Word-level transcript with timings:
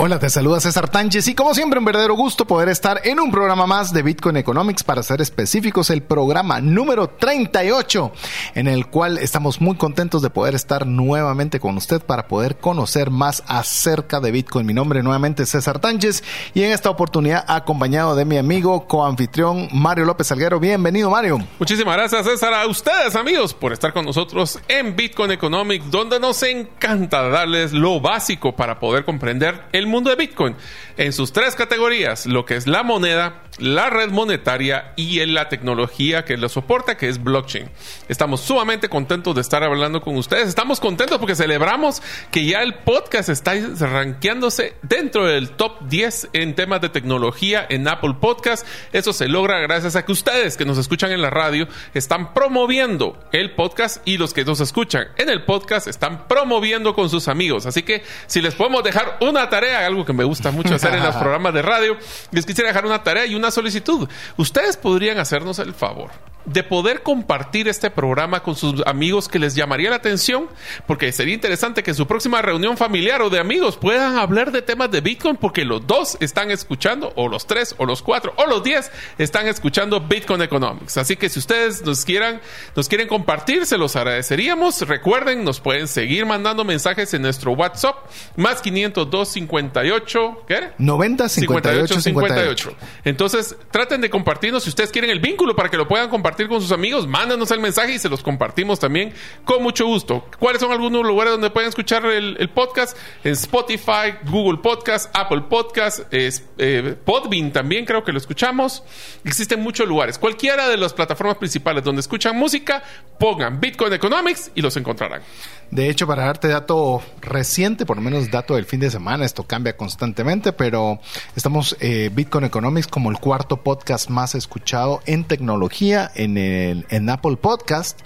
Hola, 0.00 0.20
te 0.20 0.30
saluda 0.30 0.60
César 0.60 0.88
Tánchez 0.88 1.26
y 1.26 1.34
como 1.34 1.54
siempre 1.54 1.80
un 1.80 1.84
verdadero 1.84 2.14
gusto 2.14 2.44
poder 2.44 2.68
estar 2.68 3.00
en 3.02 3.18
un 3.18 3.32
programa 3.32 3.66
más 3.66 3.92
de 3.92 4.02
Bitcoin 4.02 4.36
Economics 4.36 4.84
para 4.84 5.02
ser 5.02 5.20
específicos 5.20 5.90
el 5.90 6.02
programa 6.02 6.60
número 6.60 7.08
38 7.08 8.12
en 8.54 8.68
el 8.68 8.86
cual 8.86 9.18
estamos 9.18 9.60
muy 9.60 9.76
contentos 9.76 10.22
de 10.22 10.30
poder 10.30 10.54
estar 10.54 10.86
nuevamente 10.86 11.58
con 11.58 11.76
usted 11.76 12.00
para 12.00 12.28
poder 12.28 12.58
conocer 12.58 13.10
más 13.10 13.42
acerca 13.48 14.20
de 14.20 14.30
Bitcoin. 14.30 14.66
Mi 14.66 14.72
nombre 14.72 15.02
nuevamente 15.02 15.42
es 15.42 15.48
César 15.48 15.80
Tánchez 15.80 16.22
y 16.54 16.62
en 16.62 16.70
esta 16.70 16.90
oportunidad 16.90 17.44
acompañado 17.48 18.14
de 18.14 18.24
mi 18.24 18.36
amigo 18.36 18.86
coanfitrión 18.86 19.68
Mario 19.72 20.04
López 20.04 20.28
Salguero. 20.28 20.60
Bienvenido 20.60 21.10
Mario. 21.10 21.40
Muchísimas 21.58 21.96
gracias 21.96 22.24
César 22.24 22.54
a 22.54 22.68
ustedes 22.68 23.16
amigos 23.16 23.52
por 23.52 23.72
estar 23.72 23.92
con 23.92 24.04
nosotros 24.04 24.60
en 24.68 24.94
Bitcoin 24.94 25.32
Economics 25.32 25.90
donde 25.90 26.20
nos 26.20 26.40
encanta 26.44 27.28
darles 27.28 27.72
lo 27.72 28.00
básico 28.00 28.54
para 28.54 28.78
poder 28.78 29.04
comprender 29.04 29.64
el 29.72 29.87
mundo 29.88 30.10
de 30.10 30.16
Bitcoin 30.16 30.54
en 30.98 31.12
sus 31.12 31.32
tres 31.32 31.54
categorías, 31.54 32.26
lo 32.26 32.44
que 32.44 32.56
es 32.56 32.66
la 32.66 32.82
moneda, 32.82 33.44
la 33.58 33.88
red 33.88 34.10
monetaria 34.10 34.92
y 34.96 35.20
en 35.20 35.32
la 35.32 35.48
tecnología 35.48 36.24
que 36.24 36.36
lo 36.36 36.48
soporta, 36.48 36.96
que 36.96 37.08
es 37.08 37.22
blockchain. 37.22 37.70
Estamos 38.08 38.40
sumamente 38.40 38.88
contentos 38.88 39.34
de 39.36 39.40
estar 39.40 39.62
hablando 39.62 40.00
con 40.00 40.16
ustedes. 40.16 40.48
Estamos 40.48 40.80
contentos 40.80 41.18
porque 41.18 41.36
celebramos 41.36 42.02
que 42.32 42.44
ya 42.44 42.62
el 42.62 42.74
podcast 42.74 43.28
está 43.28 43.54
rankeándose 43.78 44.74
dentro 44.82 45.24
del 45.26 45.50
top 45.50 45.88
10 45.88 46.30
en 46.32 46.56
temas 46.56 46.80
de 46.80 46.88
tecnología 46.88 47.64
en 47.68 47.86
Apple 47.86 48.16
Podcast. 48.20 48.66
Eso 48.92 49.12
se 49.12 49.28
logra 49.28 49.60
gracias 49.60 49.94
a 49.94 50.04
que 50.04 50.10
ustedes 50.10 50.56
que 50.56 50.64
nos 50.64 50.78
escuchan 50.78 51.12
en 51.12 51.22
la 51.22 51.30
radio 51.30 51.68
están 51.94 52.34
promoviendo 52.34 53.16
el 53.30 53.54
podcast 53.54 54.02
y 54.04 54.18
los 54.18 54.34
que 54.34 54.44
nos 54.44 54.58
escuchan 54.58 55.08
en 55.16 55.28
el 55.28 55.44
podcast 55.44 55.86
están 55.86 56.26
promoviendo 56.26 56.92
con 56.92 57.08
sus 57.08 57.28
amigos. 57.28 57.66
Así 57.66 57.84
que 57.84 58.02
si 58.26 58.40
les 58.40 58.56
podemos 58.56 58.82
dejar 58.82 59.18
una 59.20 59.48
tarea, 59.48 59.86
algo 59.86 60.04
que 60.04 60.12
me 60.12 60.24
gusta 60.24 60.50
mucho 60.50 60.74
hacer 60.74 60.87
en 60.94 61.02
los 61.02 61.16
programas 61.16 61.54
de 61.54 61.62
radio, 61.62 61.96
les 62.30 62.46
quisiera 62.46 62.68
dejar 62.68 62.86
una 62.86 63.02
tarea 63.02 63.26
y 63.26 63.34
una 63.34 63.50
solicitud. 63.50 64.08
Ustedes 64.36 64.76
podrían 64.76 65.18
hacernos 65.18 65.58
el 65.58 65.74
favor 65.74 66.10
de 66.44 66.62
poder 66.62 67.02
compartir 67.02 67.68
este 67.68 67.90
programa 67.90 68.42
con 68.42 68.54
sus 68.54 68.82
amigos 68.86 69.28
que 69.28 69.38
les 69.38 69.54
llamaría 69.54 69.90
la 69.90 69.96
atención, 69.96 70.48
porque 70.86 71.12
sería 71.12 71.34
interesante 71.34 71.82
que 71.82 71.90
en 71.90 71.96
su 71.96 72.06
próxima 72.06 72.40
reunión 72.42 72.76
familiar 72.76 73.22
o 73.22 73.30
de 73.30 73.38
amigos 73.38 73.76
puedan 73.76 74.16
hablar 74.16 74.52
de 74.52 74.62
temas 74.62 74.90
de 74.90 75.00
Bitcoin, 75.00 75.36
porque 75.36 75.64
los 75.64 75.86
dos 75.86 76.16
están 76.20 76.50
escuchando, 76.50 77.12
o 77.16 77.28
los 77.28 77.46
tres, 77.46 77.74
o 77.78 77.86
los 77.86 78.02
cuatro, 78.02 78.32
o 78.36 78.46
los 78.46 78.62
diez 78.62 78.90
están 79.18 79.46
escuchando 79.46 80.00
Bitcoin 80.00 80.42
Economics. 80.42 80.96
Así 80.96 81.16
que 81.16 81.28
si 81.28 81.38
ustedes 81.38 81.84
nos 81.84 82.04
quieran, 82.04 82.40
nos 82.74 82.88
quieren 82.88 83.08
compartir, 83.08 83.66
se 83.66 83.76
los 83.76 83.96
agradeceríamos. 83.96 84.82
Recuerden, 84.82 85.44
nos 85.44 85.60
pueden 85.60 85.88
seguir 85.88 86.24
mandando 86.24 86.64
mensajes 86.64 87.12
en 87.14 87.22
nuestro 87.22 87.52
WhatsApp, 87.52 87.96
más 88.36 88.62
502 88.62 89.28
58, 89.28 90.44
¿qué 90.46 90.58
90 90.78 91.28
58 91.28 92.00
58. 92.00 92.72
Entonces, 93.04 93.56
traten 93.70 94.00
de 94.00 94.10
compartirnos 94.10 94.64
si 94.64 94.70
ustedes 94.70 94.90
quieren 94.90 95.10
el 95.10 95.20
vínculo 95.20 95.54
para 95.54 95.68
que 95.68 95.76
lo 95.76 95.86
puedan 95.86 96.08
compartir 96.08 96.27
con 96.48 96.60
sus 96.60 96.72
amigos, 96.72 97.06
mándanos 97.06 97.50
el 97.50 97.60
mensaje 97.60 97.94
y 97.94 97.98
se 97.98 98.08
los 98.08 98.22
compartimos 98.22 98.78
también 98.78 99.12
con 99.44 99.62
mucho 99.62 99.86
gusto. 99.86 100.26
¿Cuáles 100.38 100.60
son 100.60 100.70
algunos 100.70 101.04
lugares 101.04 101.32
donde 101.32 101.50
pueden 101.50 101.68
escuchar 101.68 102.04
el, 102.06 102.50
podcast? 102.50 102.96
En 103.24 103.32
Spotify, 103.32 104.14
Google 104.24 104.58
Podcast, 104.58 105.10
Apple 105.16 105.42
Podcast, 105.48 106.00
eh, 106.10 106.96
Podbean 107.04 107.50
también 107.52 107.84
creo 107.84 108.04
que 108.04 108.12
lo 108.12 108.18
escuchamos. 108.18 108.82
Existen 109.24 109.62
muchos 109.62 109.88
lugares. 109.88 110.18
Cualquiera 110.18 110.68
de 110.68 110.76
las 110.76 110.92
plataformas 110.92 111.38
principales 111.38 111.82
donde 111.82 112.00
escuchan 112.00 112.36
música, 112.36 112.82
pongan 113.18 113.60
Bitcoin 113.60 113.92
Economics 113.92 114.50
y 114.54 114.60
los 114.60 114.76
encontrarán. 114.76 115.22
De 115.70 115.90
hecho, 115.90 116.06
para 116.06 116.24
darte 116.24 116.48
dato 116.48 117.02
reciente, 117.20 117.84
por 117.84 117.96
lo 117.96 118.02
menos 118.02 118.30
dato 118.30 118.54
del 118.54 118.64
fin 118.64 118.80
de 118.80 118.90
semana, 118.90 119.26
esto 119.26 119.44
cambia 119.44 119.76
constantemente, 119.76 120.52
pero 120.52 120.98
estamos 121.36 121.76
eh, 121.80 122.10
Bitcoin 122.12 122.44
Economics 122.44 122.86
como 122.86 123.10
el 123.10 123.18
cuarto 123.18 123.58
podcast 123.58 124.08
más 124.08 124.34
escuchado 124.34 125.00
en 125.04 125.24
tecnología 125.24 126.10
en, 126.14 126.38
el, 126.38 126.86
en 126.88 127.10
Apple 127.10 127.36
Podcast. 127.36 128.00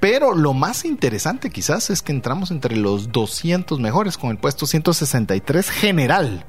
Pero 0.00 0.34
lo 0.34 0.52
más 0.52 0.84
interesante 0.84 1.50
quizás 1.50 1.88
es 1.88 2.02
que 2.02 2.12
entramos 2.12 2.50
entre 2.50 2.76
los 2.76 3.10
200 3.10 3.80
mejores 3.80 4.18
con 4.18 4.30
el 4.30 4.36
puesto 4.36 4.66
163 4.66 5.70
general. 5.70 6.44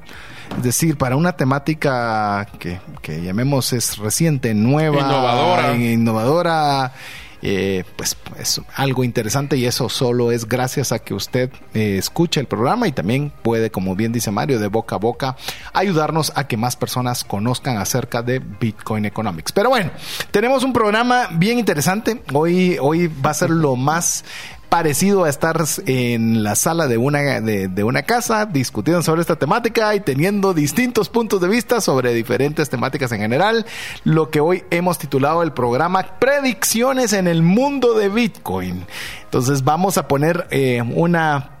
Es 0.58 0.62
decir, 0.62 0.98
para 0.98 1.16
una 1.16 1.36
temática 1.36 2.46
que, 2.58 2.80
que 3.02 3.22
llamemos 3.22 3.72
es 3.72 3.96
reciente, 3.98 4.52
nueva, 4.52 4.98
innovadora, 4.98 5.74
innovadora 5.74 6.92
eh, 7.42 7.84
pues 7.96 8.16
es 8.38 8.60
algo 8.74 9.04
interesante 9.04 9.56
y 9.56 9.66
eso 9.66 9.88
solo 9.88 10.32
es 10.32 10.48
gracias 10.48 10.92
a 10.92 10.98
que 10.98 11.14
usted 11.14 11.50
eh, 11.74 11.96
escuche 11.98 12.40
el 12.40 12.46
programa 12.46 12.88
y 12.88 12.92
también 12.92 13.32
puede, 13.42 13.70
como 13.70 13.94
bien 13.94 14.12
dice 14.12 14.30
Mario, 14.30 14.58
de 14.58 14.68
boca 14.68 14.96
a 14.96 14.98
boca 14.98 15.36
ayudarnos 15.72 16.32
a 16.34 16.46
que 16.46 16.56
más 16.56 16.76
personas 16.76 17.24
conozcan 17.24 17.76
acerca 17.78 18.22
de 18.22 18.38
Bitcoin 18.38 19.04
Economics. 19.04 19.52
Pero 19.52 19.68
bueno, 19.68 19.90
tenemos 20.30 20.64
un 20.64 20.72
programa 20.72 21.28
bien 21.32 21.58
interesante. 21.58 22.22
Hoy, 22.32 22.78
hoy 22.80 23.08
va 23.08 23.30
a 23.30 23.34
ser 23.34 23.50
lo 23.50 23.76
más 23.76 24.24
parecido 24.68 25.24
a 25.24 25.28
estar 25.28 25.62
en 25.86 26.42
la 26.42 26.54
sala 26.54 26.86
de 26.86 26.98
una, 26.98 27.40
de, 27.40 27.84
una 27.84 28.02
casa 28.02 28.46
discutiendo 28.46 29.02
sobre 29.02 29.20
esta 29.20 29.36
temática 29.36 29.94
y 29.94 30.00
teniendo 30.00 30.54
distintos 30.54 31.08
puntos 31.08 31.40
de 31.40 31.48
vista 31.48 31.80
sobre 31.80 32.12
diferentes 32.12 32.68
temáticas 32.68 33.12
en 33.12 33.20
general. 33.20 33.66
Lo 34.04 34.30
que 34.30 34.40
hoy 34.40 34.64
hemos 34.70 34.98
titulado 34.98 35.42
el 35.42 35.52
programa 35.52 36.18
Predicciones 36.18 37.12
en 37.12 37.28
el 37.28 37.42
mundo 37.42 37.94
de 37.94 38.08
Bitcoin. 38.08 38.86
Entonces 39.24 39.64
vamos 39.64 39.98
a 39.98 40.08
poner 40.08 40.46
eh, 40.50 40.82
una 40.82 41.55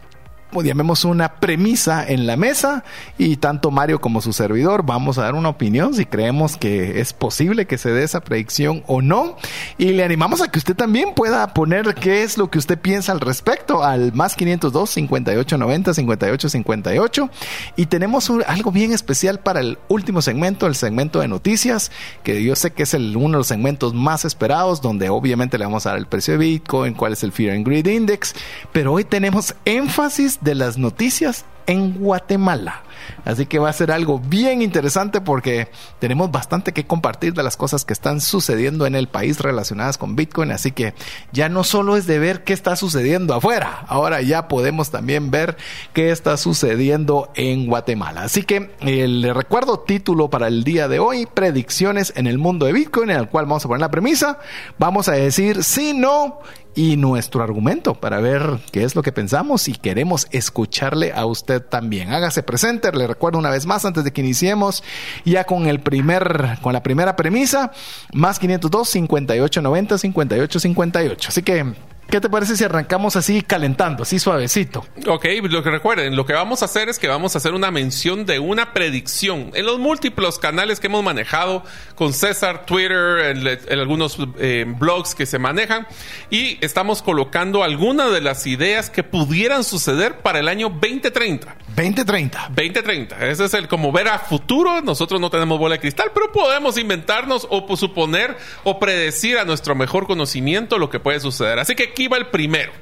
llamemos 0.52 1.04
una 1.04 1.34
premisa 1.34 2.06
en 2.06 2.26
la 2.26 2.36
mesa 2.36 2.84
y 3.18 3.36
tanto 3.36 3.70
Mario 3.70 4.00
como 4.00 4.20
su 4.20 4.32
servidor 4.32 4.84
vamos 4.84 5.18
a 5.18 5.22
dar 5.22 5.34
una 5.34 5.48
opinión 5.48 5.94
si 5.94 6.06
creemos 6.06 6.56
que 6.56 7.00
es 7.00 7.12
posible 7.12 7.66
que 7.66 7.78
se 7.78 7.90
dé 7.90 8.04
esa 8.04 8.20
predicción 8.20 8.82
o 8.86 9.02
no. 9.02 9.36
Y 9.78 9.92
le 9.92 10.04
animamos 10.04 10.40
a 10.42 10.48
que 10.48 10.58
usted 10.58 10.74
también 10.74 11.14
pueda 11.14 11.54
poner 11.54 11.94
qué 11.94 12.22
es 12.22 12.38
lo 12.38 12.50
que 12.50 12.58
usted 12.58 12.78
piensa 12.78 13.12
al 13.12 13.20
respecto 13.20 13.84
al 13.84 14.12
más 14.12 14.34
502 14.34 14.90
58 14.90 15.58
90 15.58 15.94
58 15.94 16.48
58 16.48 17.30
y 17.76 17.86
tenemos 17.86 18.30
algo 18.46 18.72
bien 18.72 18.92
especial 18.92 19.40
para 19.40 19.60
el 19.60 19.78
último 19.88 20.22
segmento 20.22 20.66
el 20.66 20.74
segmento 20.74 21.20
de 21.20 21.28
noticias 21.28 21.90
que 22.22 22.42
yo 22.42 22.56
sé 22.56 22.72
que 22.72 22.82
es 22.82 22.94
uno 22.94 23.30
de 23.30 23.38
los 23.38 23.46
segmentos 23.46 23.94
más 23.94 24.24
esperados 24.24 24.80
donde 24.80 25.08
obviamente 25.08 25.58
le 25.58 25.64
vamos 25.64 25.86
a 25.86 25.90
dar 25.90 25.98
el 25.98 26.06
precio 26.06 26.34
de 26.34 26.38
Bitcoin 26.38 26.94
cuál 26.94 27.12
es 27.12 27.22
el 27.22 27.32
Fear 27.32 27.54
and 27.54 27.66
Greed 27.66 27.86
Index. 27.86 28.34
Pero 28.72 28.92
hoy 28.92 29.04
tenemos 29.04 29.54
énfasis 29.64 30.35
de 30.40 30.54
las 30.54 30.78
noticias 30.78 31.44
en 31.66 31.94
Guatemala. 31.94 32.82
Así 33.24 33.46
que 33.46 33.58
va 33.58 33.68
a 33.68 33.72
ser 33.72 33.90
algo 33.90 34.18
bien 34.18 34.62
interesante 34.62 35.20
porque 35.20 35.68
tenemos 35.98 36.30
bastante 36.30 36.72
que 36.72 36.86
compartir 36.86 37.34
de 37.34 37.42
las 37.42 37.56
cosas 37.56 37.84
que 37.84 37.92
están 37.92 38.20
sucediendo 38.20 38.86
en 38.86 38.94
el 38.94 39.08
país 39.08 39.40
relacionadas 39.40 39.98
con 39.98 40.16
Bitcoin. 40.16 40.50
Así 40.50 40.72
que 40.72 40.94
ya 41.32 41.48
no 41.48 41.64
solo 41.64 41.96
es 41.96 42.06
de 42.06 42.18
ver 42.18 42.44
qué 42.44 42.52
está 42.52 42.76
sucediendo 42.76 43.34
afuera, 43.34 43.84
ahora 43.88 44.22
ya 44.22 44.48
podemos 44.48 44.90
también 44.90 45.30
ver 45.30 45.56
qué 45.92 46.10
está 46.10 46.36
sucediendo 46.36 47.30
en 47.34 47.66
Guatemala. 47.66 48.22
Así 48.22 48.42
que 48.42 48.70
eh, 48.80 49.08
le 49.08 49.32
recuerdo 49.32 49.80
título 49.80 50.30
para 50.30 50.48
el 50.48 50.64
día 50.64 50.88
de 50.88 50.98
hoy, 50.98 51.26
predicciones 51.26 52.12
en 52.16 52.26
el 52.26 52.38
mundo 52.38 52.66
de 52.66 52.72
Bitcoin, 52.72 53.10
en 53.10 53.18
el 53.18 53.28
cual 53.28 53.46
vamos 53.46 53.64
a 53.64 53.68
poner 53.68 53.80
la 53.80 53.90
premisa. 53.90 54.38
Vamos 54.78 55.08
a 55.08 55.12
decir 55.12 55.64
si 55.64 55.94
no 55.94 56.40
y 56.76 56.96
nuestro 56.96 57.42
argumento 57.42 57.94
para 57.94 58.20
ver 58.20 58.58
qué 58.70 58.84
es 58.84 58.94
lo 58.94 59.02
que 59.02 59.10
pensamos 59.10 59.66
y 59.66 59.72
queremos 59.72 60.28
escucharle 60.30 61.12
a 61.12 61.24
usted 61.24 61.62
también. 61.62 62.12
Hágase 62.12 62.42
presente, 62.42 62.90
le 62.96 63.06
recuerdo 63.06 63.38
una 63.38 63.50
vez 63.50 63.66
más 63.66 63.84
antes 63.84 64.04
de 64.04 64.12
que 64.12 64.20
iniciemos 64.20 64.82
ya 65.24 65.44
con 65.44 65.66
el 65.66 65.80
primer 65.80 66.58
con 66.62 66.72
la 66.72 66.82
primera 66.82 67.16
premisa, 67.16 67.72
más 68.12 68.38
502 68.38 68.88
5890 68.88 69.98
5858. 69.98 71.28
Así 71.28 71.42
que 71.42 71.74
¿Qué 72.08 72.20
te 72.20 72.30
parece 72.30 72.56
si 72.56 72.62
arrancamos 72.62 73.16
así 73.16 73.42
calentando, 73.42 74.04
así 74.04 74.20
suavecito? 74.20 74.86
Ok, 75.08 75.26
lo 75.42 75.62
que 75.64 75.70
recuerden, 75.70 76.14
lo 76.14 76.24
que 76.24 76.34
vamos 76.34 76.62
a 76.62 76.66
hacer 76.66 76.88
es 76.88 77.00
que 77.00 77.08
vamos 77.08 77.34
a 77.34 77.38
hacer 77.38 77.52
una 77.52 77.72
mención 77.72 78.26
de 78.26 78.38
una 78.38 78.72
predicción 78.72 79.50
en 79.54 79.66
los 79.66 79.80
múltiples 79.80 80.38
canales 80.38 80.78
que 80.78 80.86
hemos 80.86 81.02
manejado 81.02 81.64
con 81.96 82.12
César, 82.12 82.64
Twitter, 82.64 83.36
en, 83.36 83.78
algunos 83.78 84.18
eh, 84.38 84.64
blogs 84.78 85.16
que 85.16 85.26
se 85.26 85.40
manejan 85.40 85.86
y 86.30 86.64
estamos 86.64 87.02
colocando 87.02 87.64
algunas 87.64 88.12
de 88.12 88.20
las 88.20 88.46
ideas 88.46 88.88
que 88.88 89.02
pudieran 89.02 89.64
suceder 89.64 90.18
para 90.18 90.38
el 90.38 90.46
año 90.46 90.68
2030. 90.68 91.56
2030. 91.68 92.48
2030. 92.48 93.26
Ese 93.26 93.44
es 93.46 93.54
el 93.54 93.66
como 93.66 93.90
ver 93.90 94.08
a 94.08 94.20
futuro. 94.20 94.80
Nosotros 94.80 95.20
no 95.20 95.28
tenemos 95.28 95.58
bola 95.58 95.74
de 95.74 95.80
cristal, 95.80 96.12
pero 96.14 96.30
podemos 96.30 96.78
inventarnos 96.78 97.48
o 97.50 97.76
suponer 97.76 98.36
o 98.62 98.78
predecir 98.78 99.38
a 99.38 99.44
nuestro 99.44 99.74
mejor 99.74 100.06
conocimiento 100.06 100.78
lo 100.78 100.88
que 100.88 101.00
puede 101.00 101.18
suceder. 101.20 101.58
Así 101.58 101.74
que 101.74 101.95
va 102.06 102.18
el 102.18 102.26
primero. 102.26 102.72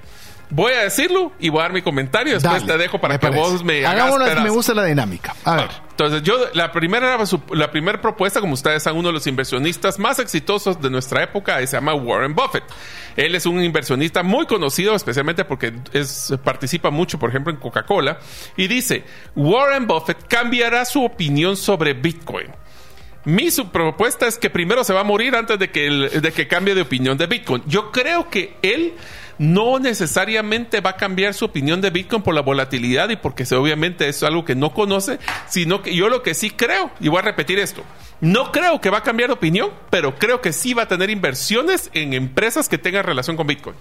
Voy 0.51 0.73
a 0.73 0.83
decirlo 0.83 1.33
y 1.41 1.49
voy 1.49 1.61
a 1.61 1.63
dar 1.63 1.73
mi 1.73 1.83
comentario. 1.83 2.35
Después 2.35 2.65
te 2.65 2.77
dejo 2.77 3.01
para 3.01 3.19
que 3.19 3.31
vos 3.31 3.65
me 3.65 3.85
hagas 3.85 4.43
Me 4.43 4.51
gusta 4.51 4.75
la 4.75 4.85
dinámica. 4.85 5.35
A 5.45 5.57
ver. 5.57 5.71
Entonces, 5.91 6.23
yo, 6.23 6.37
la 6.55 6.73
primera, 6.73 7.19
la 7.53 7.71
primera 7.71 8.01
propuesta, 8.01 8.41
como 8.41 8.55
ustedes 8.55 8.83
saben, 8.83 8.99
uno 8.99 9.09
de 9.09 9.15
los 9.15 9.27
inversionistas 9.27 9.99
más 9.99 10.19
exitosos 10.19 10.81
de 10.81 10.91
nuestra 10.91 11.23
época 11.23 11.59
se 11.59 11.77
llama 11.77 11.95
Warren 11.95 12.35
Buffett. 12.35 12.65
Él 13.17 13.35
es 13.35 13.47
un 13.47 13.63
inversionista 13.63 14.23
muy 14.23 14.47
conocido, 14.47 14.95
especialmente 14.95 15.45
porque 15.45 15.73
es, 15.93 16.35
participa 16.43 16.91
mucho, 16.91 17.19
por 17.19 17.31
ejemplo, 17.31 17.53
en 17.53 17.59
Coca-Cola. 17.59 18.19
Y 18.57 18.67
dice, 18.67 19.05
Warren 19.37 19.87
Buffett 19.87 20.27
cambiará 20.29 20.85
su 20.85 21.05
opinión 21.05 21.57
sobre 21.57 21.95
Bitcoin. 21.95 22.49
Mi 23.25 23.51
propuesta 23.51 24.27
es 24.27 24.39
que 24.39 24.51
primero 24.51 24.85
se 24.85 24.93
va 24.93 25.01
a 25.01 25.05
morir 25.05 25.35
antes 25.35 25.59
de 25.59 25.71
que, 25.71 25.89
de 25.89 26.33
que 26.33 26.47
cambie 26.47 26.75
de 26.75 26.83
opinión 26.83 27.17
de 27.17 27.27
Bitcoin. 27.27 27.63
Yo 27.67 27.91
creo 27.91 28.29
que 28.29 28.57
él 28.61 28.95
no 29.39 29.79
necesariamente 29.79 30.81
va 30.81 30.91
a 30.91 30.97
cambiar 30.97 31.35
su 31.35 31.47
opinión 31.47 31.81
de 31.81 31.91
Bitcoin 31.91 32.23
por 32.23 32.35
la 32.35 32.43
volatilidad 32.43 33.09
y 33.09 33.17
porque 33.17 33.45
obviamente 33.55 34.09
es 34.09 34.23
algo 34.23 34.45
que 34.45 34.55
no 34.55 34.73
conoce, 34.75 35.19
sino 35.49 35.83
que 35.83 35.95
yo 35.95 36.09
lo 36.09 36.23
que 36.23 36.35
sí 36.35 36.51
creo, 36.51 36.91
y 37.01 37.09
voy 37.09 37.19
a 37.19 37.23
repetir 37.23 37.59
esto, 37.59 37.83
no 38.21 38.53
creo 38.53 38.81
que 38.81 38.91
va 38.91 38.99
a 38.99 39.03
cambiar 39.03 39.31
de 39.31 39.35
opinión, 39.35 39.71
pero 39.91 40.15
creo 40.17 40.41
que 40.41 40.53
sí 40.53 40.75
va 40.75 40.83
a 40.83 40.89
tener 40.89 41.11
inversiones 41.11 41.91
en 41.95 42.13
empresas 42.13 42.69
que 42.69 42.79
tengan 42.79 43.05
relación 43.05 43.37
con 43.37 43.47
Bitcoin. 43.47 43.77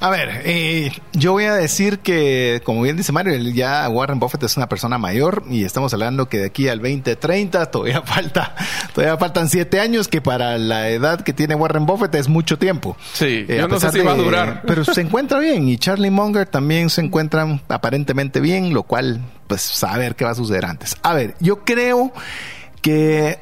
A 0.00 0.10
ver, 0.10 0.42
eh, 0.44 0.92
yo 1.12 1.32
voy 1.32 1.44
a 1.44 1.54
decir 1.54 2.00
que, 2.00 2.60
como 2.64 2.82
bien 2.82 2.96
dice 2.96 3.12
Mario, 3.12 3.36
ya 3.52 3.88
Warren 3.88 4.18
Buffett 4.18 4.42
es 4.42 4.56
una 4.56 4.68
persona 4.68 4.98
mayor 4.98 5.44
y 5.48 5.64
estamos 5.64 5.92
hablando 5.94 6.28
que 6.28 6.38
de 6.38 6.46
aquí 6.46 6.68
al 6.68 6.78
2030 6.78 7.70
todavía 7.70 8.02
falta, 8.04 8.54
todavía 8.92 9.16
faltan 9.16 9.48
siete 9.48 9.80
años, 9.80 10.08
que 10.08 10.20
para 10.20 10.58
la 10.58 10.90
edad 10.90 11.20
que 11.20 11.32
tiene 11.32 11.54
Warren 11.54 11.86
Buffett 11.86 12.14
es 12.16 12.28
mucho 12.28 12.58
tiempo. 12.58 12.96
Sí, 13.12 13.46
eh, 13.48 13.56
yo 13.60 13.68
no 13.68 13.80
sé 13.80 13.92
si 13.92 14.00
va 14.00 14.12
a 14.12 14.16
durar. 14.16 14.62
Pero 14.66 14.84
se 14.84 15.00
encuentra 15.00 15.38
bien 15.38 15.68
y 15.68 15.78
Charlie 15.78 16.10
Munger 16.10 16.46
también 16.46 16.90
se 16.90 17.00
encuentran 17.00 17.62
aparentemente 17.68 18.40
bien, 18.40 18.74
lo 18.74 18.82
cual, 18.82 19.20
pues, 19.46 19.62
saber 19.62 20.16
qué 20.16 20.24
va 20.24 20.32
a 20.32 20.34
suceder 20.34 20.64
antes. 20.64 20.96
A 21.02 21.14
ver, 21.14 21.34
yo 21.40 21.64
creo 21.64 22.12
que 22.82 23.38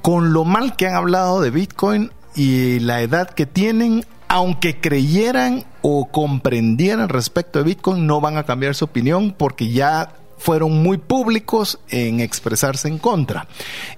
con 0.00 0.32
lo 0.32 0.44
mal 0.44 0.76
que 0.76 0.86
han 0.86 0.94
hablado 0.94 1.40
de 1.40 1.50
Bitcoin 1.50 2.10
y 2.34 2.80
la 2.80 3.02
edad 3.02 3.30
que 3.30 3.46
tienen, 3.46 4.04
aunque 4.32 4.80
creyeran 4.80 5.62
o 5.82 6.06
comprendieran 6.10 7.10
respecto 7.10 7.58
de 7.58 7.66
Bitcoin, 7.66 8.06
no 8.06 8.22
van 8.22 8.38
a 8.38 8.44
cambiar 8.44 8.74
su 8.74 8.86
opinión 8.86 9.34
porque 9.36 9.68
ya 9.68 10.14
fueron 10.38 10.82
muy 10.82 10.96
públicos 10.96 11.78
en 11.90 12.20
expresarse 12.20 12.88
en 12.88 12.96
contra. 12.96 13.46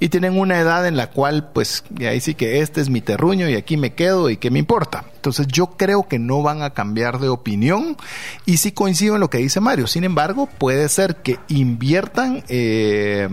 Y 0.01 0.09
tienen 0.09 0.37
una 0.37 0.59
edad 0.59 0.89
en 0.89 0.97
la 0.97 1.11
cual, 1.11 1.51
pues, 1.53 1.85
ahí 2.01 2.21
sí 2.21 2.35
que 2.35 2.63
este 2.63 2.81
es 2.81 2.91
mi 2.91 3.01
terruño 3.01 3.49
y 3.49 3.55
aquí 3.55 3.77
me 3.77 3.95
quedo 3.95 4.29
y 4.29 4.37
qué 4.37 4.51
me 4.51 4.59
importa. 4.59 5.05
Entonces 5.15 5.47
yo 5.47 5.69
creo 5.77 6.09
que 6.09 6.19
no 6.19 6.43
van 6.43 6.63
a 6.63 6.71
cambiar 6.71 7.21
de 7.21 7.29
opinión 7.29 7.97
y 8.45 8.57
sí 8.57 8.73
coincido 8.73 9.15
en 9.15 9.21
lo 9.21 9.31
que 9.31 9.39
dice 9.39 9.61
Mario. 9.61 9.87
Sin 9.87 10.03
embargo, 10.03 10.49
puede 10.59 10.89
ser 10.89 11.15
que 11.23 11.39
inviertan, 11.47 12.43
eh, 12.49 13.29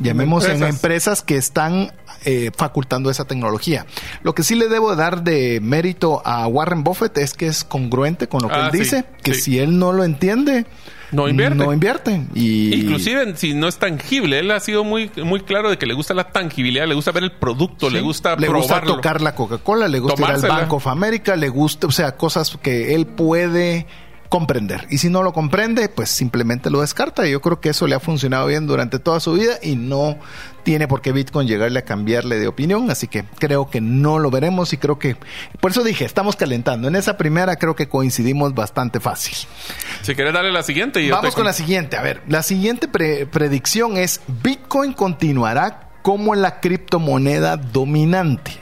llamemos 0.00 0.46
en 0.48 0.62
empresas 0.62 1.22
que 1.22 1.36
están 1.36 1.92
eh, 2.24 2.50
facultando 2.56 3.10
esa 3.10 3.24
tecnología. 3.24 3.86
Lo 4.22 4.34
que 4.34 4.42
sí 4.42 4.54
le 4.54 4.68
debo 4.68 4.94
dar 4.96 5.22
de 5.22 5.60
mérito 5.62 6.22
a 6.24 6.46
Warren 6.46 6.84
Buffett 6.84 7.16
es 7.18 7.34
que 7.34 7.46
es 7.46 7.64
congruente 7.64 8.28
con 8.28 8.42
lo 8.42 8.48
que 8.48 8.54
él 8.54 8.60
ah, 8.62 8.70
dice, 8.70 9.04
que 9.22 9.34
si 9.34 9.58
él 9.58 9.78
no 9.78 9.92
lo 9.92 10.04
entiende, 10.04 10.66
no 11.12 11.28
invierte. 11.28 11.56
No 11.56 11.72
invierte. 11.72 12.26
Y... 12.34 12.74
Inclusive 12.74 13.36
si 13.36 13.54
no 13.54 13.68
es 13.68 13.78
tangible. 13.78 14.40
Él 14.40 14.50
ha 14.50 14.60
sido 14.60 14.84
muy, 14.84 15.10
muy 15.22 15.40
claro 15.40 15.70
de 15.70 15.78
que 15.78 15.86
le 15.86 15.94
gusta 15.94 16.14
la 16.14 16.30
tangibilidad, 16.32 16.86
le 16.86 16.94
gusta 16.94 17.12
ver 17.12 17.24
el 17.24 17.32
producto, 17.32 17.90
le 17.90 18.00
gusta 18.00 18.36
Le 18.36 18.48
gusta 18.48 18.80
tocar 18.82 19.20
la 19.20 19.34
Coca-Cola, 19.34 19.88
le 19.88 20.00
gusta 20.00 20.22
ir 20.22 20.30
al 20.30 20.42
Bank 20.42 20.72
of 20.72 20.86
America, 20.86 21.36
le 21.36 21.48
gusta, 21.48 21.86
o 21.86 21.92
sea, 21.92 22.16
cosas 22.16 22.56
que 22.60 22.94
él 22.94 23.06
puede 23.06 23.86
comprender. 24.28 24.86
Y 24.90 24.98
si 24.98 25.08
no 25.08 25.22
lo 25.22 25.32
comprende, 25.32 25.88
pues 25.88 26.10
simplemente 26.10 26.70
lo 26.70 26.80
descarta. 26.80 27.26
Y 27.26 27.32
yo 27.32 27.40
creo 27.40 27.60
que 27.60 27.70
eso 27.70 27.86
le 27.86 27.94
ha 27.94 28.00
funcionado 28.00 28.46
bien 28.46 28.66
durante 28.66 28.98
toda 28.98 29.20
su 29.20 29.32
vida 29.32 29.54
y 29.62 29.76
no 29.76 30.18
tiene 30.62 30.88
por 30.88 31.00
qué 31.00 31.12
Bitcoin 31.12 31.46
llegarle 31.46 31.78
a 31.78 31.84
cambiarle 31.84 32.38
de 32.38 32.48
opinión. 32.48 32.90
Así 32.90 33.06
que 33.08 33.24
creo 33.38 33.70
que 33.70 33.80
no 33.80 34.18
lo 34.18 34.30
veremos 34.30 34.72
y 34.72 34.78
creo 34.78 34.98
que, 34.98 35.16
por 35.60 35.70
eso 35.70 35.84
dije, 35.84 36.04
estamos 36.04 36.36
calentando. 36.36 36.88
En 36.88 36.96
esa 36.96 37.16
primera 37.16 37.56
creo 37.56 37.76
que 37.76 37.88
coincidimos 37.88 38.54
bastante 38.54 39.00
fácil. 39.00 39.36
Si 40.02 40.14
quieres 40.14 40.34
darle 40.34 40.52
la 40.52 40.62
siguiente. 40.62 41.00
Y 41.00 41.10
Vamos 41.10 41.34
con 41.34 41.44
la 41.44 41.52
siguiente. 41.52 41.96
A 41.96 42.02
ver, 42.02 42.22
la 42.28 42.42
siguiente 42.42 42.88
predicción 42.88 43.96
es 43.96 44.20
Bitcoin 44.42 44.92
continuará 44.92 45.90
como 46.02 46.34
la 46.34 46.60
criptomoneda 46.60 47.56
dominante. 47.56 48.52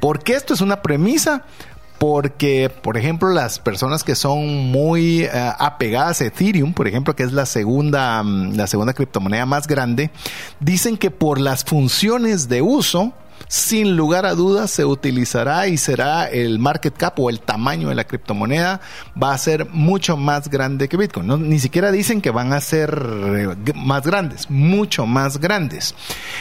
Porque 0.00 0.32
esto 0.32 0.54
es 0.54 0.62
una 0.62 0.80
premisa 0.82 1.44
porque, 2.00 2.70
por 2.70 2.96
ejemplo, 2.96 3.28
las 3.28 3.58
personas 3.58 4.04
que 4.04 4.14
son 4.14 4.70
muy 4.70 5.24
eh, 5.24 5.30
apegadas 5.58 6.22
a 6.22 6.24
Ethereum, 6.24 6.72
por 6.72 6.88
ejemplo, 6.88 7.14
que 7.14 7.24
es 7.24 7.32
la 7.34 7.44
segunda, 7.44 8.22
mm, 8.22 8.56
la 8.56 8.66
segunda 8.66 8.94
criptomoneda 8.94 9.44
más 9.44 9.66
grande, 9.66 10.10
dicen 10.60 10.96
que 10.96 11.10
por 11.10 11.38
las 11.38 11.62
funciones 11.62 12.48
de 12.48 12.62
uso, 12.62 13.12
sin 13.50 13.96
lugar 13.96 14.26
a 14.26 14.36
dudas 14.36 14.70
se 14.70 14.84
utilizará 14.84 15.66
y 15.66 15.76
será 15.76 16.26
el 16.26 16.60
market 16.60 16.96
cap 16.96 17.18
o 17.18 17.28
el 17.30 17.40
tamaño 17.40 17.88
de 17.88 17.96
la 17.96 18.04
criptomoneda 18.04 18.80
va 19.20 19.32
a 19.32 19.38
ser 19.38 19.68
mucho 19.70 20.16
más 20.16 20.48
grande 20.48 20.88
que 20.88 20.96
Bitcoin. 20.96 21.48
ni 21.48 21.58
siquiera 21.58 21.90
dicen 21.90 22.20
que 22.20 22.30
van 22.30 22.52
a 22.52 22.60
ser 22.60 22.96
eh, 23.04 23.72
más 23.74 24.04
grandes, 24.04 24.48
mucho 24.50 25.04
más 25.04 25.38
grandes. 25.38 25.96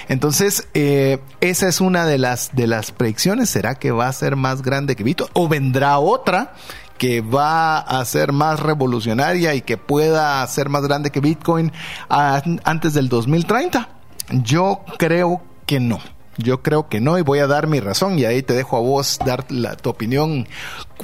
Entonces, 0.07 0.67
eh, 0.75 1.17
esa 1.41 1.67
es 1.67 1.81
una 1.81 2.05
de 2.05 2.19
las, 2.19 2.55
de 2.55 2.67
las 2.67 2.91
predicciones. 2.91 3.49
¿Será 3.49 3.73
que 3.73 3.89
va 3.89 4.07
a 4.07 4.13
ser 4.13 4.35
más 4.35 4.61
grande 4.61 4.95
que 4.95 5.03
Bitcoin? 5.03 5.31
¿O 5.33 5.47
vendrá 5.47 5.97
otra 5.97 6.53
que 6.99 7.21
va 7.21 7.79
a 7.79 8.05
ser 8.05 8.33
más 8.33 8.59
revolucionaria 8.59 9.55
y 9.55 9.61
que 9.61 9.77
pueda 9.77 10.45
ser 10.45 10.69
más 10.69 10.83
grande 10.83 11.09
que 11.09 11.21
Bitcoin 11.21 11.71
antes 12.07 12.93
del 12.93 13.09
2030? 13.09 13.89
Yo 14.43 14.81
creo 14.99 15.41
que 15.65 15.79
no. 15.79 15.99
Yo 16.41 16.61
creo 16.61 16.87
que 16.87 17.01
no 17.01 17.17
y 17.17 17.21
voy 17.21 17.39
a 17.39 17.47
dar 17.47 17.67
mi 17.67 17.79
razón 17.79 18.17
y 18.17 18.25
ahí 18.25 18.41
te 18.41 18.53
dejo 18.53 18.77
a 18.77 18.79
vos 18.79 19.19
dar 19.25 19.45
la, 19.51 19.75
tu 19.75 19.89
opinión 19.89 20.47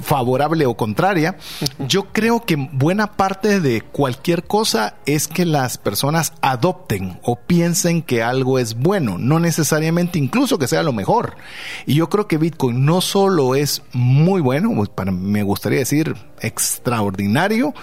favorable 0.01 0.65
o 0.65 0.75
contraria. 0.75 1.37
Yo 1.79 2.11
creo 2.11 2.45
que 2.45 2.55
buena 2.55 3.13
parte 3.13 3.59
de 3.59 3.81
cualquier 3.81 4.43
cosa 4.43 4.95
es 5.05 5.27
que 5.27 5.45
las 5.45 5.77
personas 5.77 6.33
adopten 6.41 7.19
o 7.23 7.37
piensen 7.37 8.01
que 8.01 8.23
algo 8.23 8.59
es 8.59 8.75
bueno, 8.75 9.17
no 9.17 9.39
necesariamente 9.39 10.19
incluso 10.19 10.57
que 10.57 10.67
sea 10.67 10.83
lo 10.83 10.93
mejor. 10.93 11.35
Y 11.85 11.95
yo 11.95 12.09
creo 12.09 12.27
que 12.27 12.37
Bitcoin 12.37 12.85
no 12.85 13.01
solo 13.01 13.55
es 13.55 13.81
muy 13.93 14.41
bueno, 14.41 14.71
pues, 14.75 14.89
para, 14.89 15.11
me 15.11 15.43
gustaría 15.43 15.79
decir 15.79 16.15
extraordinario, 16.41 17.73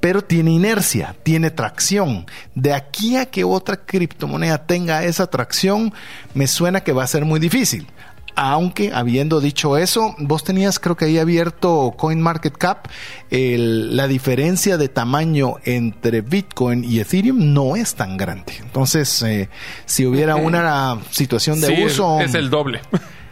pero 0.00 0.22
tiene 0.22 0.52
inercia, 0.52 1.16
tiene 1.22 1.50
tracción. 1.50 2.26
De 2.54 2.72
aquí 2.72 3.16
a 3.16 3.26
que 3.26 3.44
otra 3.44 3.76
criptomoneda 3.76 4.66
tenga 4.66 5.04
esa 5.04 5.26
tracción, 5.28 5.92
me 6.34 6.46
suena 6.46 6.82
que 6.82 6.92
va 6.92 7.04
a 7.04 7.08
ser 7.08 7.24
muy 7.24 7.40
difícil. 7.40 7.88
Aunque 8.34 8.92
habiendo 8.92 9.40
dicho 9.40 9.76
eso, 9.76 10.14
vos 10.18 10.44
tenías 10.44 10.78
creo 10.78 10.96
que 10.96 11.06
ahí 11.06 11.18
abierto 11.18 11.94
CoinMarketCap, 11.96 12.86
el, 13.30 13.96
la 13.96 14.08
diferencia 14.08 14.76
de 14.76 14.88
tamaño 14.88 15.56
entre 15.64 16.22
Bitcoin 16.22 16.84
y 16.84 17.00
Ethereum 17.00 17.52
no 17.52 17.76
es 17.76 17.94
tan 17.94 18.16
grande. 18.16 18.54
Entonces, 18.60 19.22
eh, 19.22 19.48
si 19.84 20.06
hubiera 20.06 20.36
una 20.36 20.98
situación 21.10 21.60
de 21.60 21.84
uso... 21.84 22.20
Es 22.20 22.34
el 22.34 22.50
doble. 22.50 22.80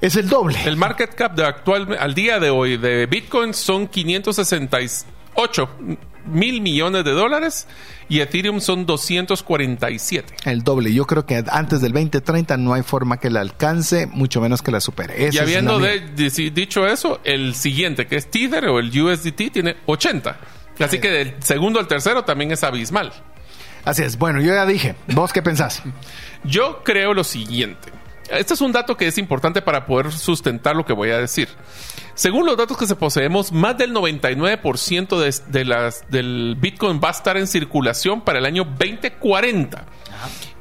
Es 0.00 0.16
el 0.16 0.30
doble. 0.30 0.58
El 0.64 0.78
market 0.78 1.14
cap 1.14 1.34
de 1.34 1.44
actual, 1.44 1.94
al 2.00 2.14
día 2.14 2.40
de 2.40 2.48
hoy 2.48 2.78
de 2.78 3.04
Bitcoin 3.04 3.52
son 3.52 3.86
568 3.86 5.68
mil 6.26 6.60
millones 6.60 7.04
de 7.04 7.12
dólares 7.12 7.66
y 8.08 8.20
Ethereum 8.20 8.60
son 8.60 8.86
247. 8.86 10.34
El 10.44 10.62
doble. 10.62 10.92
Yo 10.92 11.06
creo 11.06 11.26
que 11.26 11.44
antes 11.50 11.80
del 11.80 11.92
2030 11.92 12.56
no 12.56 12.74
hay 12.74 12.82
forma 12.82 13.18
que 13.18 13.30
la 13.30 13.40
alcance, 13.40 14.06
mucho 14.06 14.40
menos 14.40 14.62
que 14.62 14.70
la 14.70 14.80
supere. 14.80 15.30
y 15.32 15.38
habiendo 15.38 15.80
dicho 16.52 16.86
eso, 16.86 17.20
el 17.24 17.54
siguiente, 17.54 18.06
que 18.06 18.16
es 18.16 18.30
Tether 18.30 18.66
o 18.66 18.78
el 18.78 18.88
USDT, 18.88 19.52
tiene 19.52 19.76
80. 19.86 20.38
Así 20.80 20.98
que 20.98 21.10
del 21.10 21.34
segundo 21.40 21.78
al 21.78 21.86
tercero 21.86 22.24
también 22.24 22.52
es 22.52 22.64
abismal. 22.64 23.12
Así 23.84 24.02
es. 24.02 24.18
Bueno, 24.18 24.40
yo 24.40 24.52
ya 24.52 24.66
dije. 24.66 24.94
¿Vos 25.08 25.32
qué 25.32 25.42
pensás? 25.42 25.82
yo 26.44 26.82
creo 26.84 27.14
lo 27.14 27.24
siguiente. 27.24 27.99
Este 28.30 28.54
es 28.54 28.60
un 28.60 28.72
dato 28.72 28.96
que 28.96 29.06
es 29.06 29.18
importante 29.18 29.60
para 29.62 29.86
poder 29.86 30.12
sustentar 30.12 30.76
lo 30.76 30.84
que 30.84 30.92
voy 30.92 31.10
a 31.10 31.18
decir. 31.18 31.48
Según 32.14 32.46
los 32.46 32.56
datos 32.56 32.76
que 32.76 32.86
se 32.86 32.96
poseemos, 32.96 33.50
más 33.50 33.78
del 33.78 33.94
99% 33.94 35.42
de, 35.46 35.64
las, 35.64 36.08
del 36.10 36.56
Bitcoin 36.58 37.00
va 37.02 37.08
a 37.08 37.12
estar 37.12 37.36
en 37.36 37.46
circulación 37.46 38.20
para 38.20 38.38
el 38.38 38.46
año 38.46 38.64
2040. 38.64 39.84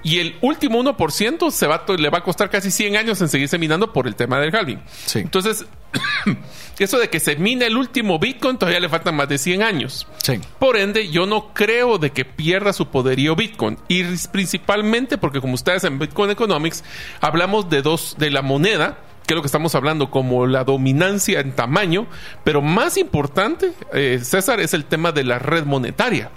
Y 0.04 0.20
el 0.20 0.38
último 0.42 0.82
1% 0.82 1.52
se 1.52 1.68
va, 1.68 1.84
le 1.98 2.10
va 2.10 2.20
a 2.20 2.24
costar 2.24 2.50
casi 2.50 2.72
100 2.72 2.98
años 2.98 3.22
en 3.22 3.28
seguirse 3.28 3.58
minando 3.58 3.92
por 3.92 4.08
el 4.08 4.16
tema 4.16 4.40
del 4.40 4.56
halving. 4.56 4.82
Sí. 5.06 5.20
Entonces, 5.20 5.66
eso 6.80 7.00
de 7.00 7.10
que 7.10 7.20
se 7.20 7.36
mine 7.36 7.66
el 7.66 7.76
último 7.76 8.18
Bitcoin 8.20 8.58
todavía 8.58 8.80
le 8.80 8.90
faltan 8.90 9.16
más 9.16 9.28
de 9.28 9.38
100 9.38 9.64
años. 9.64 10.08
Sí. 10.24 10.40
Por 10.58 10.78
ende, 10.78 11.10
yo 11.10 11.26
no 11.26 11.54
creo 11.54 11.98
de 11.98 12.12
que 12.12 12.26
pierda 12.26 12.72
su 12.72 12.88
poderío 12.88 13.36
Bitcoin. 13.36 13.78
Y 13.88 14.04
principalmente 14.32 15.18
porque 15.18 15.42
como 15.42 15.56
ustedes 15.56 15.84
en 15.84 16.00
Bitcoin 16.00 16.32
Economics 16.32 16.84
hablamos 17.20 17.70
de 17.70 17.82
dos, 17.82 18.16
de 18.18 18.32
la 18.32 18.42
moneda, 18.42 19.00
que 19.26 19.34
es 19.34 19.36
lo 19.36 19.42
que 19.42 19.48
estamos 19.48 19.76
hablando, 19.76 20.10
como 20.10 20.48
la 20.48 20.64
dominancia 20.64 21.40
en 21.40 21.52
tamaño, 21.52 22.08
pero 22.44 22.62
más 22.62 22.98
importante, 22.98 23.74
eh, 23.94 24.20
César, 24.24 24.60
es 24.60 24.74
el 24.74 24.86
tema 24.86 25.12
de 25.12 25.24
la 25.24 25.38
red 25.38 25.66
monetaria. 25.66 26.32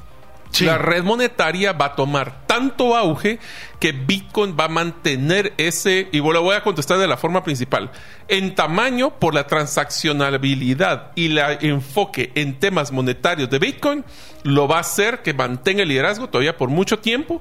La 0.60 0.76
red 0.76 1.02
monetaria 1.02 1.72
va 1.72 1.86
a 1.86 1.94
tomar 1.94 2.46
tanto 2.46 2.94
auge 2.94 3.38
que 3.80 3.92
Bitcoin 3.92 4.54
va 4.58 4.66
a 4.66 4.68
mantener 4.68 5.54
ese, 5.56 6.08
y 6.12 6.18
lo 6.18 6.42
voy 6.42 6.54
a 6.54 6.62
contestar 6.62 6.98
de 6.98 7.08
la 7.08 7.16
forma 7.16 7.42
principal, 7.42 7.90
en 8.28 8.54
tamaño 8.54 9.18
por 9.18 9.34
la 9.34 9.46
transaccionabilidad 9.46 11.12
y 11.14 11.26
el 11.26 11.58
enfoque 11.62 12.32
en 12.34 12.58
temas 12.60 12.92
monetarios 12.92 13.48
de 13.50 13.58
Bitcoin, 13.58 14.04
lo 14.42 14.68
va 14.68 14.76
a 14.76 14.80
hacer 14.80 15.22
que 15.22 15.32
mantenga 15.32 15.82
el 15.82 15.88
liderazgo 15.88 16.28
todavía 16.28 16.56
por 16.56 16.68
mucho 16.68 16.98
tiempo, 16.98 17.40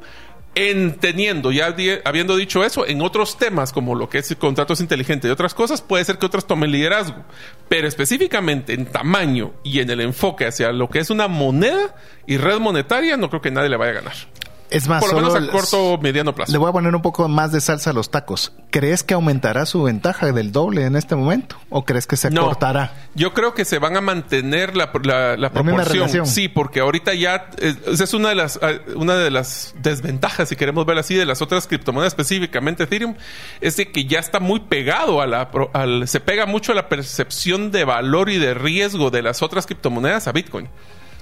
entendiendo, 0.55 1.51
ya 1.51 1.73
habiendo 2.03 2.35
dicho 2.35 2.63
eso, 2.63 2.85
en 2.85 3.01
otros 3.01 3.37
temas 3.37 3.71
como 3.71 3.95
lo 3.95 4.09
que 4.09 4.17
es 4.17 4.35
contratos 4.35 4.81
inteligentes 4.81 5.29
y 5.29 5.31
otras 5.31 5.53
cosas, 5.53 5.81
puede 5.81 6.03
ser 6.03 6.17
que 6.17 6.25
otros 6.25 6.45
tomen 6.45 6.71
liderazgo. 6.71 7.23
Pero 7.69 7.87
específicamente 7.87 8.73
en 8.73 8.85
tamaño 8.85 9.53
y 9.63 9.79
en 9.79 9.89
el 9.89 10.01
enfoque 10.01 10.45
hacia 10.45 10.71
lo 10.71 10.89
que 10.89 10.99
es 10.99 11.09
una 11.09 11.27
moneda 11.27 11.95
y 12.27 12.37
red 12.37 12.59
monetaria, 12.59 13.17
no 13.17 13.29
creo 13.29 13.41
que 13.41 13.51
nadie 13.51 13.69
le 13.69 13.77
vaya 13.77 13.91
a 13.91 13.95
ganar. 13.95 14.30
Es 14.71 14.87
más, 14.87 15.03
Por 15.03 15.13
lo 15.13 15.19
menos 15.21 15.35
a 15.35 15.51
corto 15.51 15.93
o 15.93 15.97
mediano 15.97 16.33
plazo. 16.33 16.51
le 16.51 16.57
voy 16.57 16.69
a 16.69 16.71
poner 16.71 16.95
un 16.95 17.01
poco 17.01 17.27
más 17.27 17.51
de 17.51 17.59
salsa 17.59 17.89
a 17.89 17.93
los 17.93 18.09
tacos. 18.09 18.53
¿Crees 18.69 19.03
que 19.03 19.13
aumentará 19.13 19.65
su 19.65 19.83
ventaja 19.83 20.31
del 20.31 20.53
doble 20.53 20.85
en 20.85 20.95
este 20.95 21.15
momento? 21.15 21.57
¿O 21.69 21.83
crees 21.83 22.07
que 22.07 22.15
se 22.15 22.29
No. 22.31 22.45
cortará? 22.45 22.93
Yo 23.13 23.33
creo 23.33 23.53
que 23.53 23.65
se 23.65 23.79
van 23.79 23.97
a 23.97 24.01
mantener 24.01 24.77
la, 24.77 24.89
la, 25.03 25.35
la 25.35 25.51
proporción. 25.51 26.25
Sí, 26.25 26.47
porque 26.47 26.79
ahorita 26.79 27.13
ya 27.13 27.49
eh, 27.57 27.75
esa 27.87 28.03
es 28.05 28.13
una 28.13 28.29
de 28.29 28.35
las 28.35 28.57
eh, 28.61 28.81
una 28.95 29.15
de 29.17 29.29
las 29.29 29.75
desventajas, 29.81 30.47
si 30.47 30.55
queremos 30.55 30.85
ver 30.85 30.97
así, 30.97 31.15
de 31.15 31.25
las 31.25 31.41
otras 31.41 31.67
criptomonedas, 31.67 32.13
específicamente 32.13 32.83
Ethereum, 32.83 33.15
es 33.59 33.75
de 33.75 33.91
que 33.91 34.05
ya 34.05 34.19
está 34.19 34.39
muy 34.39 34.61
pegado 34.61 35.21
a 35.21 35.27
la 35.27 35.49
al, 35.73 36.07
se 36.07 36.21
pega 36.21 36.45
mucho 36.45 36.71
a 36.71 36.75
la 36.75 36.87
percepción 36.87 37.71
de 37.71 37.83
valor 37.83 38.29
y 38.29 38.37
de 38.37 38.53
riesgo 38.53 39.09
de 39.11 39.21
las 39.21 39.41
otras 39.41 39.65
criptomonedas 39.65 40.29
a 40.29 40.31
Bitcoin. 40.31 40.69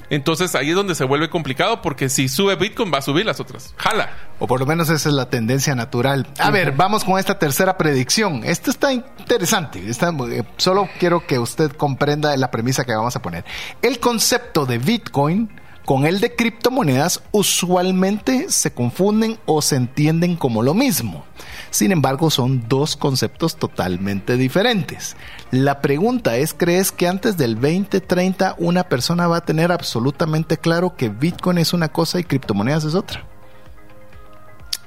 Entonces 0.10 0.56
ahí 0.56 0.70
es 0.70 0.75
donde 0.75 0.96
se 0.96 1.04
vuelve 1.04 1.30
complicado 1.30 1.82
porque 1.82 2.10
si 2.10 2.28
sube 2.30 2.56
Bitcoin 2.56 2.92
va 2.94 2.98
a 2.98 3.01
subir 3.01 3.25
las 3.25 3.39
otras. 3.39 3.74
Jala. 3.78 4.10
O 4.39 4.48
por 4.48 4.60
lo 4.60 4.66
menos 4.66 4.89
esa 4.89 5.10
es 5.10 5.16
la 5.16 5.30
tendencia 5.30 5.75
natural. 5.75 6.25
A 6.39 6.50
ver, 6.51 6.72
vamos 6.72 7.04
con 7.04 7.20
esta 7.20 7.38
tercera 7.38 7.78
predicción. 7.78 8.42
Esto 8.44 8.72
está 8.72 8.92
interesante. 8.94 9.88
Está- 9.89 10.10
eh, 10.32 10.44
solo 10.58 10.89
quiero 11.00 11.25
que 11.28 11.38
usted 11.39 11.72
comprenda 11.74 12.36
la 12.38 12.50
premisa 12.51 12.86
que 12.86 12.96
vamos 12.96 13.16
a 13.16 13.22
poner. 13.22 13.46
El 13.82 14.00
concepto 14.00 14.66
de 14.66 14.78
Bitcoin 14.80 15.50
con 15.86 16.06
el 16.06 16.20
de 16.20 16.36
criptomonedas 16.36 17.22
usualmente 17.32 18.50
se 18.50 18.74
confunden 18.74 19.39
o 19.46 19.62
se 19.62 19.75
entienden 19.75 20.36
como 20.36 20.62
lo 20.63 20.74
mismo. 20.74 21.25
Sin 21.69 21.91
embargo, 21.91 22.29
son 22.29 22.67
dos 22.67 22.95
conceptos 22.95 23.57
totalmente 23.57 24.38
diferentes. 24.38 25.15
La 25.51 25.81
pregunta 25.81 26.38
es, 26.38 26.53
¿crees 26.53 26.91
que 26.91 27.07
antes 27.07 27.38
del 27.38 27.55
2030 27.55 28.55
una 28.57 28.85
persona 28.85 29.27
va 29.27 29.38
a 29.38 29.45
tener 29.45 29.71
absolutamente 29.71 30.57
claro 30.57 30.95
que 30.95 31.09
Bitcoin 31.09 31.59
es 31.59 31.73
una 31.73 31.89
cosa 31.89 32.19
y 32.19 32.23
criptomonedas 32.23 32.85
es 32.85 32.95
otra? 32.95 33.23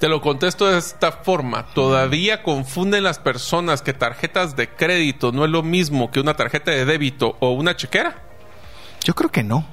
Te 0.02 0.08
lo 0.08 0.20
contesto 0.20 0.66
de 0.66 0.78
esta 0.78 1.12
forma. 1.12 1.66
Todavía 1.74 2.42
confunden 2.42 3.04
las 3.04 3.20
personas 3.20 3.82
que 3.82 3.92
tarjetas 3.92 4.56
de 4.56 4.68
crédito 4.68 5.30
no 5.30 5.44
es 5.44 5.50
lo 5.52 5.62
mismo 5.62 6.10
que 6.10 6.18
una 6.18 6.34
tarjeta 6.34 6.72
de 6.72 6.84
débito 6.84 7.36
o 7.38 7.52
una 7.52 7.76
chequera. 7.76 8.20
Yo 9.04 9.14
creo 9.14 9.30
que 9.30 9.44
no. 9.44 9.64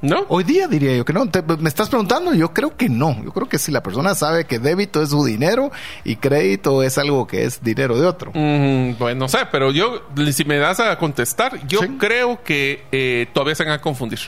¿No? 0.00 0.26
Hoy 0.28 0.44
día 0.44 0.68
diría 0.68 0.96
yo 0.96 1.04
que 1.04 1.12
no. 1.12 1.28
Te- 1.28 1.42
me 1.42 1.68
estás 1.68 1.88
preguntando, 1.88 2.32
yo 2.32 2.54
creo 2.54 2.76
que 2.76 2.88
no. 2.88 3.20
Yo 3.24 3.32
creo 3.32 3.48
que 3.48 3.58
si 3.58 3.72
la 3.72 3.82
persona 3.82 4.14
sabe 4.14 4.44
que 4.44 4.60
débito 4.60 5.02
es 5.02 5.10
su 5.10 5.24
dinero 5.24 5.72
y 6.04 6.14
crédito 6.16 6.84
es 6.84 6.98
algo 6.98 7.26
que 7.26 7.44
es 7.44 7.64
dinero 7.64 7.98
de 7.98 8.06
otro. 8.06 8.30
Mm, 8.32 8.96
bueno, 8.96 9.20
no 9.20 9.28
sé, 9.28 9.38
pero 9.50 9.72
yo, 9.72 10.02
si 10.32 10.44
me 10.44 10.58
das 10.58 10.78
a 10.78 10.96
contestar, 10.98 11.66
yo 11.66 11.80
Sí. 11.80 11.88
creo 11.98 12.44
que 12.44 12.84
eh, 12.92 13.26
todavía 13.32 13.56
se 13.56 13.64
van 13.64 13.72
a 13.72 13.80
confundir. 13.80 14.20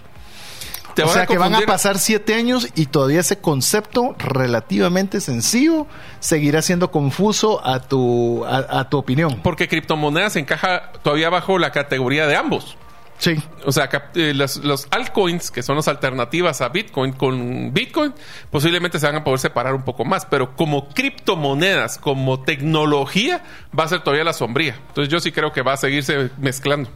Te 0.96 1.04
o 1.04 1.08
sea 1.08 1.24
que 1.24 1.38
van 1.38 1.54
a 1.54 1.58
confundir- 1.58 1.66
pasar 1.66 1.98
siete 2.00 2.34
años 2.34 2.66
y 2.74 2.86
todavía 2.86 3.20
ese 3.20 3.38
concepto 3.38 4.16
relativamente 4.18 5.20
sencillo 5.20 5.86
seguirá 6.18 6.62
siendo 6.62 6.90
confuso 6.90 7.64
a 7.64 7.78
tu, 7.78 8.44
a, 8.44 8.80
a 8.80 8.88
tu 8.88 8.98
opinión. 8.98 9.38
Porque 9.44 9.68
criptomonedas 9.68 10.34
encaja 10.34 10.90
todavía 11.04 11.30
bajo 11.30 11.60
la 11.60 11.70
categoría 11.70 12.26
de 12.26 12.34
ambos. 12.34 12.76
Sí. 13.20 13.36
O 13.66 13.70
sea, 13.70 13.88
eh, 14.14 14.32
los, 14.34 14.56
los 14.56 14.88
altcoins, 14.90 15.50
que 15.50 15.62
son 15.62 15.76
las 15.76 15.88
alternativas 15.88 16.62
a 16.62 16.70
Bitcoin, 16.70 17.12
con 17.12 17.72
Bitcoin, 17.72 18.14
posiblemente 18.50 18.98
se 18.98 19.06
van 19.06 19.16
a 19.16 19.24
poder 19.24 19.38
separar 19.38 19.74
un 19.74 19.82
poco 19.82 20.06
más. 20.06 20.24
Pero 20.24 20.56
como 20.56 20.88
criptomonedas, 20.88 21.98
como 21.98 22.40
tecnología, 22.42 23.44
va 23.78 23.84
a 23.84 23.88
ser 23.88 24.00
todavía 24.00 24.24
la 24.24 24.32
sombría. 24.32 24.74
Entonces 24.88 25.12
yo 25.12 25.20
sí 25.20 25.32
creo 25.32 25.52
que 25.52 25.60
va 25.60 25.74
a 25.74 25.76
seguirse 25.76 26.30
mezclando. 26.38 26.90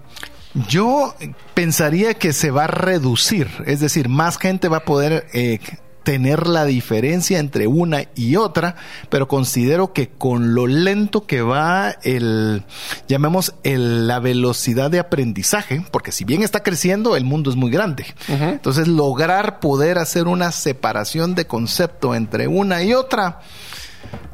Yo 0.68 1.14
pensaría 1.52 2.14
que 2.14 2.32
se 2.32 2.50
va 2.50 2.64
a 2.64 2.68
reducir, 2.68 3.50
es 3.66 3.80
decir, 3.80 4.08
más 4.08 4.38
gente 4.38 4.68
va 4.68 4.78
a 4.78 4.84
poder 4.84 5.26
eh, 5.34 5.58
tener 6.04 6.46
la 6.46 6.64
diferencia 6.66 7.38
entre 7.38 7.66
una 7.66 8.04
y 8.14 8.36
otra, 8.36 8.76
pero 9.08 9.26
considero 9.26 9.92
que 9.92 10.10
con 10.10 10.54
lo 10.54 10.66
lento 10.66 11.26
que 11.26 11.42
va 11.42 11.96
el, 12.02 12.62
llamemos 13.08 13.54
el, 13.64 14.06
la 14.06 14.20
velocidad 14.20 14.90
de 14.90 15.00
aprendizaje, 15.00 15.84
porque 15.90 16.12
si 16.12 16.24
bien 16.24 16.42
está 16.42 16.62
creciendo, 16.62 17.16
el 17.16 17.24
mundo 17.24 17.50
es 17.50 17.56
muy 17.56 17.70
grande. 17.70 18.06
Entonces, 18.28 18.86
lograr 18.86 19.60
poder 19.60 19.98
hacer 19.98 20.28
una 20.28 20.52
separación 20.52 21.34
de 21.34 21.46
concepto 21.46 22.14
entre 22.14 22.46
una 22.46 22.82
y 22.82 22.92
otra, 22.92 23.40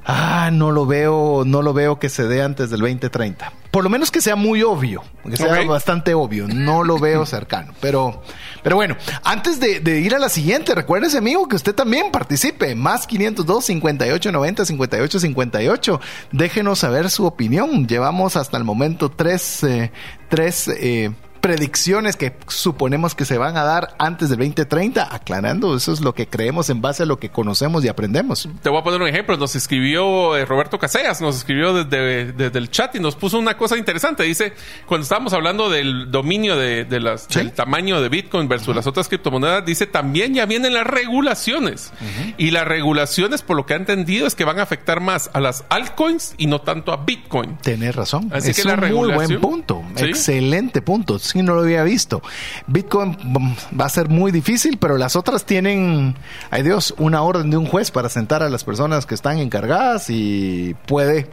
Ah, 0.05 0.51
no 0.53 0.71
lo 0.71 0.87
veo, 0.87 1.45
no 1.47 1.63
lo 1.63 1.73
veo 1.73 1.99
que 1.99 2.09
se 2.09 2.25
dé 2.25 2.43
antes 2.43 2.71
del 2.71 2.81
2030. 2.81 3.53
Por 3.71 3.85
lo 3.85 3.91
menos 3.91 4.11
que 4.11 4.21
sea 4.21 4.35
muy 4.35 4.63
obvio, 4.63 5.05
que 5.29 5.37
sea 5.37 5.65
bastante 5.65 6.15
obvio. 6.15 6.49
No 6.49 6.83
lo 6.83 6.99
veo 6.99 7.25
cercano. 7.25 7.73
Pero, 7.81 8.23
pero 8.65 8.75
bueno, 8.77 8.97
antes 9.23 9.61
de, 9.61 9.79
de 9.79 10.01
ir 10.01 10.15
a 10.15 10.19
la 10.19 10.29
siguiente, 10.29 10.75
recuérdese, 10.75 11.19
amigo, 11.19 11.47
que 11.47 11.55
usted 11.55 11.75
también 11.75 12.11
participe. 12.11 12.75
Más 12.75 13.07
502 13.07 13.65
58 13.65 14.33
90 14.33 14.65
58 14.65 15.21
58. 15.21 16.01
Déjenos 16.33 16.79
saber 16.81 17.11
su 17.11 17.27
opinión. 17.27 17.87
Llevamos 17.87 18.37
hasta 18.37 18.57
el 18.57 18.65
momento 18.65 19.11
tres, 19.11 19.63
eh, 19.63 19.93
tres 20.29 20.67
eh, 20.67 21.13
predicciones 21.41 22.17
que 22.17 22.35
suponemos 22.49 23.15
que 23.15 23.25
se 23.25 23.39
van 23.39 23.57
a 23.57 23.65
dar 23.65 23.95
antes 23.99 24.29
del 24.29 24.39
2030, 24.39 25.15
aclarando, 25.15 25.77
eso 25.77 25.93
es 25.93 26.01
lo 26.01 26.15
que 26.15 26.27
creemos 26.27 26.71
en 26.71 26.81
base 26.81 27.03
a 27.03 27.07
lo 27.07 27.19
que 27.19 27.31
conocemos 27.31 27.85
y 27.85 27.89
aprendemos. 27.89 28.49
Te 28.63 28.69
voy 28.71 28.81
a 28.81 28.85
poner 28.85 29.01
un 29.01 29.09
ejemplo. 29.09 29.37
Nos 29.37 29.57
escribió 29.57 30.37
eh, 30.37 30.45
Roberto 30.45 30.79
Casellas, 30.79 31.21
nos 31.21 31.37
escribió 31.37 31.73
desde, 31.73 32.33
desde 32.33 32.59
el 32.59 32.71
chat 32.71 32.95
y 32.97 33.01
nos 33.01 33.17
puso 33.17 33.39
una 33.39 33.57
cosa 33.57 33.77
interesante. 33.77 34.23
Dice, 34.25 34.53
cuando 34.87 35.03
estábamos 35.05 35.33
hablando 35.33 35.71
del 35.71 36.11
dominio 36.11 36.57
de, 36.57 36.85
de 36.85 37.01
las, 37.01 37.27
Sí. 37.29 37.39
del 37.39 37.53
tamaño 37.53 38.01
de 38.01 38.09
Bitcoin 38.09 38.49
versus 38.49 38.75
las 38.75 38.87
otras 38.87 39.09
criptomonedas, 39.09 39.65
dice 39.65 39.87
también 39.87 40.35
ya 40.35 40.47
vienen 40.47 40.75
las 40.75 40.87
regulaciones. 40.87 41.93
Y 42.39 42.51
las 42.51 42.67
regulaciones, 42.67 43.43
por 43.43 43.57
lo 43.57 43.67
que 43.67 43.75
ha 43.75 43.77
entendido, 43.77 44.27
es 44.27 44.35
que 44.35 44.45
van 44.45 44.59
a 44.59 44.63
afectar 44.63 45.01
más 45.01 45.31
a 45.33 45.41
las 45.41 45.65
altcoins 45.69 46.35
y 46.39 46.47
no 46.47 46.61
tanto 46.61 46.93
a 46.93 46.99
Bitcoin. 47.05 47.57
Tienes 47.59 47.95
razón. 47.95 48.31
Así 48.33 48.51
es 48.51 48.57
que 48.57 48.65
la 48.65 48.75
un 48.75 48.81
muy 48.81 48.89
regulación- 48.89 49.41
buen 49.41 49.41
punto. 49.41 49.83
Sí. 49.97 50.05
Excelente 50.07 50.83
punto. 50.83 51.19
Sí, 51.31 51.43
no 51.43 51.55
lo 51.55 51.63
había 51.63 51.83
visto. 51.85 52.23
Bitcoin 52.67 53.17
mm, 53.23 53.81
va 53.81 53.85
a 53.85 53.89
ser 53.89 54.09
muy 54.09 54.33
difícil, 54.33 54.79
pero 54.79 54.99
las 54.99 55.15
otras 55.15 55.45
tienen, 55.45 56.17
ay 56.51 56.63
Dios, 56.63 56.95
una 56.99 57.23
orden 57.23 57.51
de 57.51 57.57
un 57.57 57.67
juez 57.67 57.91
para 57.91 58.09
sentar 58.09 58.43
a 58.43 58.49
las 58.49 58.65
personas 58.65 59.07
que 59.07 59.15
están 59.15 59.39
encargadas 59.39 60.11
y 60.11 60.75
puede 60.87 61.31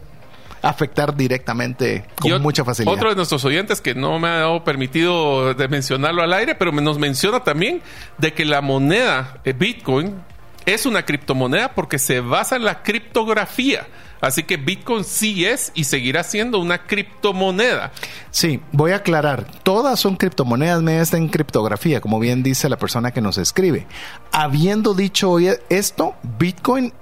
afectar 0.62 1.16
directamente 1.16 2.06
con 2.20 2.42
mucha 2.42 2.64
facilidad. 2.64 2.94
Otro 2.94 3.10
de 3.10 3.16
nuestros 3.16 3.44
oyentes 3.46 3.82
que 3.82 3.96
no 3.96 4.20
me 4.20 4.28
ha 4.28 4.38
dado 4.38 4.64
permitido 4.64 5.54
de 5.54 5.68
mencionarlo 5.68 6.22
al 6.22 6.34
aire, 6.34 6.56
pero 6.56 6.72
nos 6.72 7.00
menciona 7.00 7.44
también 7.44 7.82
de 8.18 8.34
que 8.34 8.46
la 8.46 8.62
moneda 8.62 9.40
eh, 9.44 9.54
Bitcoin 9.54 10.16
es 10.66 10.86
una 10.86 11.06
criptomoneda 11.06 11.74
porque 11.74 11.98
se 11.98 12.20
basa 12.20 12.56
en 12.56 12.66
la 12.66 12.84
criptografía. 12.84 13.88
Así 14.22 14.44
que 14.44 14.58
Bitcoin 14.58 15.04
sí 15.04 15.46
es 15.46 15.72
y 15.76 15.84
seguirá 15.84 16.24
siendo 16.24 16.60
una 16.60 16.86
criptomoneda. 16.86 17.92
Sí, 18.32 18.60
voy 18.72 18.92
a 18.92 18.98
aclarar. 18.98 19.46
Todas 19.64 20.00
son 20.00 20.16
criptomonedas 20.16 20.82
medias 20.82 21.14
en 21.14 21.28
criptografía, 21.28 22.02
como 22.02 22.20
bien 22.20 22.44
dice 22.44 22.70
la 22.70 22.78
persona 22.78 23.12
que 23.12 23.22
nos 23.22 23.38
escribe. 23.38 23.88
Habiendo 24.32 24.94
dicho 24.94 25.32
hoy 25.32 25.50
esto, 25.70 26.16
Bitcoin 26.38 26.94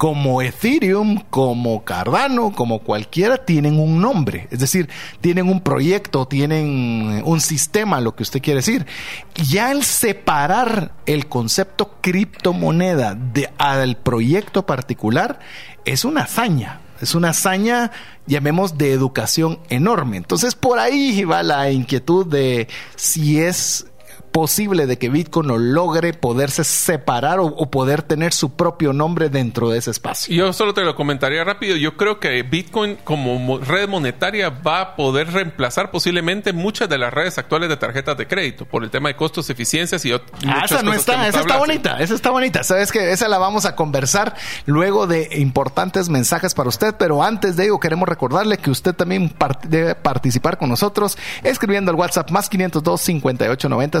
como 0.00 0.40
Ethereum, 0.40 1.24
como 1.28 1.84
Cardano, 1.84 2.52
como 2.52 2.78
cualquiera, 2.78 3.36
tienen 3.44 3.78
un 3.78 4.00
nombre. 4.00 4.48
Es 4.50 4.58
decir, 4.58 4.88
tienen 5.20 5.46
un 5.46 5.60
proyecto, 5.60 6.26
tienen 6.26 7.20
un 7.22 7.40
sistema, 7.42 8.00
lo 8.00 8.16
que 8.16 8.22
usted 8.22 8.40
quiere 8.40 8.60
decir. 8.60 8.86
Ya 9.34 9.70
el 9.70 9.84
separar 9.84 10.92
el 11.04 11.28
concepto 11.28 11.96
criptomoneda 12.00 13.14
de, 13.14 13.50
al 13.58 13.98
proyecto 13.98 14.64
particular 14.64 15.38
es 15.84 16.06
una 16.06 16.22
hazaña. 16.22 16.80
Es 17.02 17.14
una 17.14 17.30
hazaña, 17.30 17.90
llamemos, 18.26 18.78
de 18.78 18.92
educación 18.92 19.58
enorme. 19.68 20.16
Entonces, 20.16 20.54
por 20.54 20.78
ahí 20.78 21.24
va 21.24 21.42
la 21.42 21.70
inquietud 21.72 22.26
de 22.26 22.68
si 22.96 23.42
es 23.42 23.89
posible 24.32 24.86
de 24.86 24.98
que 24.98 25.08
Bitcoin 25.08 25.48
lo 25.48 25.58
logre 25.58 26.12
poderse 26.12 26.64
separar 26.64 27.40
o, 27.40 27.70
poder 27.70 28.02
tener 28.02 28.32
su 28.32 28.54
propio 28.56 28.92
nombre 28.92 29.28
dentro 29.28 29.70
de 29.70 29.78
ese 29.78 29.90
espacio. 29.90 30.34
Yo 30.34 30.52
solo 30.52 30.74
te 30.74 30.82
lo 30.82 30.94
comentaría 30.94 31.44
rápido. 31.44 31.76
Yo 31.76 31.96
creo 31.96 32.18
que 32.20 32.42
Bitcoin 32.42 32.96
como 33.04 33.58
red 33.58 33.88
monetaria 33.88 34.50
va 34.50 34.80
a 34.80 34.96
poder 34.96 35.32
reemplazar 35.32 35.90
posiblemente 35.90 36.52
muchas 36.52 36.88
de 36.88 36.98
las 36.98 37.12
redes 37.12 37.38
actuales 37.38 37.68
de 37.68 37.76
tarjetas 37.76 38.16
de 38.16 38.26
crédito 38.26 38.64
por 38.64 38.84
el 38.84 38.90
tema 38.90 39.08
de 39.08 39.16
costos, 39.16 39.50
eficiencias 39.50 40.04
y 40.04 40.12
otras 40.12 40.30
ah, 40.46 40.62
esa 40.64 40.82
no 40.82 40.92
está, 40.92 41.28
esa 41.28 41.40
está 41.40 41.56
bonita, 41.58 42.00
esa 42.00 42.14
está 42.14 42.30
bonita. 42.30 42.64
Sabes 42.64 42.92
que 42.92 43.12
esa 43.12 43.28
la 43.28 43.38
vamos 43.38 43.64
a 43.64 43.76
conversar 43.76 44.34
luego 44.66 45.06
de 45.06 45.28
importantes 45.38 46.08
mensajes 46.08 46.54
para 46.54 46.68
usted, 46.68 46.94
pero 46.98 47.22
antes 47.22 47.56
de 47.56 47.64
ello 47.64 47.78
queremos 47.78 48.08
recordarle 48.08 48.58
que 48.58 48.70
usted 48.70 48.94
también 48.94 49.32
debe 49.68 49.94
participar 49.94 50.58
con 50.58 50.68
nosotros 50.68 51.16
escribiendo 51.42 51.90
al 51.90 51.96
WhatsApp 51.96 52.30
más 52.30 52.48
502 52.48 53.00
58 53.00 53.68
90 53.68 54.00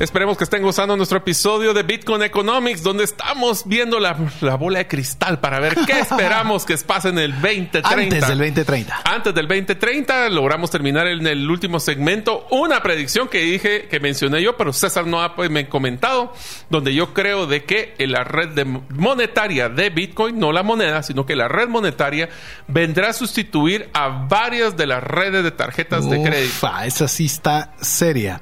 Esperemos 0.00 0.36
que 0.36 0.42
estén 0.42 0.60
gozando 0.60 0.96
nuestro 0.96 1.18
episodio 1.18 1.72
de 1.72 1.84
Bitcoin 1.84 2.20
Economics, 2.22 2.82
donde 2.82 3.04
estamos 3.04 3.62
viendo 3.64 4.00
la, 4.00 4.14
bola 4.58 4.80
de 4.80 4.88
cristal 4.88 5.38
para 5.38 5.60
ver 5.60 5.76
qué 5.86 6.00
esperamos 6.00 6.64
que 6.64 6.76
pase 6.78 7.10
en 7.10 7.18
el 7.20 7.30
2030. 7.30 7.88
Antes 7.88 8.28
del 8.28 8.38
2030. 8.38 9.02
Antes 9.04 9.34
del 9.34 9.46
2030 9.46 10.30
logramos 10.30 10.72
terminar 10.72 11.06
en 11.06 11.24
el 11.24 11.48
último 11.48 11.78
segmento 11.78 12.48
una 12.50 12.82
predicción 12.82 13.28
que 13.28 13.42
dije, 13.42 13.86
que 13.86 14.00
mencioné 14.00 14.42
yo, 14.42 14.56
pero 14.56 14.72
César 14.72 15.06
no 15.06 15.22
ha 15.22 15.36
pues, 15.36 15.48
me 15.48 15.68
comentado, 15.68 16.32
donde 16.70 16.92
yo 16.92 17.14
creo 17.14 17.46
de 17.46 17.62
que 17.62 17.94
la 18.00 18.24
red 18.24 18.66
monetaria 18.90 19.68
de 19.68 19.90
Bitcoin, 19.90 20.40
no 20.40 20.50
la 20.50 20.64
moneda, 20.64 21.04
sino 21.04 21.24
que 21.24 21.36
la 21.36 21.46
red 21.46 21.68
monetaria 21.68 22.28
vendrá 22.66 23.10
a 23.10 23.12
sustituir 23.12 23.90
a 23.94 24.08
varias 24.08 24.76
de 24.76 24.88
las 24.88 25.04
redes 25.04 25.44
de 25.44 25.52
tarjetas 25.52 26.10
de 26.10 26.20
crédito. 26.20 26.68
Esa 26.84 27.06
sí 27.06 27.26
está 27.26 27.74
seria. 27.80 28.40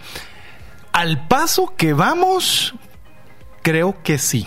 Al 0.92 1.26
paso 1.26 1.72
que 1.76 1.94
vamos, 1.94 2.74
creo 3.62 4.02
que 4.02 4.18
sí. 4.18 4.46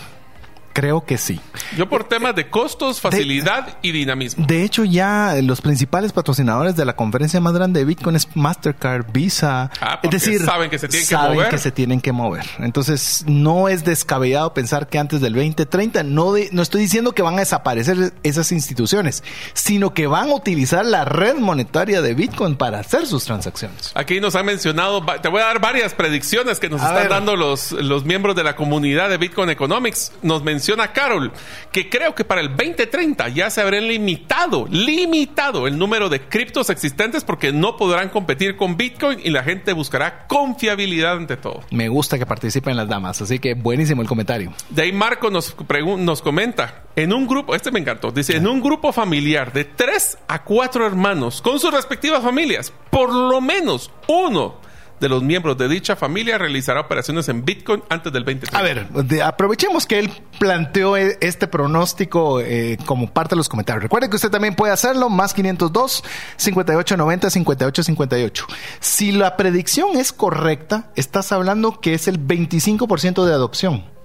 Creo 0.76 1.06
que 1.06 1.16
sí. 1.16 1.40
Yo 1.78 1.88
por 1.88 2.04
temas 2.04 2.36
de 2.36 2.50
costos, 2.50 3.00
facilidad 3.00 3.78
y 3.80 3.92
dinamismo. 3.92 4.44
De 4.46 4.62
hecho, 4.62 4.84
ya 4.84 5.34
los 5.42 5.62
principales 5.62 6.12
patrocinadores 6.12 6.76
de 6.76 6.84
la 6.84 6.94
conferencia 6.94 7.40
más 7.40 7.54
grande 7.54 7.80
de 7.80 7.86
Bitcoin 7.86 8.14
es 8.14 8.28
Mastercard, 8.36 9.10
Visa. 9.10 9.70
Ah, 9.80 10.00
es 10.02 10.10
decir, 10.10 10.44
saben 10.44 10.68
que 10.68 10.78
se 10.78 10.86
tienen 10.86 11.08
que 11.08 11.16
mover. 11.16 11.48
que 11.48 11.56
se 11.56 11.70
tienen 11.70 12.00
que 12.02 12.12
mover. 12.12 12.44
Entonces, 12.58 13.24
no 13.26 13.70
es 13.70 13.86
descabellado 13.86 14.52
pensar 14.52 14.90
que 14.90 14.98
antes 14.98 15.22
del 15.22 15.32
2030, 15.32 16.02
no, 16.02 16.34
no 16.52 16.62
estoy 16.62 16.82
diciendo 16.82 17.12
que 17.12 17.22
van 17.22 17.36
a 17.36 17.38
desaparecer 17.38 18.12
esas 18.22 18.52
instituciones, 18.52 19.24
sino 19.54 19.94
que 19.94 20.06
van 20.06 20.28
a 20.28 20.34
utilizar 20.34 20.84
la 20.84 21.06
red 21.06 21.36
monetaria 21.36 22.02
de 22.02 22.12
Bitcoin 22.12 22.54
para 22.54 22.80
hacer 22.80 23.06
sus 23.06 23.24
transacciones. 23.24 23.92
Aquí 23.94 24.20
nos 24.20 24.36
han 24.36 24.44
mencionado, 24.44 25.02
te 25.22 25.28
voy 25.28 25.40
a 25.40 25.46
dar 25.46 25.58
varias 25.58 25.94
predicciones 25.94 26.60
que 26.60 26.68
nos 26.68 26.82
están 26.82 27.08
dando 27.08 27.34
los, 27.34 27.72
los 27.72 28.04
miembros 28.04 28.36
de 28.36 28.44
la 28.44 28.56
comunidad 28.56 29.08
de 29.08 29.16
Bitcoin 29.16 29.48
Economics. 29.48 30.12
Nos 30.20 30.42
mencionan 30.42 30.65
menciona 30.66 30.92
Carol, 30.92 31.30
que 31.70 31.88
creo 31.88 32.16
que 32.16 32.24
para 32.24 32.40
el 32.40 32.48
2030 32.48 33.28
ya 33.28 33.50
se 33.50 33.60
habrán 33.60 33.86
limitado, 33.86 34.66
limitado 34.68 35.68
el 35.68 35.78
número 35.78 36.08
de 36.08 36.22
criptos 36.22 36.70
existentes 36.70 37.22
porque 37.22 37.52
no 37.52 37.76
podrán 37.76 38.08
competir 38.08 38.56
con 38.56 38.76
Bitcoin 38.76 39.20
y 39.22 39.30
la 39.30 39.44
gente 39.44 39.72
buscará 39.72 40.26
confiabilidad 40.26 41.18
ante 41.18 41.36
todo. 41.36 41.60
Me 41.70 41.88
gusta 41.88 42.18
que 42.18 42.26
participen 42.26 42.76
las 42.76 42.88
damas, 42.88 43.22
así 43.22 43.38
que 43.38 43.54
buenísimo 43.54 44.02
el 44.02 44.08
comentario. 44.08 44.52
De 44.70 44.82
ahí 44.82 44.92
Marco 44.92 45.30
nos, 45.30 45.54
nos 45.98 46.20
comenta, 46.20 46.82
en 46.96 47.12
un 47.12 47.28
grupo, 47.28 47.54
este 47.54 47.70
me 47.70 47.78
encantó, 47.78 48.10
dice, 48.10 48.36
en 48.36 48.48
un 48.48 48.60
grupo 48.60 48.92
familiar 48.92 49.52
de 49.52 49.66
tres 49.66 50.18
a 50.26 50.42
cuatro 50.42 50.84
hermanos 50.84 51.42
con 51.42 51.60
sus 51.60 51.72
respectivas 51.72 52.24
familias, 52.24 52.72
por 52.90 53.14
lo 53.14 53.40
menos 53.40 53.92
uno 54.08 54.65
de 55.00 55.08
los 55.08 55.22
miembros 55.22 55.58
de 55.58 55.68
dicha 55.68 55.96
familia 55.96 56.38
realizará 56.38 56.80
operaciones 56.80 57.28
en 57.28 57.44
Bitcoin 57.44 57.82
antes 57.88 58.12
del 58.12 58.24
2030. 58.24 58.58
A 58.58 58.62
ver, 58.62 59.22
aprovechemos 59.22 59.86
que 59.86 59.98
él 59.98 60.10
planteó 60.38 60.96
e, 60.96 61.18
este 61.20 61.46
pronóstico 61.46 62.40
eh, 62.40 62.78
como 62.86 63.10
parte 63.10 63.34
de 63.34 63.36
los 63.36 63.48
comentarios. 63.48 63.82
Recuerde 63.82 64.08
que 64.08 64.16
usted 64.16 64.30
también 64.30 64.54
puede 64.54 64.72
hacerlo, 64.72 65.08
más 65.08 65.34
502 65.34 66.04
5890 66.36 67.30
5858. 67.30 68.46
Si 68.80 69.12
la 69.12 69.36
predicción 69.36 69.96
es 69.96 70.12
correcta, 70.12 70.90
estás 70.96 71.32
hablando 71.32 71.80
que 71.80 71.94
es 71.94 72.08
el 72.08 72.20
25% 72.20 73.24
de 73.24 73.32
adopción 73.32 73.95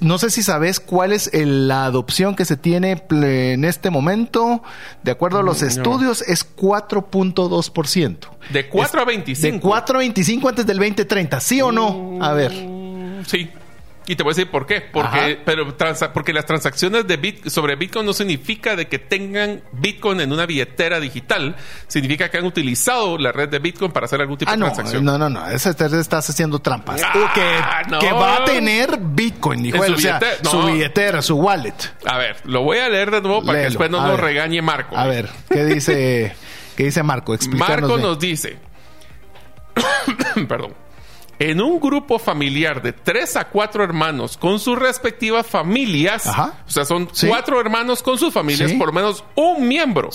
no 0.00 0.18
sé 0.18 0.30
si 0.30 0.42
sabes 0.42 0.78
cuál 0.78 1.12
es 1.12 1.30
la 1.32 1.86
adopción 1.86 2.36
que 2.36 2.44
se 2.44 2.56
tiene 2.56 3.02
en 3.10 3.64
este 3.64 3.90
momento. 3.90 4.62
De 5.02 5.10
acuerdo 5.10 5.38
a 5.38 5.42
los 5.42 5.62
mm, 5.62 5.66
estudios, 5.66 6.22
es 6.22 6.46
4.2%. 6.56 8.18
De 8.50 8.68
4 8.68 9.00
a 9.00 9.04
25. 9.04 9.54
De 9.54 9.60
4 9.60 9.96
a 9.96 9.98
25 9.98 10.48
antes 10.48 10.66
del 10.66 10.78
2030. 10.78 11.40
¿Sí 11.40 11.60
o 11.60 11.72
no? 11.72 12.18
A 12.20 12.32
ver. 12.32 12.52
Sí. 13.26 13.50
Y 14.06 14.16
te 14.16 14.22
voy 14.22 14.32
a 14.32 14.34
decir 14.34 14.50
por 14.50 14.66
qué. 14.66 14.80
Porque, 14.80 15.40
pero 15.44 15.74
porque 16.12 16.32
las 16.32 16.44
transacciones 16.44 17.06
de 17.06 17.16
Bit 17.16 17.48
sobre 17.48 17.76
Bitcoin 17.76 18.04
no 18.04 18.12
significa 18.12 18.76
de 18.76 18.86
que 18.86 18.98
tengan 18.98 19.62
Bitcoin 19.72 20.20
en 20.20 20.32
una 20.32 20.46
billetera 20.46 21.00
digital. 21.00 21.56
Significa 21.86 22.30
que 22.30 22.38
han 22.38 22.44
utilizado 22.44 23.16
la 23.18 23.32
red 23.32 23.48
de 23.48 23.58
Bitcoin 23.58 23.92
para 23.92 24.06
hacer 24.06 24.20
algún 24.20 24.36
tipo 24.36 24.50
ah, 24.50 24.56
de 24.56 24.60
transacción. 24.60 25.04
No, 25.04 25.16
no, 25.16 25.30
no. 25.30 25.46
Ese 25.48 25.70
estás 25.70 26.28
haciendo 26.28 26.58
trampas. 26.58 27.02
Ah, 27.02 27.82
que, 28.00 28.12
va 28.12 28.36
a 28.38 28.44
tener 28.44 28.98
Bitcoin, 29.00 29.62
dijo 29.62 29.82
él. 29.84 29.96
su 30.42 30.62
billetera, 30.66 31.22
su 31.22 31.36
wallet. 31.36 31.74
A 32.04 32.18
ver, 32.18 32.36
lo 32.44 32.62
voy 32.62 32.78
a 32.78 32.88
leer 32.88 33.10
de 33.10 33.22
nuevo 33.22 33.42
para 33.42 33.58
que 33.58 33.64
después 33.66 33.90
no 33.90 34.06
nos 34.06 34.20
regañe 34.20 34.60
Marco. 34.60 34.96
A 34.96 35.06
ver, 35.06 35.30
¿qué 35.48 35.64
dice, 35.64 36.34
¿qué 36.76 36.84
dice 36.84 37.02
Marco? 37.02 37.34
Marco 37.52 37.96
nos 37.96 38.18
dice. 38.18 38.58
Perdón 40.48 40.83
en 41.50 41.60
un 41.60 41.80
grupo 41.80 42.18
familiar 42.18 42.82
de 42.82 42.92
tres 42.92 43.36
a 43.36 43.48
cuatro 43.48 43.84
hermanos 43.84 44.36
con 44.36 44.58
sus 44.58 44.78
respectivas 44.78 45.46
familias, 45.46 46.26
o 46.26 46.70
sea, 46.70 46.84
son 46.84 47.08
cuatro 47.28 47.60
hermanos 47.60 48.02
con 48.02 48.18
sus 48.18 48.32
familias, 48.32 48.72
por 48.72 48.88
lo 48.88 48.92
menos 48.92 49.24
un 49.34 49.66
miembro 49.68 50.10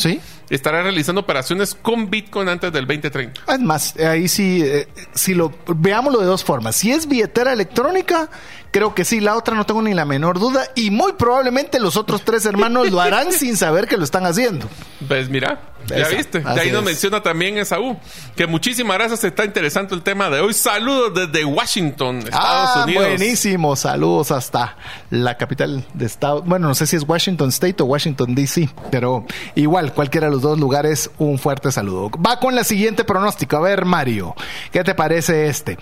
estará 0.49 0.81
realizando 0.81 1.21
operaciones 1.21 1.75
con 1.75 2.09
Bitcoin 2.09 2.49
antes 2.49 2.71
del 2.71 2.87
2030. 2.87 3.41
Es 3.47 3.59
más, 3.59 3.95
ahí 3.97 4.27
sí, 4.27 4.61
eh, 4.63 4.87
si 5.13 5.33
lo 5.33 5.53
veámoslo 5.67 6.19
de 6.19 6.25
dos 6.25 6.43
formas. 6.43 6.75
Si 6.75 6.91
es 6.91 7.07
billetera 7.07 7.53
electrónica, 7.53 8.29
creo 8.71 8.93
que 8.93 9.05
sí. 9.05 9.19
La 9.19 9.35
otra 9.35 9.55
no 9.55 9.65
tengo 9.65 9.81
ni 9.81 9.93
la 9.93 10.05
menor 10.05 10.39
duda. 10.39 10.65
Y 10.75 10.91
muy 10.91 11.13
probablemente 11.13 11.79
los 11.79 11.97
otros 11.97 12.23
tres 12.23 12.45
hermanos 12.45 12.89
lo 12.91 13.01
harán 13.01 13.31
sin 13.31 13.57
saber 13.57 13.87
que 13.87 13.97
lo 13.97 14.03
están 14.03 14.25
haciendo. 14.25 14.67
Pues 15.07 15.29
mira, 15.29 15.61
ya 15.87 15.97
Esa, 15.97 16.15
viste. 16.15 16.39
De 16.39 16.61
ahí 16.61 16.71
nos 16.71 16.81
es. 16.81 16.85
menciona 16.85 17.21
también 17.21 17.57
Esaú. 17.57 17.97
Que 18.35 18.47
muchísimas 18.47 18.97
gracias. 18.97 19.23
Está 19.23 19.45
interesante 19.45 19.95
el 19.95 20.01
tema 20.01 20.29
de 20.29 20.39
hoy. 20.39 20.53
Saludos 20.53 21.13
desde 21.13 21.45
Washington, 21.45 22.19
Estados 22.19 22.69
ah, 22.75 22.83
Unidos. 22.85 23.07
buenísimo. 23.07 23.75
Saludos 23.75 24.31
hasta 24.31 24.77
la 25.09 25.37
capital 25.37 25.85
de 25.93 26.05
Estado. 26.05 26.41
Bueno, 26.43 26.67
no 26.67 26.75
sé 26.75 26.87
si 26.87 26.95
es 26.95 27.03
Washington 27.07 27.49
State 27.49 27.81
o 27.83 27.85
Washington 27.85 28.35
DC, 28.35 28.69
pero 28.91 29.25
igual, 29.55 29.93
cualquiera 29.93 30.27
de 30.27 30.33
los 30.33 30.41
dos 30.41 30.59
lugares, 30.59 31.09
un 31.17 31.39
fuerte 31.39 31.71
saludo. 31.71 32.09
Va 32.25 32.39
con 32.39 32.55
la 32.55 32.63
siguiente 32.63 33.03
pronóstico. 33.03 33.57
A 33.57 33.61
ver, 33.61 33.85
Mario, 33.85 34.35
¿qué 34.71 34.83
te 34.83 34.95
parece 34.95 35.47
este? 35.47 35.77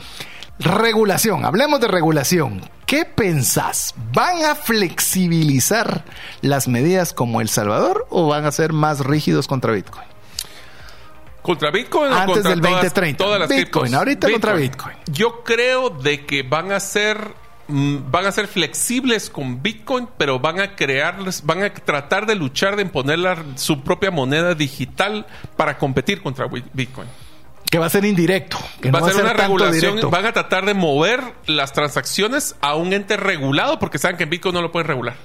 Regulación, 0.59 1.45
hablemos 1.45 1.79
de 1.79 1.87
regulación. 1.87 2.61
¿Qué 2.85 3.05
pensás? 3.05 3.93
¿Van 4.13 4.43
a 4.45 4.55
flexibilizar 4.55 6.03
las 6.41 6.67
medidas 6.67 7.13
como 7.13 7.41
El 7.41 7.49
Salvador 7.49 8.07
o 8.09 8.27
van 8.27 8.45
a 8.45 8.51
ser 8.51 8.73
más 8.73 9.01
rígidos 9.01 9.47
contra 9.47 9.71
Bitcoin? 9.73 10.05
¿Contra 11.41 11.69
Bitcoin 11.71 12.11
o 12.11 12.15
Antes 12.15 12.33
contra 12.35 12.49
del 12.51 12.59
todas- 12.61 12.73
2030? 12.75 13.23
Todas 13.23 13.39
las 13.39 13.49
Bitcoin, 13.49 13.83
criptos? 13.83 13.93
ahorita 13.93 14.31
contra 14.31 14.53
Bitcoin. 14.53 14.95
Yo 15.11 15.43
creo 15.43 15.89
de 15.89 16.25
que 16.25 16.43
van 16.43 16.71
a 16.71 16.79
ser 16.79 17.35
mm, 17.69 18.09
van 18.09 18.25
a 18.25 18.31
ser 18.31 18.47
flexibles 18.47 19.29
con 19.29 19.61
Bitcoin, 19.61 20.07
pero 20.17 20.39
van 20.39 20.59
a 20.61 20.75
crearles, 20.75 21.45
van 21.45 21.63
a 21.63 21.73
tratar 21.73 22.25
de 22.25 22.33
luchar 22.35 22.77
de 22.77 22.81
imponer 22.81 23.19
la- 23.19 23.43
su 23.55 23.81
propia 23.83 24.09
moneda 24.09 24.55
digital 24.55 25.25
para 25.57 25.77
competir 25.77 26.21
contra 26.21 26.47
Bitcoin. 26.73 27.07
Que 27.69 27.79
va 27.79 27.87
a 27.87 27.89
ser 27.89 28.05
indirecto. 28.05 28.57
Que 28.81 28.91
va 28.91 28.99
no 28.99 29.05
a 29.07 29.11
ser 29.11 29.23
una 29.23 29.33
regulación, 29.33 29.95
directo. 29.95 30.09
van 30.09 30.25
a 30.25 30.33
tratar 30.33 30.65
de 30.65 30.73
mover 30.73 31.21
las 31.45 31.73
transacciones 31.73 32.55
a 32.61 32.75
un 32.75 32.93
ente 32.93 33.17
regulado 33.17 33.79
porque 33.79 33.97
saben 33.97 34.17
que 34.17 34.23
en 34.23 34.29
Bitcoin 34.29 34.53
no 34.55 34.61
lo 34.61 34.71
pueden 34.71 34.87
regular. 34.87 35.15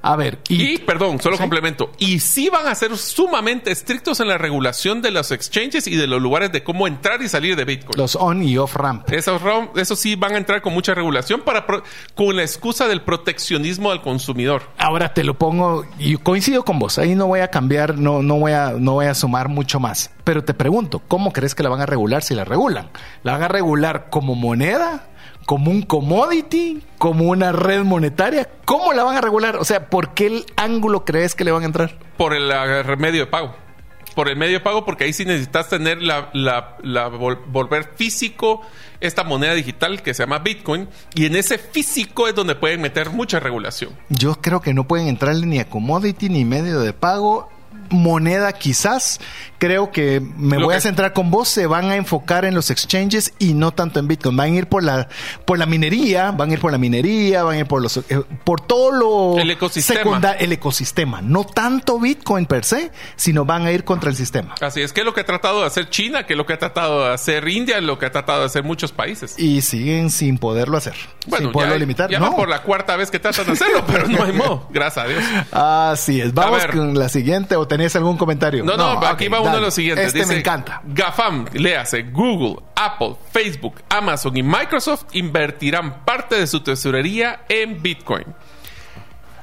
A 0.00 0.14
ver, 0.14 0.38
y, 0.48 0.74
Y, 0.74 0.78
perdón, 0.78 1.20
solo 1.20 1.36
¿Sí? 1.36 1.40
complemento. 1.42 1.90
Y 1.98 2.20
sí 2.20 2.48
van 2.48 2.66
a 2.68 2.74
ser 2.76 2.96
sumamente 2.96 3.72
estrictos 3.72 4.20
en 4.20 4.28
la 4.28 4.38
regulación 4.38 5.02
de 5.02 5.10
los 5.10 5.32
exchanges 5.32 5.88
y 5.88 5.96
de 5.96 6.06
los 6.06 6.22
lugares 6.22 6.52
de 6.52 6.62
cómo 6.62 6.86
entrar 6.86 7.20
y 7.20 7.28
salir 7.28 7.56
de 7.56 7.64
Bitcoin. 7.64 7.98
los 7.98 8.14
on 8.14 8.42
y 8.42 8.56
off 8.58 8.76
ramp. 8.76 9.10
Esos, 9.12 9.42
esos 9.76 9.98
sí 9.98 10.14
van 10.14 10.34
a 10.34 10.38
entrar 10.38 10.62
con 10.62 10.72
mucha 10.72 10.94
regulación 10.94 11.40
para 11.40 11.66
pro- 11.66 11.82
con 12.14 12.36
la 12.36 12.42
excusa 12.42 12.86
del 12.86 13.02
proteccionismo 13.02 13.90
al 13.90 14.00
consumidor. 14.02 14.62
Ahora 14.78 15.12
te 15.14 15.24
lo 15.24 15.36
pongo 15.36 15.84
y 15.98 16.16
coincido 16.16 16.64
con 16.64 16.78
vos. 16.78 16.98
Ahí 16.98 17.14
no 17.16 17.26
voy 17.26 17.40
a 17.40 17.48
cambiar, 17.48 17.98
no, 17.98 18.22
no 18.22 18.36
voy 18.36 18.52
a, 18.52 18.74
no 18.78 18.92
voy 18.94 19.06
a 19.06 19.14
sumar 19.14 19.48
mucho 19.48 19.80
más. 19.80 20.10
Pero 20.22 20.44
te 20.44 20.54
pregunto, 20.54 21.02
¿cómo 21.08 21.32
crees 21.32 21.54
que 21.56 21.62
la 21.64 21.70
van 21.70 21.80
a 21.80 21.86
regular 21.86 22.22
si 22.22 22.34
la 22.34 22.44
regulan? 22.44 22.90
¿La 23.24 23.32
van 23.32 23.42
a 23.42 23.48
regular 23.48 24.08
como 24.10 24.34
moneda? 24.36 25.08
¿Como 25.48 25.70
un 25.70 25.80
commodity? 25.80 26.82
¿Como 26.98 27.24
una 27.30 27.52
red 27.52 27.82
monetaria? 27.82 28.46
¿Cómo 28.66 28.92
la 28.92 29.02
van 29.02 29.16
a 29.16 29.22
regular? 29.22 29.56
O 29.56 29.64
sea, 29.64 29.88
¿por 29.88 30.12
qué 30.12 30.26
el 30.26 30.44
ángulo 30.56 31.06
crees 31.06 31.34
que 31.34 31.42
le 31.42 31.52
van 31.52 31.62
a 31.62 31.64
entrar? 31.64 31.96
Por 32.18 32.34
el 32.34 32.52
ah, 32.52 32.84
medio 32.98 33.20
de 33.20 33.26
pago. 33.28 33.54
Por 34.14 34.28
el 34.28 34.36
medio 34.36 34.58
de 34.58 34.60
pago, 34.60 34.84
porque 34.84 35.04
ahí 35.04 35.14
sí 35.14 35.24
necesitas 35.24 35.70
tener 35.70 36.02
la, 36.02 36.28
la- 36.34 36.76
la 36.82 37.08
vol- 37.08 37.38
volver 37.46 37.92
físico 37.96 38.60
esta 39.00 39.24
moneda 39.24 39.54
digital 39.54 40.02
que 40.02 40.12
se 40.12 40.22
llama 40.22 40.40
Bitcoin. 40.40 40.86
Y 41.14 41.24
en 41.24 41.34
ese 41.34 41.56
físico 41.56 42.28
es 42.28 42.34
donde 42.34 42.54
pueden 42.54 42.82
meter 42.82 43.08
mucha 43.08 43.40
regulación. 43.40 43.92
Yo 44.10 44.34
creo 44.42 44.60
que 44.60 44.74
no 44.74 44.86
pueden 44.86 45.08
entrarle 45.08 45.46
ni 45.46 45.60
a 45.60 45.70
commodity 45.70 46.28
ni 46.28 46.44
medio 46.44 46.80
de 46.80 46.92
pago. 46.92 47.48
Moneda 47.90 48.52
quizás. 48.52 49.20
Creo 49.58 49.90
que 49.90 50.20
me 50.20 50.56
Lo 50.58 50.66
voy 50.66 50.76
a 50.76 50.80
centrar 50.80 51.12
con 51.12 51.30
vos. 51.30 51.48
Se 51.48 51.66
van 51.66 51.86
a 51.90 51.96
enfocar 51.96 52.44
en 52.44 52.54
los 52.54 52.70
exchanges 52.70 53.32
y 53.38 53.54
no 53.54 53.72
tanto 53.72 53.98
en 53.98 54.06
Bitcoin. 54.06 54.36
Van 54.36 54.52
a 54.52 54.56
ir 54.56 54.66
por 54.68 54.84
la, 54.84 55.08
por 55.44 55.58
la 55.58 55.66
minería, 55.66 56.30
van 56.30 56.50
a 56.50 56.52
ir 56.52 56.60
por 56.60 56.70
la 56.70 56.78
minería, 56.78 57.42
van 57.42 57.56
a 57.56 57.58
ir 57.60 57.66
por 57.66 57.82
los, 57.82 57.96
eh, 57.96 58.22
por 58.44 58.60
todo 58.60 58.92
lo 58.92 59.38
El 59.40 59.50
ecosistema. 59.50 60.20
el 60.38 60.52
ecosistema. 60.52 61.20
No 61.22 61.44
tanto 61.44 61.98
Bitcoin 61.98 62.46
per 62.46 62.64
se, 62.64 62.92
sino 63.16 63.44
van 63.44 63.66
a 63.66 63.72
ir 63.72 63.84
contra 63.84 64.10
el 64.10 64.16
sistema. 64.16 64.54
Así 64.60 64.80
es 64.80 64.92
que 64.92 65.00
es 65.00 65.06
lo 65.06 65.12
que 65.14 65.22
ha 65.22 65.26
tratado 65.26 65.60
de 65.60 65.66
hacer 65.66 65.90
China, 65.90 66.24
que 66.24 66.34
es 66.34 66.36
lo 66.36 66.46
que 66.46 66.52
ha 66.52 66.58
tratado 66.58 67.04
de 67.04 67.14
hacer 67.14 67.48
India, 67.48 67.80
lo 67.80 67.98
que 67.98 68.06
ha 68.06 68.12
tratado 68.12 68.40
de 68.40 68.46
hacer 68.46 68.62
muchos 68.62 68.92
países. 68.92 69.34
Y 69.38 69.62
siguen 69.62 70.10
sin 70.10 70.38
poderlo 70.38 70.76
hacer. 70.76 70.94
sin 71.36 71.50
poderlo 71.50 71.74
ya, 71.74 71.78
limitar. 71.80 72.10
ya 72.10 72.20
no. 72.20 72.36
por 72.36 72.48
la 72.48 72.62
cuarta 72.62 72.96
vez 72.96 73.10
que 73.10 73.18
tratan 73.18 73.46
de 73.46 73.52
hacerlo, 73.52 73.84
pero 73.86 74.06
no 74.06 74.22
hay 74.22 74.32
modo. 74.34 74.68
Gracias 74.70 75.04
a 75.04 75.08
Dios. 75.08 75.24
Así 75.50 76.20
es. 76.20 76.32
Vamos 76.34 76.64
con 76.66 76.98
la 76.98 77.08
siguiente 77.08 77.56
o 77.56 77.66
tenés 77.78 77.96
algún 77.96 78.16
comentario. 78.18 78.64
No, 78.64 78.76
no, 78.76 78.98
aquí 79.06 79.28
va 79.28 79.40
uno 79.40 79.54
de 79.54 79.60
los 79.60 79.72
siguientes. 79.74 80.08
Este 80.08 80.18
Dice, 80.20 80.32
me 80.32 80.38
encanta. 80.40 80.82
GAFAM, 80.84 81.46
léase, 81.52 82.02
Google, 82.10 82.62
Apple, 82.74 83.14
Facebook, 83.32 83.82
Amazon 83.88 84.36
y 84.36 84.42
Microsoft 84.42 85.04
invertirán 85.12 86.04
parte 86.04 86.34
de 86.36 86.46
su 86.46 86.60
tesorería 86.60 87.44
en 87.48 87.80
Bitcoin. 87.82 88.24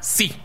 Sí. 0.02 0.36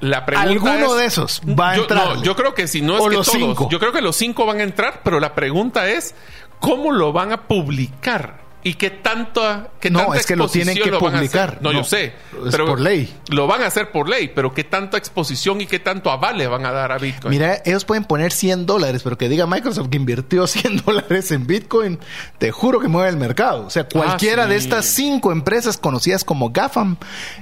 La 0.00 0.24
pregunta 0.26 0.50
Alguno 0.72 0.92
es- 0.94 0.96
de 1.00 1.04
esos 1.06 1.42
va 1.58 1.70
a 1.70 1.76
yo, 1.76 1.82
entrar. 1.82 2.04
no, 2.16 2.22
yo 2.22 2.36
creo 2.36 2.54
que 2.54 2.68
si 2.68 2.82
no 2.82 2.94
es 2.96 3.00
O 3.00 3.08
que 3.08 3.16
los 3.16 3.26
todos. 3.26 3.38
cinco. 3.40 3.68
Yo 3.70 3.78
creo 3.80 3.92
que 3.92 4.00
los 4.00 4.14
cinco 4.16 4.46
van 4.46 4.60
a 4.60 4.62
entrar, 4.62 5.00
pero 5.02 5.18
la 5.20 5.34
pregunta 5.34 5.88
es 5.88 6.14
¿cómo 6.60 6.92
lo 6.92 7.12
van 7.12 7.32
a 7.32 7.42
publicar? 7.48 8.40
¿Y 8.64 8.74
qué 8.74 8.90
tanto 8.90 9.40
qué 9.80 9.88
No, 9.88 10.00
tanta 10.00 10.16
es 10.16 10.26
que 10.26 10.34
lo 10.34 10.48
tienen 10.48 10.76
que 10.76 10.90
publicar. 10.92 11.58
No, 11.60 11.72
No, 11.72 11.78
yo 11.78 11.84
sé. 11.84 12.12
es 12.46 12.56
por 12.56 12.80
ley. 12.80 13.14
Lo 13.30 13.46
van 13.46 13.62
a 13.62 13.66
hacer 13.66 13.92
por 13.92 14.08
ley, 14.08 14.32
pero 14.34 14.52
qué 14.52 14.64
tanta 14.64 14.98
exposición 14.98 15.60
y 15.60 15.66
qué 15.66 15.78
tanto 15.78 16.10
avale 16.10 16.46
van 16.48 16.66
a 16.66 16.72
dar 16.72 16.90
a 16.90 16.98
Bitcoin. 16.98 17.30
Mira, 17.30 17.62
ellos 17.64 17.84
pueden 17.84 18.04
poner 18.04 18.32
100 18.32 18.66
dólares, 18.66 19.02
pero 19.04 19.16
que 19.16 19.28
diga 19.28 19.46
Microsoft 19.46 19.88
que 19.90 19.96
invirtió 19.96 20.46
100 20.46 20.82
dólares 20.86 21.30
en 21.30 21.46
Bitcoin, 21.46 22.00
te 22.38 22.50
juro 22.50 22.80
que 22.80 22.88
mueve 22.88 23.08
el 23.10 23.16
mercado. 23.16 23.64
O 23.66 23.70
sea, 23.70 23.88
cualquiera 23.88 24.42
Ah, 24.42 24.46
sí. 24.46 24.50
de 24.52 24.56
estas 24.56 24.84
cinco 24.86 25.30
empresas 25.30 25.78
conocidas 25.78 26.24
como 26.24 26.50
GAFAM 26.50 26.96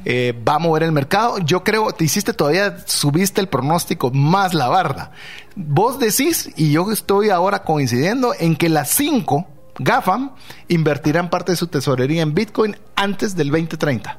eh, 0.04 0.34
va 0.46 0.56
a 0.56 0.58
mover 0.58 0.82
el 0.82 0.92
mercado. 0.92 1.38
Yo 1.38 1.64
creo, 1.64 1.92
te 1.92 2.04
hiciste 2.04 2.34
todavía, 2.34 2.76
subiste 2.86 3.40
el 3.40 3.48
pronóstico 3.48 4.10
más 4.10 4.52
la 4.52 4.68
barda. 4.68 5.12
Vos 5.54 5.98
decís, 5.98 6.50
y 6.56 6.72
yo 6.72 6.92
estoy 6.92 7.30
ahora 7.30 7.62
coincidiendo, 7.62 8.34
en 8.38 8.54
que 8.56 8.68
las 8.68 8.90
cinco 8.90 9.48
GAFAM 9.78 10.34
invertirán 10.68 11.30
parte 11.30 11.52
de 11.52 11.56
su 11.56 11.66
tesorería 11.66 12.22
en 12.22 12.34
Bitcoin 12.34 12.76
antes 12.94 13.36
del 13.36 13.50
2030. 13.50 14.18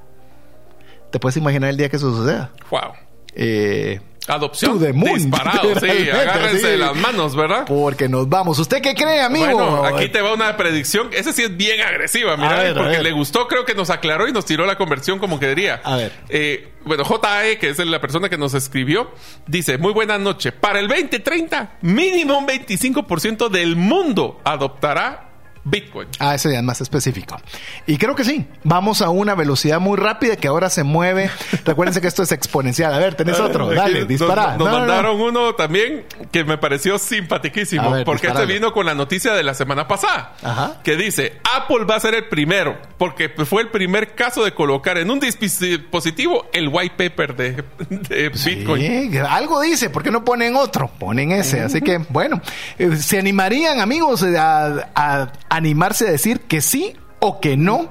¿Te 1.11 1.19
puedes 1.19 1.37
imaginar 1.37 1.69
el 1.69 1.77
día 1.77 1.89
que 1.89 1.95
eso 1.97 2.13
suceda? 2.13 2.51
Wow. 2.69 2.93
Eh, 3.33 4.01
Adopción. 4.27 4.77
Moon, 4.95 5.15
Disparado, 5.15 5.79
sí. 5.79 6.09
Agárrense 6.09 6.59
sí. 6.59 6.67
de 6.67 6.77
las 6.77 6.95
manos, 6.95 7.35
¿verdad? 7.35 7.63
Porque 7.65 8.09
nos 8.09 8.27
vamos. 8.27 8.59
¿Usted 8.59 8.81
qué 8.81 8.93
cree, 8.93 9.21
amigo? 9.21 9.45
Bueno, 9.45 9.85
aquí 9.85 10.09
te 10.09 10.21
va 10.21 10.33
una 10.33 10.57
predicción. 10.57 11.09
Esa 11.13 11.31
sí 11.31 11.43
es 11.43 11.55
bien 11.55 11.79
agresiva, 11.79 12.35
mira, 12.35 12.57
ver, 12.57 12.77
a 12.77 12.83
porque 12.83 13.01
le 13.01 13.11
gustó, 13.13 13.47
creo 13.47 13.63
que 13.63 13.73
nos 13.73 13.89
aclaró 13.89 14.27
y 14.27 14.33
nos 14.33 14.45
tiró 14.45 14.65
la 14.65 14.77
conversión 14.77 15.17
como 15.19 15.39
quería. 15.39 15.81
A 15.83 15.95
ver. 15.95 16.11
Eh, 16.27 16.73
bueno, 16.83 17.05
JAE, 17.05 17.57
que 17.57 17.69
es 17.69 17.79
la 17.79 18.01
persona 18.01 18.27
que 18.27 18.37
nos 18.37 18.53
escribió, 18.53 19.11
dice, 19.45 19.77
muy 19.77 19.93
buena 19.93 20.17
noche. 20.17 20.51
Para 20.51 20.79
el 20.79 20.89
2030, 20.89 21.77
mínimo 21.81 22.37
un 22.37 22.47
25% 22.47 23.49
del 23.49 23.77
mundo 23.77 24.41
adoptará 24.43 25.26
Bitcoin. 25.69 26.07
Ah, 26.19 26.35
ese 26.35 26.51
ya 26.51 26.57
es 26.59 26.63
más 26.63 26.81
específico. 26.81 27.39
Y 27.85 27.97
creo 27.97 28.15
que 28.15 28.23
sí. 28.23 28.45
Vamos 28.63 29.01
a 29.01 29.09
una 29.09 29.35
velocidad 29.35 29.79
muy 29.79 29.97
rápida 29.97 30.35
que 30.35 30.47
ahora 30.47 30.69
se 30.69 30.83
mueve. 30.83 31.29
Recuérdense 31.65 32.01
que 32.01 32.07
esto 32.07 32.23
es 32.23 32.31
exponencial. 32.31 32.93
A 32.93 32.97
ver, 32.99 33.15
tenés 33.15 33.39
otro. 33.39 33.69
Dale, 33.71 34.05
dispara. 34.05 34.57
Nos, 34.57 34.59
nos 34.59 34.59
No, 34.59 34.65
no, 34.65 34.71
no. 34.71 34.79
mandaron 34.79 35.19
uno 35.21 35.55
también 35.55 36.05
que 36.31 36.43
me 36.43 36.57
pareció 36.57 36.97
simpaticísimo. 36.97 37.83
A 37.83 37.89
ver, 37.97 38.05
porque 38.05 38.27
este 38.27 38.45
vino 38.45 38.71
con 38.73 38.85
la 38.85 38.95
noticia 38.95 39.33
de 39.33 39.43
la 39.43 39.53
semana 39.53 39.87
pasada. 39.87 40.33
Ajá. 40.43 40.77
Que 40.83 40.95
dice, 40.95 41.39
Apple 41.55 41.85
va 41.85 41.95
a 41.95 41.99
ser 41.99 42.15
el 42.15 42.27
primero. 42.27 42.77
Porque 42.97 43.29
fue 43.29 43.61
el 43.61 43.69
primer 43.69 44.15
caso 44.15 44.43
de 44.43 44.53
colocar 44.53 44.97
en 44.97 45.11
un 45.11 45.19
dispositivo 45.19 46.47
el 46.53 46.69
white 46.69 46.95
paper 47.09 47.35
de, 47.35 47.63
de 47.89 48.29
Bitcoin. 48.29 49.11
Sí, 49.11 49.17
algo 49.17 49.61
dice, 49.61 49.89
¿por 49.89 50.03
qué 50.03 50.11
no 50.11 50.23
ponen 50.23 50.55
otro? 50.55 50.89
Ponen 50.99 51.31
ese. 51.31 51.61
Así 51.61 51.81
que, 51.81 51.97
bueno, 52.09 52.41
eh, 52.79 52.95
¿se 52.97 53.19
animarían, 53.19 53.79
amigos, 53.79 54.23
a, 54.23 54.89
a 54.95 55.56
animarse 55.57 56.07
a 56.07 56.11
decir 56.11 56.41
que 56.41 56.61
sí 56.61 56.95
o 57.19 57.39
que 57.39 57.57
no? 57.57 57.89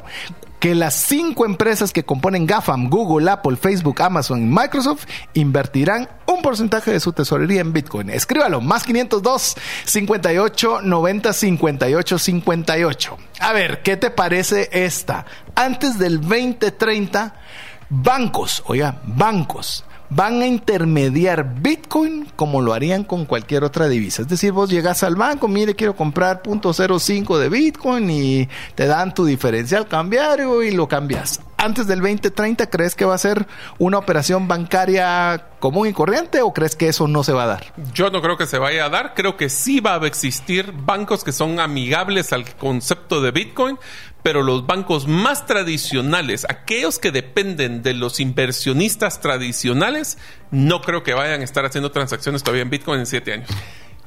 Que 0.61 0.74
las 0.74 0.94
cinco 0.94 1.44
empresas 1.44 1.92
que 1.92 2.05
componen 2.05 2.46
GAFAM, 2.46 2.88
Google, 2.88 3.31
Apple, 3.31 3.57
Facebook, 3.57 4.00
Amazon 4.00 4.42
y 4.42 4.46
Microsoft 4.46 5.05
invertirán 5.35 6.09
un 6.26 6.40
porcentaje 6.40 6.92
de 6.92 7.00
su 7.00 7.12
tesorería 7.12 7.61
en 7.61 7.72
Bitcoin. 7.72 8.09
Escríbalo, 8.09 8.61
más 8.61 8.85
502 8.85 9.57
58 9.85 10.81
90 10.83 11.33
58 11.33 12.18
58. 12.18 13.18
A 13.40 13.52
ver, 13.52 13.83
¿qué 13.83 13.96
te 13.96 14.11
parece 14.11 14.70
esta? 14.72 15.26
Antes 15.55 15.98
del 15.98 16.20
2030, 16.20 17.35
bancos, 17.90 18.62
oiga, 18.66 19.02
bancos 19.05 19.85
van 20.10 20.42
a 20.42 20.46
intermediar 20.46 21.60
Bitcoin 21.60 22.26
como 22.36 22.62
lo 22.62 22.72
harían 22.72 23.04
con 23.04 23.24
cualquier 23.24 23.64
otra 23.64 23.88
divisa. 23.88 24.22
Es 24.22 24.28
decir, 24.28 24.52
vos 24.52 24.70
llegas 24.70 25.02
al 25.02 25.16
banco, 25.16 25.48
mire, 25.48 25.74
quiero 25.74 25.96
comprar 25.96 26.42
.05 26.42 27.38
de 27.38 27.48
Bitcoin 27.48 28.10
y 28.10 28.48
te 28.74 28.86
dan 28.86 29.14
tu 29.14 29.24
diferencial 29.24 29.86
cambiario 29.86 30.62
y 30.62 30.70
lo 30.70 30.88
cambias. 30.88 31.40
Antes 31.58 31.86
del 31.86 32.00
2030, 32.00 32.68
¿crees 32.68 32.94
que 32.94 33.06
va 33.06 33.14
a 33.14 33.18
ser 33.18 33.46
una 33.78 33.98
operación 33.98 34.46
bancaria 34.46 35.46
común 35.58 35.88
y 35.88 35.92
corriente 35.94 36.42
o 36.42 36.52
crees 36.52 36.76
que 36.76 36.88
eso 36.88 37.08
no 37.08 37.24
se 37.24 37.32
va 37.32 37.44
a 37.44 37.46
dar? 37.46 37.72
Yo 37.94 38.10
no 38.10 38.20
creo 38.20 38.36
que 38.36 38.46
se 38.46 38.58
vaya 38.58 38.84
a 38.84 38.88
dar. 38.90 39.14
Creo 39.14 39.38
que 39.38 39.48
sí 39.48 39.80
va 39.80 39.94
a 39.94 40.06
existir 40.06 40.72
bancos 40.72 41.24
que 41.24 41.32
son 41.32 41.58
amigables 41.58 42.34
al 42.34 42.44
concepto 42.56 43.22
de 43.22 43.30
Bitcoin, 43.30 43.78
pero 44.26 44.42
los 44.42 44.66
bancos 44.66 45.06
más 45.06 45.46
tradicionales, 45.46 46.46
aquellos 46.48 46.98
que 46.98 47.12
dependen 47.12 47.84
de 47.84 47.94
los 47.94 48.18
inversionistas 48.18 49.20
tradicionales, 49.20 50.18
no 50.50 50.80
creo 50.80 51.04
que 51.04 51.14
vayan 51.14 51.42
a 51.42 51.44
estar 51.44 51.64
haciendo 51.64 51.92
transacciones 51.92 52.42
todavía 52.42 52.62
en 52.62 52.70
Bitcoin 52.70 52.98
en 52.98 53.06
siete 53.06 53.34
años. 53.34 53.48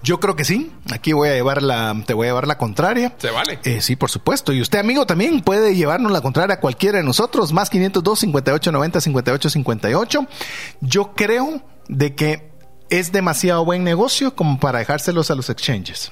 Yo 0.03 0.19
creo 0.19 0.35
que 0.35 0.43
sí. 0.43 0.73
Aquí 0.91 1.13
voy 1.13 1.29
a 1.29 1.35
llevar 1.35 1.63
la, 1.63 1.95
te 2.05 2.13
voy 2.13 2.27
a 2.27 2.31
llevar 2.31 2.47
la 2.47 2.57
contraria. 2.57 3.15
Se 3.17 3.31
vale. 3.31 3.59
Eh, 3.63 3.79
sí, 3.79 3.95
por 3.95 4.09
supuesto. 4.09 4.51
Y 4.51 4.59
usted, 4.59 4.79
amigo, 4.79 5.05
también 5.05 5.39
puede 5.39 5.73
llevarnos 5.73 6.11
la 6.11 6.19
contraria 6.19 6.55
a 6.55 6.59
cualquiera 6.59 6.97
de 6.97 7.05
nosotros. 7.05 7.53
Más 7.53 7.69
502 7.69 8.19
58 8.19 8.73
90 8.73 8.99
58 8.99 9.49
58. 9.49 10.27
Yo 10.81 11.13
creo 11.15 11.63
de 11.87 12.13
que 12.15 12.51
es 12.89 13.13
demasiado 13.13 13.63
buen 13.63 13.85
negocio 13.85 14.35
como 14.35 14.59
para 14.59 14.79
dejárselos 14.79 15.31
a 15.31 15.35
los 15.35 15.49
exchanges 15.49 16.11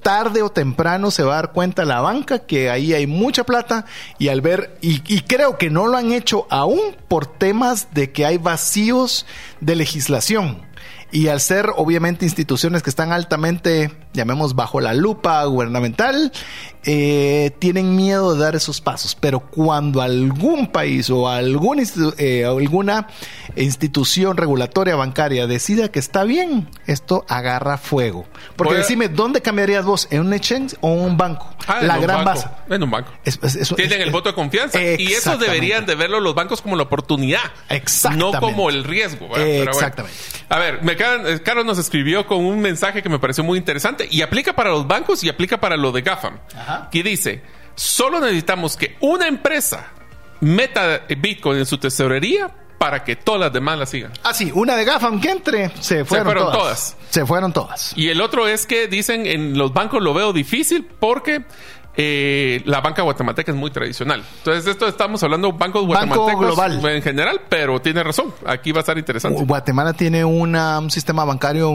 tarde 0.00 0.42
o 0.42 0.50
temprano 0.50 1.10
se 1.10 1.22
va 1.22 1.34
a 1.34 1.36
dar 1.36 1.52
cuenta 1.52 1.84
la 1.84 2.00
banca 2.00 2.40
que 2.40 2.70
ahí 2.70 2.94
hay 2.94 3.06
mucha 3.06 3.44
plata 3.44 3.84
y 4.18 4.28
al 4.28 4.40
ver, 4.40 4.76
y, 4.80 5.02
y, 5.06 5.20
creo 5.22 5.58
que 5.58 5.70
no 5.70 5.86
lo 5.86 5.96
han 5.96 6.12
hecho 6.12 6.46
aún 6.50 6.80
por 7.08 7.26
temas 7.26 7.88
de 7.92 8.10
que 8.12 8.26
hay 8.26 8.38
vacíos 8.38 9.26
de 9.60 9.76
legislación. 9.76 10.62
Y 11.12 11.28
al 11.28 11.40
ser 11.40 11.70
obviamente 11.76 12.24
instituciones 12.24 12.82
que 12.82 12.90
están 12.90 13.12
altamente, 13.12 13.90
llamemos, 14.12 14.54
bajo 14.54 14.80
la 14.80 14.94
lupa 14.94 15.44
gubernamental, 15.44 16.32
eh, 16.84 17.50
tienen 17.58 17.94
miedo 17.96 18.34
de 18.34 18.40
dar 18.42 18.56
esos 18.56 18.80
pasos. 18.80 19.14
Pero 19.18 19.40
cuando 19.40 20.00
algún 20.02 20.68
país 20.68 21.10
o 21.10 21.28
algún 21.28 21.78
institu 21.78 22.14
eh, 22.18 22.44
alguna 22.44 23.06
institución 23.56 24.36
regulatoria 24.36 24.96
bancaria 24.96 25.46
decida 25.46 25.90
que 25.90 25.98
está 25.98 26.24
bien, 26.24 26.68
esto 26.86 27.24
agarra 27.28 27.76
fuego. 27.78 28.26
Porque 28.56 28.74
a- 28.74 28.78
decime, 28.78 29.08
¿dónde 29.08 29.42
cambiarías 29.42 29.84
vos? 29.84 30.08
¿En 30.10 30.20
un 30.20 30.32
exchange 30.32 30.74
o 30.80 30.92
en 30.92 31.00
un 31.00 31.16
banco? 31.16 31.54
Ah, 31.66 31.80
la 31.82 31.98
gran 31.98 32.24
base. 32.24 32.46
En 32.68 32.82
un 32.82 32.90
banco. 32.90 33.12
Es- 33.24 33.38
es- 33.42 33.56
es- 33.56 33.74
Tienen 33.76 34.00
el 34.00 34.10
voto 34.10 34.30
de 34.30 34.34
confianza. 34.34 34.80
Y 34.80 35.12
eso 35.12 35.36
deberían 35.36 35.86
de 35.86 35.94
verlo 35.94 36.20
los 36.20 36.34
bancos 36.34 36.62
como 36.62 36.76
la 36.76 36.84
oportunidad. 36.84 37.40
Exactamente. 37.68 38.32
No 38.36 38.40
como 38.40 38.70
el 38.70 38.84
riesgo. 38.84 39.36
Exactamente. 39.36 40.16
A 40.48 40.58
ver, 40.58 40.82
me 40.82 40.96
quedan- 40.96 41.26
eh, 41.26 41.40
Carlos 41.42 41.64
nos 41.64 41.78
escribió 41.78 42.26
con 42.26 42.44
un 42.44 42.60
mensaje 42.60 43.02
que 43.02 43.08
me 43.08 43.18
pareció 43.18 43.44
muy 43.44 43.58
interesante 43.58 43.99
y 44.10 44.22
aplica 44.22 44.54
para 44.54 44.70
los 44.70 44.86
bancos 44.86 45.22
y 45.24 45.28
aplica 45.28 45.58
para 45.58 45.76
lo 45.76 45.92
de 45.92 46.02
GAFAM. 46.02 46.38
Ajá. 46.56 46.88
Que 46.90 47.02
dice, 47.02 47.42
solo 47.74 48.20
necesitamos 48.20 48.76
que 48.76 48.96
una 49.00 49.26
empresa 49.28 49.86
meta 50.40 51.02
Bitcoin 51.18 51.58
en 51.58 51.66
su 51.66 51.78
tesorería 51.78 52.50
para 52.78 53.04
que 53.04 53.14
todas 53.14 53.40
las 53.42 53.52
demás 53.52 53.78
la 53.78 53.84
sigan. 53.84 54.12
Ah, 54.22 54.32
sí, 54.32 54.50
una 54.54 54.74
de 54.74 54.84
GAFAM 54.86 55.20
que 55.20 55.30
entre, 55.30 55.70
se 55.80 56.04
fueron, 56.04 56.26
fueron 56.26 56.44
todas. 56.44 56.58
todas. 56.58 56.96
Se 57.10 57.26
fueron 57.26 57.52
todas. 57.52 57.92
Y 57.96 58.08
el 58.08 58.20
otro 58.22 58.48
es 58.48 58.64
que 58.66 58.86
dicen 58.88 59.26
en 59.26 59.58
los 59.58 59.74
bancos 59.74 60.02
lo 60.02 60.14
veo 60.14 60.32
difícil 60.32 60.88
porque 60.98 61.44
eh, 61.96 62.62
la 62.64 62.80
banca 62.80 63.02
guatemalteca 63.02 63.52
es 63.52 63.58
muy 63.58 63.70
tradicional. 63.70 64.24
Entonces, 64.38 64.66
esto 64.66 64.88
estamos 64.88 65.22
hablando 65.22 65.52
bancos 65.52 65.82
Banco 65.86 65.88
guatemaltecos 66.24 66.56
global. 66.56 66.94
en 66.96 67.02
general, 67.02 67.42
pero 67.50 67.82
tiene 67.82 68.02
razón. 68.02 68.32
Aquí 68.46 68.72
va 68.72 68.78
a 68.78 68.80
estar 68.80 68.96
interesante. 68.96 69.44
Guatemala 69.44 69.92
tiene 69.92 70.24
una- 70.24 70.78
un 70.78 70.90
sistema 70.90 71.26
bancario 71.26 71.74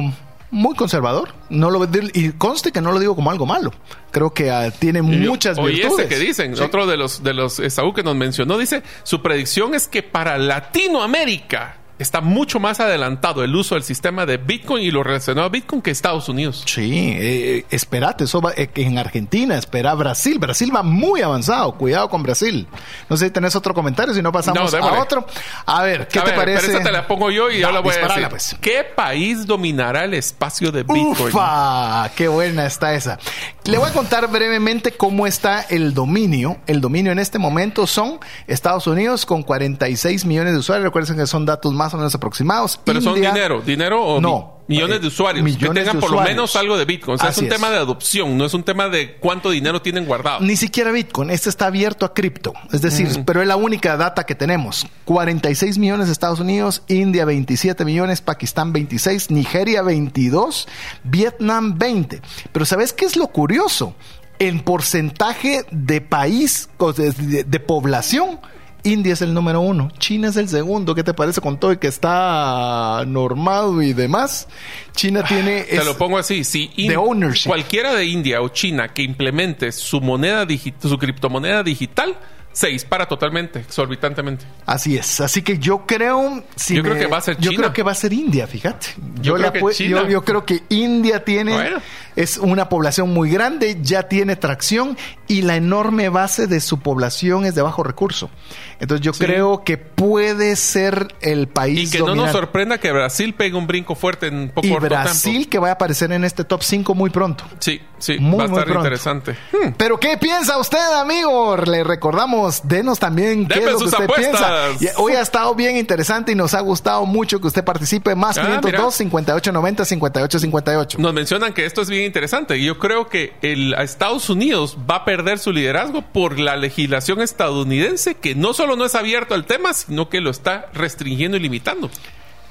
muy 0.55 0.73
conservador. 0.75 1.33
No 1.49 1.69
lo 1.69 1.87
y 2.13 2.31
conste 2.31 2.71
que 2.71 2.79
no 2.81 2.91
lo 2.93 2.99
digo 2.99 3.15
como 3.15 3.29
algo 3.29 3.45
malo. 3.45 3.71
Creo 4.11 4.33
que 4.33 4.49
ah, 4.49 4.71
tiene 4.71 5.01
muchas 5.01 5.57
Oye, 5.59 5.75
virtudes. 5.75 6.05
ese 6.05 6.07
que 6.07 6.17
dicen, 6.19 6.55
Sí. 6.55 6.63
otro 6.63 6.87
de 6.87 6.95
los 6.97 7.21
de 7.23 7.33
los 7.33 7.61
Saúl 7.69 7.93
que 7.93 8.03
nos 8.03 8.15
mencionó, 8.15 8.57
dice, 8.57 8.81
su 9.03 9.21
predicción 9.21 9.75
es 9.75 9.87
que 9.87 10.01
para 10.01 10.37
Latinoamérica 10.37 11.77
está 11.97 12.21
mucho 12.21 12.59
más 12.59 12.79
adelantado 12.79 13.43
el 13.43 13.55
uso 13.55 13.75
del 13.75 13.83
sistema 13.83 14.25
de 14.25 14.37
Bitcoin 14.37 14.83
y 14.83 14.91
lo 14.91 15.03
relacionado 15.03 15.47
a 15.47 15.49
Bitcoin 15.49 15.81
que 15.81 15.91
Estados 15.91 16.27
Unidos. 16.29 16.63
Sí, 16.65 17.13
eh, 17.15 17.65
espérate, 17.69 18.25
eso 18.25 18.41
va 18.41 18.51
eh, 18.57 18.69
en 18.75 18.97
Argentina, 18.97 19.57
espera 19.57 19.93
Brasil. 19.93 20.37
Brasil 20.39 20.71
va 20.75 20.83
muy 20.83 21.21
avanzado, 21.21 21.73
cuidado 21.75 22.09
con 22.09 22.23
Brasil. 22.23 22.67
No 23.09 23.17
sé 23.17 23.25
si 23.25 23.31
tenés 23.31 23.55
otro 23.55 23.73
comentario, 23.73 24.13
si 24.13 24.21
no 24.21 24.31
pasamos 24.31 24.73
No, 24.73 24.79
a 24.85 25.01
otro. 25.01 25.25
A 25.65 25.83
ver, 25.83 26.07
¿qué 26.07 26.19
a 26.19 26.23
te 26.23 26.31
ver, 26.31 26.39
parece? 26.39 26.67
Pero 26.67 26.77
esta 26.79 26.89
te 26.89 26.91
la 26.91 27.07
pongo 27.07 27.31
yo 27.31 27.49
y 27.49 27.59
Ya, 27.59 27.71
la 27.71 27.79
voy 27.79 27.93
a 27.93 28.07
decir. 28.07 28.27
pues. 28.29 28.55
¿Qué 28.61 28.83
país 28.83 29.45
dominará 29.45 30.03
el 30.03 30.13
espacio 30.13 30.71
de 30.71 30.83
Bitcoin? 30.83 31.27
Ufa, 31.29 32.09
qué 32.15 32.27
buena 32.27 32.65
está 32.65 32.93
esa. 32.93 33.19
Le 33.63 33.77
voy 33.77 33.89
a 33.89 33.93
contar 33.93 34.27
brevemente 34.29 34.91
cómo 34.91 35.25
está 35.25 35.61
el 35.61 35.93
dominio. 35.93 36.57
El 36.67 36.81
dominio 36.81 37.11
en 37.11 37.19
este 37.19 37.39
momento 37.39 37.87
son 37.87 38.19
Estados 38.47 38.85
Unidos 38.87 39.25
con 39.25 39.43
46 39.43 40.25
millones 40.25 40.53
de 40.53 40.59
usuarios. 40.59 40.83
Recuerden 40.83 41.17
que 41.17 41.25
son 41.25 41.45
datos 41.45 41.73
más 41.73 41.84
o 41.93 41.97
menos 41.97 42.15
aproximados. 42.15 42.79
Pero 42.83 43.01
son 43.01 43.15
dinero, 43.15 43.61
dinero 43.61 44.03
o 44.03 44.19
No. 44.21 44.51
mi- 44.67 44.75
millones 44.77 44.97
Eh, 44.97 44.99
de 45.01 45.07
usuarios 45.07 45.45
que 45.45 45.51
millones 45.51 45.83
tengan 45.83 45.97
de 45.97 46.01
por 46.01 46.11
lo 46.11 46.21
menos 46.21 46.55
algo 46.55 46.75
de 46.75 46.85
Bitcoin. 46.85 47.15
O 47.15 47.17
sea, 47.19 47.29
es 47.29 47.37
un 47.37 47.45
es. 47.45 47.51
tema 47.51 47.69
de 47.69 47.77
adopción, 47.77 48.35
no 48.35 48.45
es 48.45 48.53
un 48.55 48.63
tema 48.63 48.89
de 48.89 49.15
cuánto 49.17 49.51
dinero 49.51 49.79
tienen 49.83 50.05
guardado. 50.05 50.39
Ni 50.39 50.55
siquiera 50.55 50.91
Bitcoin, 50.91 51.29
este 51.29 51.49
está 51.49 51.67
abierto 51.67 52.03
a 52.03 52.13
cripto, 52.15 52.53
es 52.73 52.81
decir, 52.81 53.07
pero 53.27 53.41
es 53.43 53.47
la 53.47 53.57
única 53.57 53.95
data 53.95 54.23
que 54.25 54.33
tenemos. 54.33 54.87
46 55.05 55.77
millones 55.77 56.07
de 56.07 56.13
Estados 56.13 56.39
Unidos, 56.39 56.81
India 56.87 57.25
27 57.25 57.85
millones, 57.85 58.21
Pakistán 58.21 58.73
26, 58.73 59.29
Nigeria 59.29 59.83
22, 59.83 60.67
Vietnam 61.03 61.77
20. 61.77 62.21
Pero 62.51 62.65
¿sabes 62.65 62.91
qué 62.91 63.05
es 63.05 63.15
lo 63.15 63.27
curioso? 63.27 63.93
En 64.39 64.61
porcentaje 64.61 65.65
de 65.71 66.01
país, 66.01 66.69
de- 66.97 67.43
de 67.43 67.59
población, 67.59 68.39
India 68.85 69.13
es 69.13 69.21
el 69.21 69.33
número 69.33 69.59
uno, 69.61 69.91
China 69.97 70.29
es 70.29 70.37
el 70.37 70.47
segundo. 70.47 70.95
¿Qué 70.95 71.03
te 71.03 71.13
parece 71.13 71.41
con 71.41 71.59
todo 71.59 71.73
y 71.73 71.77
que 71.77 71.87
está 71.87 73.03
normado 73.07 73.81
y 73.81 73.93
demás? 73.93 74.47
China 74.95 75.23
tiene... 75.27 75.63
Te 75.63 75.77
es- 75.77 75.85
lo 75.85 75.97
pongo 75.97 76.17
así, 76.17 76.43
si 76.43 76.71
in- 76.77 76.95
ownership. 76.95 77.49
cualquiera 77.49 77.93
de 77.93 78.05
India 78.05 78.41
o 78.41 78.49
China 78.49 78.93
que 78.93 79.01
implemente 79.03 79.71
su 79.71 79.99
moneda 80.01 80.45
digital, 80.45 80.89
su 80.89 80.97
criptomoneda 80.97 81.63
digital, 81.63 82.15
se 82.53 82.67
dispara 82.67 83.05
totalmente, 83.05 83.59
exorbitantemente. 83.59 84.45
Así 84.65 84.95
es. 84.95 85.19
Así 85.19 85.41
que 85.41 85.59
yo 85.59 85.85
creo. 85.85 86.41
si 86.55 86.75
Yo 86.75 86.83
creo 86.83 86.95
que 86.97 87.07
va 87.07 87.17
a 87.17 87.21
ser 87.21 87.35
Yo 87.37 87.49
China. 87.51 87.63
creo 87.63 87.73
que 87.73 87.83
va 87.83 87.91
a 87.91 87.95
ser 87.95 88.13
India, 88.13 88.47
fíjate. 88.47 88.87
Yo 89.19 89.35
le 89.35 89.51
creo 89.51 89.67
que 89.67 89.73
China. 89.75 90.03
yo- 90.03 90.07
yo 90.09 90.23
creo 90.23 90.45
que 90.45 90.63
India 90.69 91.25
tiene. 91.25 91.53
Bueno. 91.53 91.81
Es 92.15 92.37
una 92.37 92.69
población 92.69 93.13
muy 93.13 93.29
grande, 93.29 93.79
ya 93.81 94.03
tiene 94.03 94.37
tracción 94.37 94.97
y 95.27 95.41
la 95.41 95.57
enorme 95.57 96.07
base 96.07 96.47
de 96.47 96.61
su 96.61 96.79
población 96.79 97.43
es 97.45 97.55
de 97.55 97.61
bajo 97.61 97.83
recurso. 97.83 98.29
Entonces 98.79 99.03
yo 99.05 99.13
Sí. 99.13 99.23
creo 99.25 99.63
que 99.63 99.77
puede 99.77 100.55
ser 100.55 101.07
el 101.21 101.47
país 101.47 101.89
Y 101.93 101.97
que 101.97 102.03
no 102.03 102.15
nos 102.15 102.31
sorprenda 102.31 102.77
que 102.77 102.91
Brasil 102.91 103.33
pegue 103.33 103.55
un 103.55 103.67
brinco 103.67 103.95
fuerte 103.95 104.27
en 104.27 104.49
poco 104.49 104.67
y 104.67 104.71
Brasil 104.75 105.31
tiempo. 105.33 105.49
que 105.49 105.59
va 105.59 105.69
a 105.69 105.73
aparecer 105.73 106.11
en 106.11 106.23
este 106.23 106.43
top 106.43 106.61
5 106.63 106.93
muy 106.95 107.09
pronto. 107.09 107.43
Sí, 107.59 107.81
sí, 107.97 108.17
Muy, 108.19 108.37
va 108.39 108.43
a 108.45 108.47
muy 108.47 108.57
estar 108.57 108.65
pronto. 108.65 108.79
interesante. 108.81 109.35
Pero 109.77 109.99
¿qué 109.99 110.17
piensa 110.17 110.57
usted, 110.57 110.77
amigo? 110.99 111.55
Le 111.57 111.83
recordamos, 111.83 112.61
denos 112.67 112.99
también 112.99 113.47
qué 113.47 113.55
Deme 113.59 113.67
es 113.67 113.73
lo 113.73 113.79
que 113.79 113.85
usted 113.85 114.03
apuestas. 114.03 114.77
piensa. 114.79 114.99
Hoy 115.01 115.13
ha 115.13 115.21
estado 115.21 115.55
bien 115.55 115.77
interesante 115.77 116.31
y 116.31 116.35
nos 116.35 116.53
ha 116.53 116.59
gustado 116.59 117.05
mucho 117.05 117.39
que 117.39 117.47
usted 117.47 117.63
participe. 117.63 118.15
Más 118.15 118.37
Ah, 118.37 118.41
502 118.41 118.71
mira. 118.73 118.91
5890 118.91 119.85
5858. 119.85 120.97
Nos 120.99 121.13
mencionan 121.13 121.53
que 121.53 121.65
esto 121.65 121.81
es 121.81 121.89
bien 121.89 122.03
interesante. 122.03 122.57
y 122.57 122.65
Yo 122.65 122.77
creo 122.79 123.07
que 123.07 123.33
el, 123.41 123.73
Estados 123.75 124.29
Unidos 124.29 124.77
va 124.89 124.97
a 124.97 125.05
perder 125.05 125.39
su 125.39 125.51
liderazgo 125.51 126.01
por 126.01 126.39
la 126.39 126.55
legislación 126.57 127.21
estadounidense, 127.21 128.15
que 128.15 128.35
no 128.35 128.53
solo 128.53 128.64
no 128.75 128.85
es 128.85 128.95
abierto 128.95 129.35
al 129.35 129.45
tema, 129.45 129.73
sino 129.73 130.09
que 130.09 130.21
lo 130.21 130.29
está 130.29 130.69
restringiendo 130.73 131.37
y 131.37 131.41
limitando. 131.41 131.89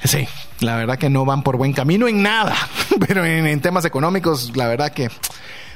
Sí, 0.04 0.28
la 0.60 0.76
verdad 0.76 0.98
que 0.98 1.08
no 1.10 1.24
van 1.24 1.42
por 1.42 1.56
buen 1.56 1.72
camino 1.72 2.06
en 2.08 2.22
nada, 2.22 2.54
pero 3.08 3.24
en, 3.24 3.46
en 3.46 3.60
temas 3.60 3.84
económicos, 3.84 4.52
la 4.54 4.68
verdad 4.68 4.92
que 4.92 5.08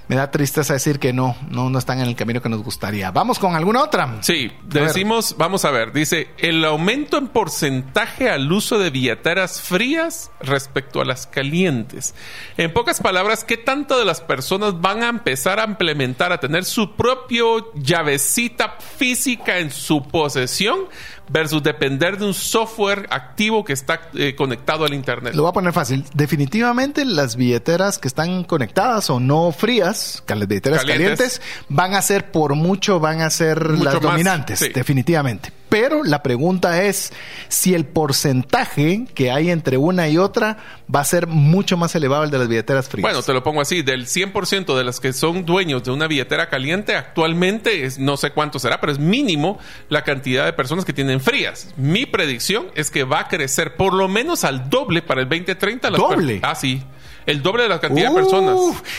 me 0.08 0.16
da 0.16 0.30
tristeza 0.30 0.72
decir 0.72 0.98
que 0.98 1.12
no, 1.12 1.36
no, 1.50 1.70
no 1.70 1.78
están 1.78 2.00
en 2.00 2.08
el 2.08 2.16
camino 2.16 2.40
que 2.40 2.48
nos 2.48 2.62
gustaría. 2.62 3.10
Vamos 3.10 3.38
con 3.38 3.54
alguna 3.54 3.82
otra. 3.82 4.18
Sí, 4.22 4.50
decimos, 4.64 5.36
vamos 5.38 5.64
a 5.64 5.70
ver, 5.70 5.92
dice, 5.92 6.30
el 6.38 6.64
aumento 6.64 7.18
en 7.18 7.28
porcentaje 7.28 8.30
al 8.30 8.50
uso 8.50 8.78
de 8.78 8.90
billeteras 8.90 9.60
frías 9.60 10.30
respecto 10.40 11.00
a 11.00 11.04
las 11.04 11.26
calientes. 11.26 12.14
En 12.56 12.72
pocas 12.72 13.00
palabras, 13.00 13.44
¿qué 13.44 13.58
tanto 13.58 13.98
de 13.98 14.04
las 14.04 14.20
personas 14.20 14.80
van 14.80 15.02
a 15.02 15.08
empezar 15.08 15.60
a 15.60 15.64
implementar, 15.64 16.32
a 16.32 16.40
tener 16.40 16.64
su 16.64 16.96
propio 16.96 17.72
llavecita 17.74 18.76
física 18.78 19.58
en 19.58 19.70
su 19.70 20.02
posesión 20.02 20.88
versus 21.28 21.62
depender 21.62 22.18
de 22.18 22.26
un 22.26 22.34
software 22.34 23.06
activo 23.10 23.64
que 23.64 23.72
está 23.72 24.00
eh, 24.14 24.34
conectado 24.36 24.84
al 24.84 24.94
Internet? 24.94 25.34
Lo 25.34 25.42
voy 25.42 25.50
a 25.50 25.52
poner 25.52 25.72
fácil. 25.72 26.04
Definitivamente 26.14 27.04
las 27.04 27.36
billeteras 27.36 27.98
que 27.98 28.08
están 28.08 28.44
conectadas 28.44 29.10
o 29.10 29.20
no 29.20 29.52
frías, 29.52 30.22
que 30.26 30.34
las 30.34 30.48
billeteras 30.48 30.84
Calientes. 30.84 31.38
calientes, 31.38 31.42
van 31.68 31.94
a 31.94 32.02
ser 32.02 32.30
por 32.30 32.54
mucho, 32.54 33.00
van 33.00 33.20
a 33.20 33.30
ser 33.30 33.68
Mucho 33.68 33.84
las 33.84 33.94
más, 33.94 34.02
dominantes, 34.02 34.58
sí. 34.58 34.68
definitivamente. 34.70 35.52
Pero 35.68 36.02
la 36.04 36.22
pregunta 36.22 36.82
es 36.84 37.12
si 37.48 37.74
el 37.74 37.84
porcentaje 37.84 39.06
que 39.14 39.30
hay 39.30 39.50
entre 39.50 39.76
una 39.76 40.08
y 40.08 40.18
otra 40.18 40.58
va 40.94 41.00
a 41.00 41.04
ser 41.04 41.26
mucho 41.26 41.76
más 41.76 41.94
elevado 41.94 42.24
el 42.24 42.30
de 42.30 42.38
las 42.38 42.48
billeteras 42.48 42.88
frías. 42.88 43.02
Bueno, 43.02 43.22
te 43.22 43.32
lo 43.32 43.42
pongo 43.42 43.60
así, 43.60 43.82
del 43.82 44.06
100% 44.06 44.76
de 44.76 44.84
las 44.84 45.00
que 45.00 45.12
son 45.12 45.44
dueños 45.44 45.84
de 45.84 45.90
una 45.90 46.06
billetera 46.06 46.48
caliente, 46.48 46.94
actualmente 46.96 47.84
es, 47.84 47.98
no 47.98 48.16
sé 48.16 48.30
cuánto 48.30 48.58
será, 48.58 48.80
pero 48.80 48.92
es 48.92 48.98
mínimo 48.98 49.58
la 49.88 50.04
cantidad 50.04 50.44
de 50.44 50.52
personas 50.52 50.84
que 50.84 50.92
tienen 50.92 51.20
frías. 51.20 51.68
Mi 51.76 52.06
predicción 52.06 52.66
es 52.74 52.90
que 52.90 53.04
va 53.04 53.20
a 53.20 53.28
crecer 53.28 53.76
por 53.76 53.94
lo 53.94 54.08
menos 54.08 54.44
al 54.44 54.70
doble 54.70 55.02
para 55.02 55.22
el 55.22 55.28
2030. 55.28 55.90
las 55.90 56.00
per- 56.00 56.10
¿Doble? 56.16 56.40
Ah, 56.42 56.54
sí. 56.54 56.82
El 57.28 57.42
doble 57.42 57.62
de 57.64 57.68
la 57.68 57.80
cantidad 57.80 58.08
de 58.10 58.14
personas. 58.14 58.56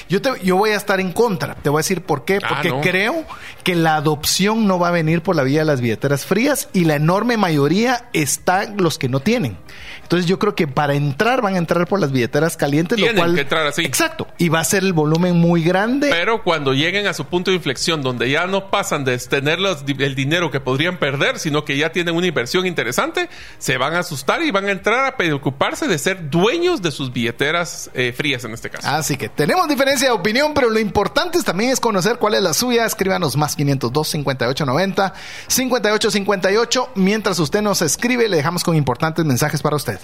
Yo, 0.07 0.21
te, 0.21 0.29
yo 0.43 0.55
voy 0.55 0.69
a 0.71 0.75
estar 0.77 0.99
en 0.99 1.11
contra. 1.11 1.55
Te 1.55 1.69
voy 1.69 1.79
a 1.79 1.81
decir 1.81 2.01
por 2.01 2.25
qué. 2.25 2.39
Ah, 2.43 2.47
Porque 2.49 2.69
no. 2.69 2.81
creo 2.81 3.25
que 3.63 3.75
la 3.75 3.95
adopción 3.95 4.67
no 4.67 4.79
va 4.79 4.87
a 4.87 4.91
venir 4.91 5.21
por 5.21 5.35
la 5.35 5.43
vía 5.43 5.59
de 5.59 5.65
las 5.65 5.81
billeteras 5.81 6.25
frías 6.25 6.69
y 6.73 6.85
la 6.85 6.95
enorme 6.95 7.37
mayoría 7.37 8.05
están 8.13 8.77
los 8.77 8.97
que 8.97 9.09
no 9.09 9.19
tienen. 9.19 9.57
Entonces 10.03 10.27
yo 10.27 10.39
creo 10.39 10.55
que 10.55 10.67
para 10.67 10.95
entrar 10.95 11.41
van 11.43 11.53
a 11.53 11.57
entrar 11.59 11.85
por 11.87 11.99
las 11.99 12.11
billeteras 12.11 12.57
calientes, 12.57 12.95
Tienen 12.95 13.15
lo 13.15 13.21
cual 13.21 13.35
que 13.35 13.41
entrar 13.41 13.67
así. 13.67 13.85
Exacto. 13.85 14.25
Y 14.39 14.49
va 14.49 14.59
a 14.59 14.63
ser 14.63 14.83
el 14.83 14.93
volumen 14.93 15.35
muy 15.35 15.61
grande. 15.63 16.09
Pero 16.09 16.41
cuando 16.43 16.73
lleguen 16.73 17.05
a 17.05 17.13
su 17.13 17.25
punto 17.25 17.51
de 17.51 17.57
inflexión, 17.57 18.01
donde 18.01 18.27
ya 18.29 18.47
no 18.47 18.71
pasan 18.71 19.05
de 19.05 19.15
tener 19.19 19.59
los- 19.59 19.83
el 19.99 20.15
dinero 20.15 20.49
que 20.49 20.59
podrían 20.59 20.97
perder, 20.97 21.37
sino 21.37 21.63
que 21.63 21.77
ya 21.77 21.91
tienen 21.91 22.15
una 22.15 22.25
inversión 22.25 22.65
interesante, 22.65 23.29
se 23.59 23.77
van 23.77 23.93
a 23.93 23.99
asustar 23.99 24.41
y 24.41 24.49
van 24.49 24.65
a 24.65 24.71
entrar 24.71 25.05
a 25.05 25.15
preocuparse 25.17 25.87
de 25.87 25.97
ser 25.99 26.29
dueños 26.31 26.81
de 26.81 26.89
sus 26.89 27.13
billeteras 27.13 27.91
eh, 27.93 28.11
frías 28.19 28.43
en 28.43 28.53
este 28.53 28.69
caso. 28.69 28.86
Así 28.86 29.15
que 29.15 29.29
tenemos 29.29 29.69
diferencia 29.69 30.10
de 30.10 30.13
opinión, 30.13 30.53
pero 30.53 30.69
lo 30.69 30.77
importante 30.77 31.38
es 31.38 31.45
también 31.45 31.71
es 31.71 31.79
conocer 31.79 32.17
cuál 32.17 32.34
es 32.34 32.41
la 32.41 32.53
suya. 32.53 32.86
Escríbanos 32.86 33.38
más 33.38 33.55
502 33.55 34.08
5890 34.10 35.13
5858. 35.47 36.89
Mientras 36.95 37.39
usted 37.39 37.62
nos 37.62 37.82
escribe, 37.82 38.27
le 38.27 38.36
dejamos 38.36 38.65
con 38.65 38.75
importantes 38.75 39.23
mensajes 39.23 39.62
para 39.62 39.77
usted. 39.77 39.99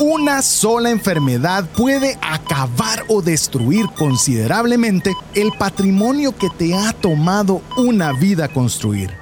Una 0.00 0.42
sola 0.42 0.90
enfermedad 0.90 1.64
puede 1.64 2.18
acabar 2.20 3.04
o 3.08 3.22
destruir 3.22 3.86
considerablemente 3.96 5.14
el 5.34 5.50
patrimonio 5.52 6.36
que 6.36 6.50
te 6.50 6.74
ha 6.74 6.92
tomado 6.92 7.62
una 7.78 8.12
vida 8.12 8.48
construir. 8.48 9.21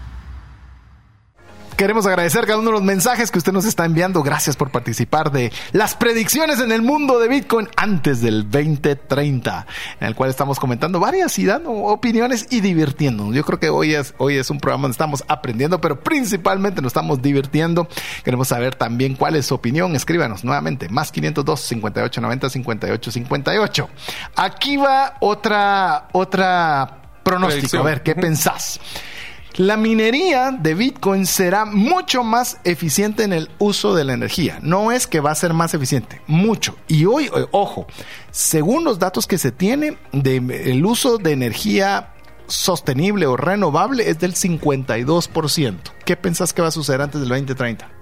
Queremos 1.75 2.05
agradecer 2.05 2.45
cada 2.45 2.59
uno 2.59 2.69
de 2.69 2.73
los 2.73 2.83
mensajes 2.83 3.31
que 3.31 3.39
usted 3.39 3.51
nos 3.51 3.65
está 3.65 3.85
enviando. 3.85 4.21
Gracias 4.21 4.55
por 4.55 4.69
participar 4.69 5.31
de 5.31 5.51
las 5.71 5.95
predicciones 5.95 6.59
en 6.59 6.71
el 6.71 6.81
mundo 6.81 7.19
de 7.19 7.27
Bitcoin 7.27 7.67
antes 7.75 8.21
del 8.21 8.49
2030, 8.49 9.65
en 9.99 10.07
el 10.07 10.15
cual 10.15 10.29
estamos 10.29 10.59
comentando 10.59 10.99
varias 10.99 11.37
y 11.39 11.45
dando 11.45 11.71
opiniones 11.71 12.47
y 12.51 12.61
divirtiéndonos. 12.61 13.33
Yo 13.33 13.43
creo 13.43 13.59
que 13.59 13.69
hoy 13.69 13.95
es, 13.95 14.13
hoy 14.17 14.37
es 14.37 14.49
un 14.49 14.59
programa 14.59 14.83
donde 14.83 14.93
estamos 14.93 15.23
aprendiendo, 15.27 15.81
pero 15.81 15.99
principalmente 15.99 16.81
nos 16.81 16.91
estamos 16.91 17.21
divirtiendo. 17.21 17.87
Queremos 18.23 18.49
saber 18.49 18.75
también 18.75 19.15
cuál 19.15 19.35
es 19.35 19.47
su 19.47 19.55
opinión. 19.55 19.95
Escríbanos 19.95 20.43
nuevamente, 20.43 20.89
más 20.89 21.11
502 21.11 21.59
5890 21.59 22.49
5858. 22.49 23.89
Aquí 24.35 24.77
va 24.77 25.15
otra, 25.19 26.09
otra 26.11 27.01
pronóstico. 27.23 27.77
A 27.77 27.83
ver, 27.83 28.03
¿qué 28.03 28.15
pensás? 28.15 28.79
La 29.55 29.75
minería 29.75 30.51
de 30.51 30.73
Bitcoin 30.73 31.25
será 31.25 31.65
mucho 31.65 32.23
más 32.23 32.59
eficiente 32.63 33.23
en 33.23 33.33
el 33.33 33.49
uso 33.59 33.93
de 33.93 34.05
la 34.05 34.13
energía. 34.13 34.59
No 34.61 34.93
es 34.93 35.07
que 35.07 35.19
va 35.19 35.31
a 35.31 35.35
ser 35.35 35.53
más 35.53 35.73
eficiente, 35.73 36.21
mucho. 36.25 36.77
Y 36.87 37.05
hoy, 37.05 37.25
eh, 37.25 37.45
ojo, 37.51 37.85
según 38.31 38.85
los 38.85 38.97
datos 38.97 39.27
que 39.27 39.37
se 39.37 39.51
tiene, 39.51 39.97
de, 40.13 40.37
el 40.71 40.85
uso 40.85 41.17
de 41.17 41.33
energía 41.33 42.13
sostenible 42.47 43.25
o 43.25 43.35
renovable 43.35 44.09
es 44.09 44.19
del 44.19 44.35
52%. 44.35 45.77
¿Qué 46.05 46.15
pensás 46.15 46.53
que 46.53 46.61
va 46.61 46.69
a 46.69 46.71
suceder 46.71 47.01
antes 47.01 47.19
del 47.19 47.29
2030? 47.29 48.00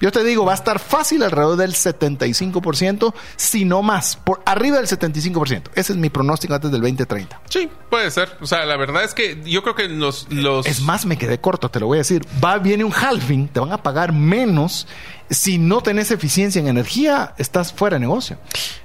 Yo 0.00 0.12
te 0.12 0.24
digo, 0.24 0.44
va 0.44 0.52
a 0.52 0.56
estar 0.56 0.78
fácil 0.78 1.22
alrededor 1.22 1.56
del 1.56 1.74
75%, 1.74 3.14
si 3.36 3.64
no 3.64 3.82
más, 3.82 4.16
por 4.16 4.42
arriba 4.44 4.76
del 4.78 4.86
75%. 4.86 5.70
Ese 5.74 5.92
es 5.92 5.98
mi 5.98 6.10
pronóstico 6.10 6.54
antes 6.54 6.70
del 6.70 6.80
2030. 6.80 7.40
Sí, 7.48 7.68
puede 7.90 8.10
ser. 8.10 8.36
O 8.40 8.46
sea, 8.46 8.64
la 8.64 8.76
verdad 8.76 9.04
es 9.04 9.14
que 9.14 9.42
yo 9.44 9.62
creo 9.62 9.74
que 9.74 9.88
los... 9.88 10.26
los... 10.30 10.66
Es 10.66 10.80
más, 10.80 11.06
me 11.06 11.16
quedé 11.16 11.40
corto, 11.40 11.70
te 11.70 11.80
lo 11.80 11.86
voy 11.86 11.98
a 11.98 12.00
decir. 12.00 12.26
Va, 12.42 12.58
viene 12.58 12.84
un 12.84 12.92
halving, 12.92 13.48
te 13.48 13.60
van 13.60 13.72
a 13.72 13.82
pagar 13.82 14.12
menos. 14.12 14.86
Si 15.28 15.58
no 15.58 15.80
tenés 15.80 16.10
eficiencia 16.10 16.60
en 16.60 16.68
energía, 16.68 17.34
estás 17.38 17.72
fuera 17.72 17.96
de 17.96 18.00
negocio. 18.00 18.38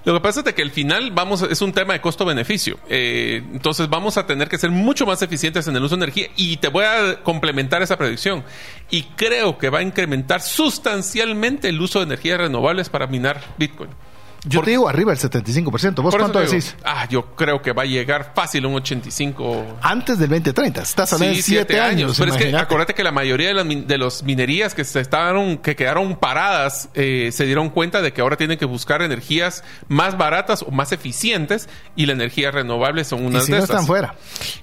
Lo 0.04 0.14
que 0.14 0.20
pasa 0.22 0.42
es 0.46 0.54
que 0.54 0.62
al 0.62 0.72
final 0.72 1.12
vamos, 1.12 1.44
es 1.44 1.62
un 1.62 1.72
tema 1.72 1.94
de 1.94 2.02
costo-beneficio. 2.02 2.80
Eh, 2.90 3.44
entonces 3.54 3.90
vamos 3.90 4.18
a 4.18 4.26
tener 4.26 4.50
que 4.50 4.58
ser 4.58 4.72
mucho 4.72 5.06
más 5.06 5.22
eficientes 5.22 5.68
en 5.68 5.76
el 5.76 5.84
uso 5.84 5.96
de 5.96 6.04
energía 6.04 6.28
y 6.36 6.58
te 6.58 6.70
voy 6.70 6.86
a 6.86 7.22
complementar 7.24 7.82
esa 7.82 7.98
predicción. 7.98 8.44
Y 8.90 9.04
creo 9.16 9.58
que 9.58 9.70
va 9.70 9.80
a 9.80 9.84
incrementar 9.84 10.42
sustancialmente 10.42 11.70
el 11.70 11.80
uso 11.80 12.00
de 12.00 12.06
energías 12.06 12.40
renovables 12.40 12.90
para 12.90 13.08
minar 13.08 13.42
Bitcoin. 13.58 13.92
Yo 14.44 14.60
Por- 14.60 14.66
te 14.66 14.72
digo 14.72 14.90
arriba 14.90 15.12
del 15.14 15.20
75%. 15.20 16.02
¿Vos 16.02 16.16
cuánto 16.16 16.40
decís? 16.40 16.76
Ah, 16.84 17.08
yo 17.10 17.36
creo 17.36 17.62
que 17.62 17.74
va 17.74 17.84
a 17.84 17.86
llegar 17.86 18.32
fácil 18.36 18.66
un 18.66 18.74
85. 18.76 19.78
Antes 19.82 20.18
del 20.18 20.30
2030. 20.30 20.82
Estás 20.82 21.14
hablando 21.14 21.36
de 21.36 21.42
Sí, 21.44 21.52
7 21.52 21.80
años. 21.80 22.16
Pero 22.18 22.34
es 22.34 22.38
que 22.38 22.56
acuérdate 22.56 22.94
que 22.96 23.04
la 23.04 23.12
mayoría 23.12 23.50
de 23.50 23.54
las 23.54 23.88
de 23.88 23.98
los 24.00 24.24
minerías 24.24 24.74
que 24.74 24.84
se 24.84 25.00
estaban, 25.00 25.58
que 25.60 25.76
quedaron 25.76 26.16
paradas, 26.16 26.90
eh, 26.96 27.30
se 27.32 27.46
dieron 27.46 27.70
cuenta 27.70 28.02
de 28.02 28.14
que 28.14 28.22
ahora 28.22 28.36
tienen 28.36 28.58
que 28.58 28.66
buscar 28.66 29.02
energías 29.04 29.64
más 29.88 30.18
baratas 30.18 30.64
o 30.64 30.72
más 30.72 30.92
eficientes 30.92 31.70
y 31.96 32.08
la 32.08 32.14
energía 32.14 32.50
renovable 32.50 33.04
son 33.04 33.24
y 33.24 33.28
unas 33.28 33.46
si 33.46 33.52
de 33.52 33.58
no 33.60 33.64
estas. 33.64 33.76
están 33.82 33.88
fuera. 33.88 34.16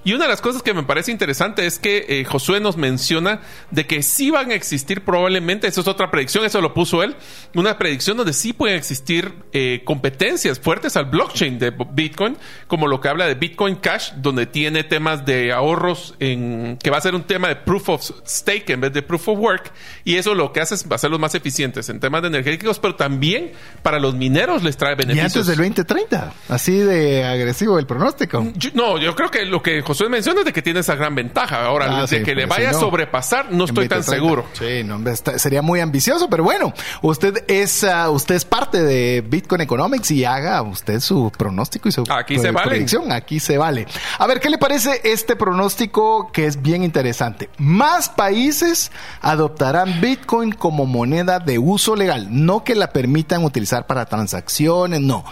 Y 0.03 0.11
una 0.13 0.25
de 0.25 0.29
las 0.29 0.41
cosas 0.41 0.61
que 0.61 0.73
me 0.73 0.83
parece 0.83 1.11
interesante 1.11 1.65
es 1.65 1.79
que 1.79 2.05
eh, 2.09 2.25
Josué 2.25 2.59
nos 2.59 2.75
menciona 2.75 3.39
de 3.71 3.85
que 3.87 4.03
sí 4.03 4.29
van 4.29 4.51
a 4.51 4.55
existir 4.55 5.05
probablemente, 5.05 5.67
eso 5.67 5.79
es 5.81 5.87
otra 5.87 6.11
predicción, 6.11 6.43
eso 6.43 6.59
lo 6.59 6.73
puso 6.73 7.01
él, 7.01 7.15
una 7.55 7.77
predicción 7.77 8.17
donde 8.17 8.33
sí 8.33 8.51
pueden 8.51 8.75
existir 8.77 9.33
eh, 9.53 9.68
competencias 9.85 10.59
fuertes 10.59 10.95
al 10.97 11.05
blockchain 11.05 11.59
de 11.59 11.71
Bitcoin, 11.91 12.37
como 12.67 12.87
lo 12.87 12.99
que 13.01 13.07
habla 13.09 13.25
de 13.27 13.35
Bitcoin 13.35 13.75
Cash, 13.75 14.11
donde 14.17 14.45
tiene 14.45 14.83
temas 14.83 15.25
de 15.25 15.51
ahorros 15.53 16.15
en 16.19 16.77
que 16.81 16.89
va 16.89 16.97
a 16.97 17.01
ser 17.01 17.15
un 17.15 17.23
tema 17.23 17.47
de 17.47 17.55
proof 17.55 17.89
of 17.89 18.11
stake 18.27 18.69
en 18.71 18.81
vez 18.81 18.93
de 18.93 19.01
proof 19.01 19.27
of 19.29 19.39
work, 19.39 19.71
y 20.03 20.15
eso 20.15 20.33
lo 20.35 20.51
que 20.53 20.61
hace 20.61 20.75
es 20.75 20.85
hacerlos 20.89 21.19
más 21.19 21.35
eficientes 21.35 21.89
en 21.89 21.99
temas 21.99 22.21
de 22.21 22.27
energéticos, 22.29 22.79
pero 22.79 22.95
también 22.95 23.51
para 23.83 23.99
los 23.99 24.15
mineros 24.15 24.63
les 24.63 24.77
trae 24.77 24.93
Y 24.93 24.95
beneficios. 24.97 25.35
antes 25.35 25.47
del 25.47 25.57
2030. 25.57 26.33
Así 26.49 26.77
de 26.77 27.23
agresivo 27.25 27.79
el 27.79 27.85
pronóstico. 27.85 28.45
Yo- 28.55 28.69
no, 28.73 28.97
yo 28.97 29.15
creo 29.15 29.29
que 29.31 29.45
lo 29.45 29.61
que 29.61 29.81
Josué 29.81 30.09
menciona 30.09 30.39
es 30.41 30.45
de 30.45 30.53
que 30.53 30.61
tiene 30.61 30.79
esa 30.81 30.95
gran 30.95 31.15
ventaja. 31.15 31.65
Ahora, 31.65 31.85
Ah, 31.89 32.01
de 32.01 32.07
sí, 32.19 32.23
que 32.23 32.35
le 32.35 32.45
vaya 32.45 32.69
si 32.71 32.75
a 32.75 32.79
sobrepasar, 32.79 33.51
no 33.51 33.65
estoy 33.65 33.87
tan 33.87 33.99
2030. 33.99 34.11
seguro. 34.11 34.45
Sí, 34.53 34.83
no, 34.83 34.95
hombre, 34.95 35.13
está- 35.13 35.37
sería 35.39 35.61
muy 35.61 35.79
ambicioso, 35.79 36.29
pero 36.29 36.43
bueno, 36.43 36.73
usted 37.01 37.43
es 37.47 37.83
ah, 37.83 38.09
usted 38.09 38.35
es 38.35 38.45
parte 38.45 38.81
de 38.83 39.23
Bitcoin 39.27 39.58
Economics 39.61 40.11
y 40.11 40.25
haga 40.25 40.61
usted 40.61 40.99
su 40.99 41.31
pronóstico 41.37 41.89
y 41.89 41.91
su 41.91 42.03
Aquí 42.09 42.39
se 42.39 42.51
vale. 42.51 42.69
predicción. 42.69 43.11
Aquí 43.11 43.39
se 43.39 43.57
vale. 43.57 43.87
A 44.17 44.27
ver, 44.27 44.39
¿qué 44.39 44.49
le 44.49 44.57
parece 44.57 45.01
este 45.03 45.35
pronóstico 45.35 46.31
que 46.31 46.45
es 46.45 46.61
bien 46.61 46.83
interesante? 46.83 47.49
Más 47.57 48.09
países 48.09 48.91
adoptarán 49.21 50.01
Bitcoin 50.01 50.51
como 50.51 50.85
moneda 50.85 51.39
de 51.39 51.59
uso 51.59 51.95
legal, 51.95 52.27
no 52.29 52.63
que 52.63 52.75
la 52.75 52.91
permitan 52.91 53.43
utilizar 53.43 53.85
para 53.87 54.05
transacciones, 54.05 55.01
no. 55.01 55.23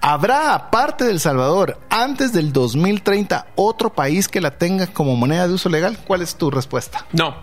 ¿Habrá, 0.00 0.54
aparte 0.54 1.04
de 1.04 1.10
El 1.10 1.20
Salvador, 1.20 1.80
antes 1.90 2.32
del 2.32 2.52
2030, 2.52 3.46
otro 3.56 3.92
país 3.92 4.28
que 4.28 4.40
la 4.40 4.52
tenga 4.52 4.86
como 4.86 5.16
moneda 5.16 5.48
de 5.48 5.54
uso 5.54 5.68
legal? 5.68 5.98
¿Cuál 6.06 6.22
es 6.22 6.36
tu 6.36 6.50
respuesta? 6.50 7.06
No. 7.12 7.34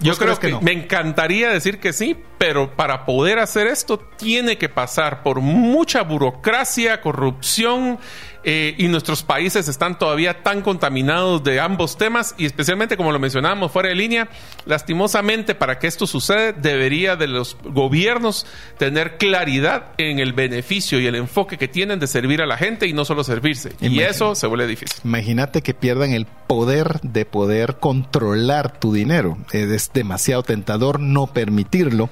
Yo 0.00 0.10
¿Vos 0.10 0.18
creo 0.18 0.38
que, 0.38 0.48
que 0.48 0.52
no? 0.52 0.60
me 0.60 0.72
encantaría 0.72 1.48
decir 1.50 1.78
que 1.78 1.92
sí, 1.92 2.16
pero 2.38 2.74
para 2.76 3.04
poder 3.04 3.38
hacer 3.38 3.66
esto 3.66 3.98
tiene 3.98 4.58
que 4.58 4.68
pasar 4.68 5.22
por 5.22 5.40
mucha 5.40 6.02
burocracia, 6.02 7.00
corrupción, 7.00 7.98
eh, 8.46 8.74
y 8.76 8.88
nuestros 8.88 9.22
países 9.22 9.68
están 9.68 9.98
todavía 9.98 10.42
tan 10.42 10.60
contaminados 10.60 11.42
de 11.42 11.60
ambos 11.60 11.96
temas, 11.96 12.34
y 12.36 12.44
especialmente 12.44 12.96
como 12.98 13.10
lo 13.10 13.18
mencionábamos 13.18 13.72
fuera 13.72 13.88
de 13.88 13.94
línea, 13.94 14.28
lastimosamente 14.66 15.54
para 15.54 15.78
que 15.78 15.86
esto 15.86 16.06
suceda 16.06 16.52
debería 16.52 17.16
de 17.16 17.26
los 17.26 17.56
gobiernos 17.64 18.46
tener 18.76 19.16
claridad 19.16 19.92
en 19.96 20.18
el 20.18 20.34
beneficio 20.34 21.00
y 21.00 21.06
el 21.06 21.14
enfoque 21.14 21.56
que 21.56 21.68
tienen 21.68 21.98
de 22.00 22.06
servir 22.06 22.42
a 22.42 22.46
la 22.46 22.58
gente 22.58 22.86
y 22.86 22.92
no 22.92 23.06
solo 23.06 23.24
servirse. 23.24 23.72
Y 23.80 24.00
eso 24.00 24.34
se 24.34 24.46
vuelve 24.46 24.66
difícil. 24.66 25.00
Imagínate 25.04 25.62
que 25.62 25.72
pierdan 25.72 26.12
el 26.12 26.26
poder 26.26 27.00
de 27.00 27.24
poder 27.24 27.76
controlar 27.76 28.78
tu 28.78 28.92
dinero. 28.92 29.38
Es 29.52 29.90
demasiado 29.94 30.42
tentador 30.42 31.00
no 31.00 31.28
permitirlo, 31.28 32.10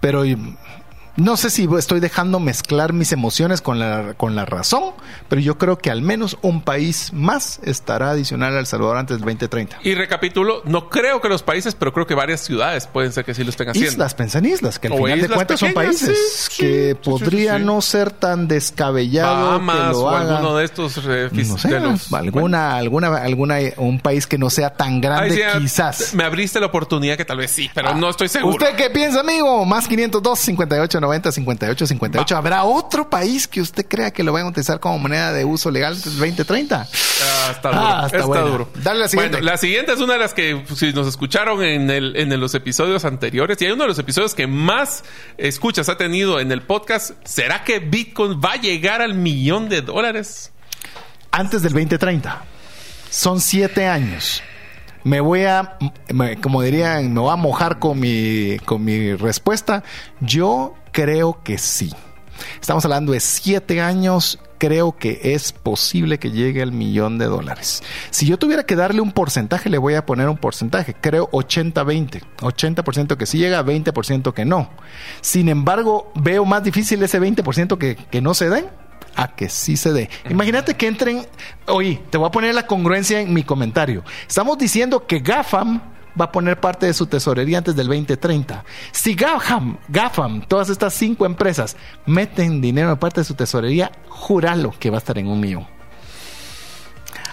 pero 0.00 0.24
No 1.16 1.36
sé 1.36 1.50
si 1.50 1.68
estoy 1.78 2.00
dejando 2.00 2.40
mezclar 2.40 2.94
mis 2.94 3.12
emociones 3.12 3.60
con 3.60 3.78
la, 3.78 4.14
con 4.16 4.34
la 4.34 4.46
razón, 4.46 4.94
pero 5.28 5.42
yo 5.42 5.58
creo 5.58 5.76
que 5.76 5.90
al 5.90 6.00
menos 6.00 6.38
un 6.40 6.62
país 6.62 7.12
más 7.12 7.60
estará 7.64 8.10
adicional 8.12 8.56
a 8.56 8.60
El 8.60 8.66
Salvador 8.66 8.96
antes 8.96 9.18
del 9.18 9.24
2030. 9.26 9.80
Y 9.82 9.94
recapitulo, 9.94 10.62
no 10.64 10.88
creo 10.88 11.20
que 11.20 11.28
los 11.28 11.42
países, 11.42 11.74
pero 11.74 11.92
creo 11.92 12.06
que 12.06 12.14
varias 12.14 12.40
ciudades 12.40 12.86
pueden 12.86 13.12
ser 13.12 13.26
que 13.26 13.34
sí 13.34 13.44
lo 13.44 13.50
estén 13.50 13.68
haciendo. 13.68 13.90
Islas, 13.90 14.14
pensan 14.14 14.46
islas, 14.46 14.78
que 14.78 14.86
al 14.88 14.94
O 14.94 14.96
final 15.04 15.20
de 15.20 15.28
cuentas 15.28 15.60
son 15.60 15.74
países 15.74 16.18
sí, 16.50 16.62
que 16.62 16.96
sí, 17.02 17.10
podría 17.10 17.58
sí, 17.58 17.64
no 17.64 17.82
ser 17.82 18.10
tan 18.10 18.48
descabellado 18.48 19.48
Bahamas 19.48 19.76
que 19.88 19.92
lo 19.92 19.98
o 20.00 20.08
hagan. 20.08 20.28
alguno 20.36 20.56
de 20.56 20.64
estos 20.64 20.96
eh, 21.06 21.28
fis- 21.30 21.48
no 21.48 21.58
sé, 21.58 21.68
de 21.68 21.80
los- 21.80 22.12
alguna, 22.12 22.76
alguna, 22.76 23.08
alguna, 23.18 23.56
un 23.76 24.00
país 24.00 24.26
que 24.26 24.38
no 24.38 24.48
sea 24.48 24.70
tan 24.70 25.00
grande, 25.02 25.44
ah, 25.44 25.58
quizás. 25.58 26.14
Me 26.14 26.24
abriste 26.24 26.58
la 26.58 26.66
oportunidad 26.66 27.16
que 27.18 27.24
tal 27.26 27.36
vez 27.36 27.50
sí, 27.50 27.70
pero 27.74 27.94
no 27.94 28.08
estoy 28.08 28.28
seguro. 28.28 28.56
¿Usted 28.56 28.76
qué 28.76 28.88
piensa, 28.90 29.20
amigo? 29.20 29.64
Más 29.66 29.86
502 29.86 30.38
58 30.38 31.01
90 31.02 31.30
58 31.32 31.86
58. 31.86 32.36
¿Habrá 32.36 32.64
otro 32.64 33.10
país 33.10 33.46
que 33.46 33.60
usted 33.60 33.86
crea 33.86 34.10
que 34.10 34.22
lo 34.22 34.32
vayan 34.32 34.46
a 34.46 34.50
utilizar 34.50 34.80
como 34.80 34.98
moneda 34.98 35.32
de 35.34 35.44
uso 35.44 35.70
legal 35.70 35.92
antes 35.92 36.04
del 36.18 36.18
2030? 36.18 36.80
Ah, 36.80 37.48
está 37.50 37.68
duro. 37.70 37.82
Ah, 37.84 38.06
está 38.06 38.40
duro. 38.40 38.68
Dale 38.82 39.00
la 39.00 39.08
siguiente. 39.08 39.36
Bueno, 39.36 39.50
la 39.52 39.56
siguiente 39.58 39.92
es 39.92 40.00
una 40.00 40.14
de 40.14 40.18
las 40.18 40.32
que, 40.32 40.64
si 40.74 40.92
nos 40.94 41.06
escucharon 41.06 41.62
en, 41.62 41.90
el, 41.90 42.16
en 42.16 42.40
los 42.40 42.54
episodios 42.54 43.04
anteriores, 43.04 43.60
y 43.60 43.66
hay 43.66 43.72
uno 43.72 43.82
de 43.84 43.88
los 43.88 43.98
episodios 43.98 44.34
que 44.34 44.46
más 44.46 45.04
escuchas 45.36 45.88
ha 45.90 45.96
tenido 45.98 46.40
en 46.40 46.50
el 46.52 46.62
podcast, 46.62 47.10
¿será 47.24 47.64
que 47.64 47.78
Bitcoin 47.80 48.40
va 48.40 48.52
a 48.52 48.56
llegar 48.56 49.02
al 49.02 49.14
millón 49.14 49.68
de 49.68 49.82
dólares? 49.82 50.52
Antes 51.30 51.62
del 51.62 51.72
2030. 51.72 52.44
Son 53.10 53.40
siete 53.40 53.86
años. 53.86 54.42
Me 55.04 55.20
voy 55.20 55.44
a, 55.44 55.76
me- 56.12 56.36
como 56.40 56.62
dirían, 56.62 57.12
me 57.12 57.20
voy 57.20 57.32
a 57.32 57.36
mojar 57.36 57.78
con 57.78 57.98
mi, 57.98 58.56
con 58.64 58.84
mi 58.84 59.14
respuesta. 59.14 59.82
Yo 60.20 60.74
creo 60.92 61.40
que 61.42 61.58
sí. 61.58 61.92
Estamos 62.60 62.84
hablando 62.84 63.12
de 63.12 63.20
siete 63.20 63.80
años. 63.80 64.38
Creo 64.58 64.96
que 64.96 65.20
es 65.34 65.52
posible 65.52 66.18
que 66.18 66.30
llegue 66.30 66.62
al 66.62 66.70
millón 66.70 67.18
de 67.18 67.24
dólares. 67.24 67.82
Si 68.10 68.26
yo 68.26 68.38
tuviera 68.38 68.64
que 68.64 68.76
darle 68.76 69.00
un 69.00 69.10
porcentaje, 69.10 69.68
le 69.68 69.78
voy 69.78 69.94
a 69.94 70.06
poner 70.06 70.28
un 70.28 70.36
porcentaje. 70.36 70.94
Creo 70.94 71.28
80-20. 71.32 72.22
80% 72.38 73.16
que 73.16 73.26
sí 73.26 73.38
llega, 73.38 73.64
20% 73.64 74.32
que 74.32 74.44
no. 74.44 74.70
Sin 75.20 75.48
embargo, 75.48 76.12
veo 76.14 76.44
más 76.44 76.62
difícil 76.62 77.02
ese 77.02 77.20
20% 77.20 77.76
que, 77.76 77.96
que 77.96 78.20
no 78.20 78.34
se 78.34 78.50
den 78.50 78.66
a 79.16 79.34
que 79.34 79.48
sí 79.48 79.76
se 79.76 79.92
dé. 79.92 80.08
Imagínate 80.30 80.74
que 80.74 80.86
entren, 80.86 81.26
oye, 81.66 82.00
te 82.10 82.18
voy 82.18 82.28
a 82.28 82.30
poner 82.30 82.54
la 82.54 82.66
congruencia 82.66 83.20
en 83.20 83.34
mi 83.34 83.42
comentario. 83.42 84.04
Estamos 84.28 84.58
diciendo 84.58 85.06
que 85.06 85.18
GAFAM 85.18 85.91
va 86.20 86.26
a 86.26 86.32
poner 86.32 86.60
parte 86.60 86.86
de 86.86 86.94
su 86.94 87.06
tesorería 87.06 87.58
antes 87.58 87.76
del 87.76 87.88
2030. 87.88 88.64
Si 88.92 89.14
GAFAM, 89.14 89.78
GAFAM, 89.88 90.42
todas 90.42 90.70
estas 90.70 90.94
cinco 90.94 91.26
empresas 91.26 91.76
meten 92.06 92.60
dinero 92.60 92.90
en 92.90 92.98
parte 92.98 93.20
de 93.20 93.24
su 93.24 93.34
tesorería, 93.34 93.92
júralo 94.08 94.74
que 94.78 94.90
va 94.90 94.96
a 94.96 94.98
estar 94.98 95.18
en 95.18 95.28
un 95.28 95.40
millón. 95.40 95.81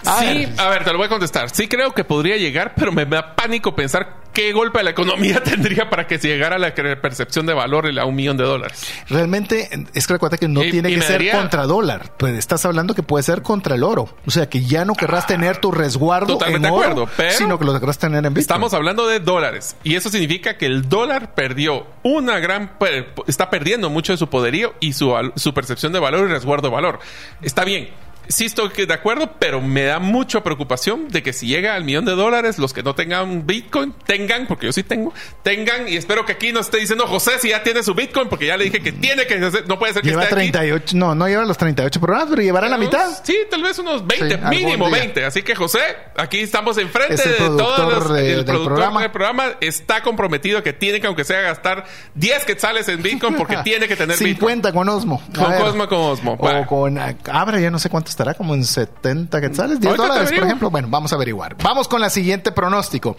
A 0.04 0.20
sí, 0.20 0.26
ver. 0.46 0.48
a 0.58 0.68
ver, 0.68 0.84
te 0.84 0.92
lo 0.92 0.98
voy 0.98 1.06
a 1.06 1.10
contestar. 1.10 1.50
Sí 1.50 1.68
creo 1.68 1.92
que 1.92 2.04
podría 2.04 2.36
llegar, 2.36 2.74
pero 2.76 2.92
me 2.92 3.04
da 3.06 3.34
pánico 3.36 3.74
pensar 3.74 4.16
qué 4.32 4.52
golpe 4.52 4.78
a 4.78 4.82
la 4.84 4.90
economía 4.90 5.42
tendría 5.44 5.90
para 5.90 6.06
que 6.06 6.18
se 6.18 6.28
llegara 6.28 6.56
a 6.56 6.58
la 6.58 6.72
percepción 6.74 7.46
de 7.46 7.52
valor 7.52 7.86
a 7.98 8.04
un 8.04 8.14
millón 8.14 8.36
de 8.36 8.44
dólares. 8.44 8.86
Realmente 9.08 9.68
es 9.92 10.06
que 10.06 10.12
recuerda 10.14 10.38
que 10.38 10.48
no 10.48 10.62
Y- 10.64 10.70
tiene 10.70 10.90
y 10.90 10.94
que 10.94 11.00
ser 11.02 11.12
daría- 11.12 11.32
contra 11.32 11.66
dólar. 11.66 12.12
Pues 12.16 12.34
estás 12.38 12.64
hablando 12.64 12.94
que 12.94 13.02
puede 13.02 13.22
ser 13.24 13.42
contra 13.42 13.74
el 13.74 13.82
oro. 13.82 14.08
O 14.26 14.30
sea 14.30 14.48
que 14.48 14.62
ya 14.64 14.84
no 14.84 14.94
querrás 14.94 15.26
tener 15.26 15.56
tu 15.58 15.72
resguardo 15.72 16.34
Totalmente 16.34 16.68
en 16.68 16.72
de 16.74 16.78
oro, 16.78 16.90
acuerdo, 16.90 17.10
pero 17.16 17.32
sino 17.36 17.58
que 17.58 17.64
lo 17.64 17.78
querrás 17.78 17.98
tener 17.98 18.18
en 18.18 18.32
Bitcoin. 18.32 18.40
Estamos 18.40 18.72
hablando 18.74 19.06
de 19.06 19.20
dólares 19.20 19.76
y 19.82 19.96
eso 19.96 20.08
significa 20.10 20.56
que 20.56 20.66
el 20.66 20.88
dólar 20.88 21.34
perdió 21.34 21.86
una 22.02 22.38
gran 22.38 22.78
per- 22.78 23.12
está 23.26 23.50
perdiendo 23.50 23.90
mucho 23.90 24.12
de 24.12 24.16
su 24.18 24.28
poderío 24.28 24.74
y 24.80 24.92
su, 24.92 25.12
su 25.36 25.52
percepción 25.52 25.92
de 25.92 25.98
valor 25.98 26.28
y 26.28 26.32
resguardo 26.32 26.68
de 26.68 26.74
valor. 26.74 27.00
Está 27.42 27.64
bien. 27.64 27.90
Sí 28.30 28.46
estoy 28.46 28.70
de 28.86 28.94
acuerdo, 28.94 29.34
pero 29.38 29.60
me 29.60 29.82
da 29.84 29.98
mucha 29.98 30.42
preocupación 30.42 31.08
de 31.08 31.22
que 31.22 31.32
si 31.32 31.46
llega 31.46 31.74
al 31.74 31.84
millón 31.84 32.04
de 32.04 32.12
dólares, 32.12 32.58
los 32.58 32.72
que 32.72 32.82
no 32.82 32.94
tengan 32.94 33.46
Bitcoin, 33.46 33.92
tengan, 34.06 34.46
porque 34.46 34.66
yo 34.66 34.72
sí 34.72 34.82
tengo, 34.82 35.12
tengan, 35.42 35.88
y 35.88 35.96
espero 35.96 36.24
que 36.24 36.32
aquí 36.32 36.52
no 36.52 36.60
esté 36.60 36.78
diciendo 36.78 37.06
José 37.06 37.32
si 37.40 37.48
ya 37.50 37.62
tiene 37.62 37.82
su 37.82 37.94
Bitcoin, 37.94 38.28
porque 38.28 38.46
ya 38.46 38.56
le 38.56 38.64
dije 38.64 38.80
que 38.80 38.92
tiene 38.92 39.26
que 39.26 39.34
hacer- 39.34 39.66
no 39.68 39.78
puede 39.78 39.92
ser 39.92 40.02
que 40.02 40.10
Lleva 40.10 40.22
esté 40.22 40.34
aquí. 40.36 40.50
38, 40.52 40.96
no, 40.96 41.14
no 41.14 41.26
lleva 41.28 41.44
los 41.44 41.58
38 41.58 42.00
programas, 42.00 42.28
pero 42.30 42.42
llevará 42.42 42.68
la 42.68 42.78
mitad. 42.78 43.08
Sí, 43.24 43.36
tal 43.50 43.62
vez 43.62 43.78
unos 43.78 44.06
20, 44.06 44.28
Sí, 44.28 44.34
algún 44.34 44.48
mínimo 44.50 44.86
día. 44.88 44.98
20. 44.98 45.24
Así 45.24 45.42
que 45.42 45.54
José, 45.54 45.80
aquí 46.16 46.38
estamos 46.40 46.78
enfrente 46.78 47.14
Es 47.14 47.24
de 47.24 47.32
todos 47.34 47.74
productor 47.80 47.92
los. 48.10 48.12
de- 48.14 48.20
el 48.30 48.36
del 48.36 48.44
productor 48.44 48.74
programa. 48.74 49.00
del 49.02 49.10
programa 49.10 49.44
está 49.60 50.02
comprometido 50.02 50.62
que 50.62 50.72
tiene 50.72 51.00
que, 51.00 51.06
aunque 51.06 51.24
sea, 51.24 51.40
gastar 51.40 51.84
10 52.14 52.44
quetzales 52.44 52.88
en 52.88 53.02
Bitcoin 53.02 53.34
porque 53.34 53.56
tiene 53.64 53.88
que 53.88 53.96
tener 53.96 54.16
Bitcoin. 54.16 54.34
50 54.36 54.72
con 54.72 54.88
Osmo. 54.88 55.20
A 55.34 55.36
Con 55.36 55.50
ver. 55.50 55.60
Cosmo, 55.60 55.88
con 55.88 55.98
Osmo. 55.98 56.32
O 56.38 56.66
con 56.66 56.98
ah, 56.98 57.14
Abra, 57.32 57.58
ya 57.60 57.70
no 57.70 57.78
sé 57.78 57.88
cuánto 57.90 58.10
estará, 58.20 58.34
como 58.34 58.54
en 58.54 58.64
70 58.64 59.40
quetzales, 59.40 59.80
10 59.80 59.90
Ahorita 59.90 60.02
te 60.02 60.08
dólares, 60.08 60.32
por 60.32 60.44
ejemplo. 60.46 60.70
Bueno, 60.70 60.88
vamos 60.90 61.12
a 61.12 61.16
averiguar. 61.16 61.56
Vamos 61.62 61.88
con 61.88 62.00
la 62.00 62.10
siguiente 62.10 62.52
pronóstico. 62.52 63.16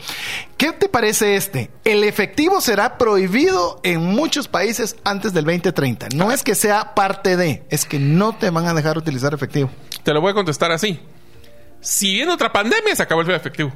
¿Qué 0.57 0.71
te 0.73 0.89
parece 0.89 1.35
este? 1.35 1.71
El 1.83 2.03
efectivo 2.03 2.61
será 2.61 2.97
prohibido 2.97 3.79
en 3.83 4.01
muchos 4.01 4.47
países 4.47 4.95
antes 5.03 5.33
del 5.33 5.45
2030. 5.45 6.09
No 6.15 6.31
es 6.31 6.43
que 6.43 6.55
sea 6.55 6.93
parte 6.93 7.35
de, 7.35 7.63
es 7.69 7.85
que 7.85 7.99
no 7.99 8.33
te 8.33 8.49
van 8.51 8.67
a 8.67 8.73
dejar 8.73 8.97
utilizar 8.97 9.33
efectivo. 9.33 9.69
Te 10.03 10.13
lo 10.13 10.21
voy 10.21 10.31
a 10.31 10.33
contestar 10.35 10.71
así. 10.71 10.99
Si 11.79 12.13
viene 12.13 12.31
otra 12.31 12.53
pandemia, 12.53 12.95
se 12.95 13.01
acabó 13.01 13.21
el 13.21 13.31
efectivo. 13.31 13.73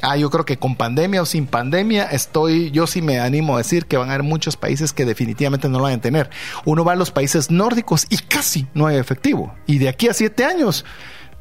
Ah, 0.00 0.16
yo 0.16 0.30
creo 0.30 0.44
que 0.44 0.56
con 0.56 0.74
pandemia 0.74 1.22
o 1.22 1.26
sin 1.26 1.46
pandemia, 1.46 2.04
estoy, 2.04 2.70
yo 2.70 2.86
sí 2.86 3.02
me 3.02 3.20
animo 3.20 3.54
a 3.54 3.58
decir 3.58 3.86
que 3.86 3.98
van 3.98 4.08
a 4.08 4.14
haber 4.14 4.24
muchos 4.24 4.56
países 4.56 4.92
que 4.92 5.04
definitivamente 5.04 5.68
no 5.68 5.78
lo 5.78 5.84
van 5.84 5.94
a 5.94 6.00
tener. 6.00 6.30
Uno 6.64 6.84
va 6.84 6.92
a 6.92 6.96
los 6.96 7.10
países 7.10 7.50
nórdicos 7.50 8.06
y 8.08 8.16
casi 8.16 8.66
no 8.74 8.86
hay 8.86 8.96
efectivo. 8.96 9.54
Y 9.66 9.78
de 9.78 9.88
aquí 9.88 10.08
a 10.08 10.14
siete 10.14 10.44
años, 10.44 10.84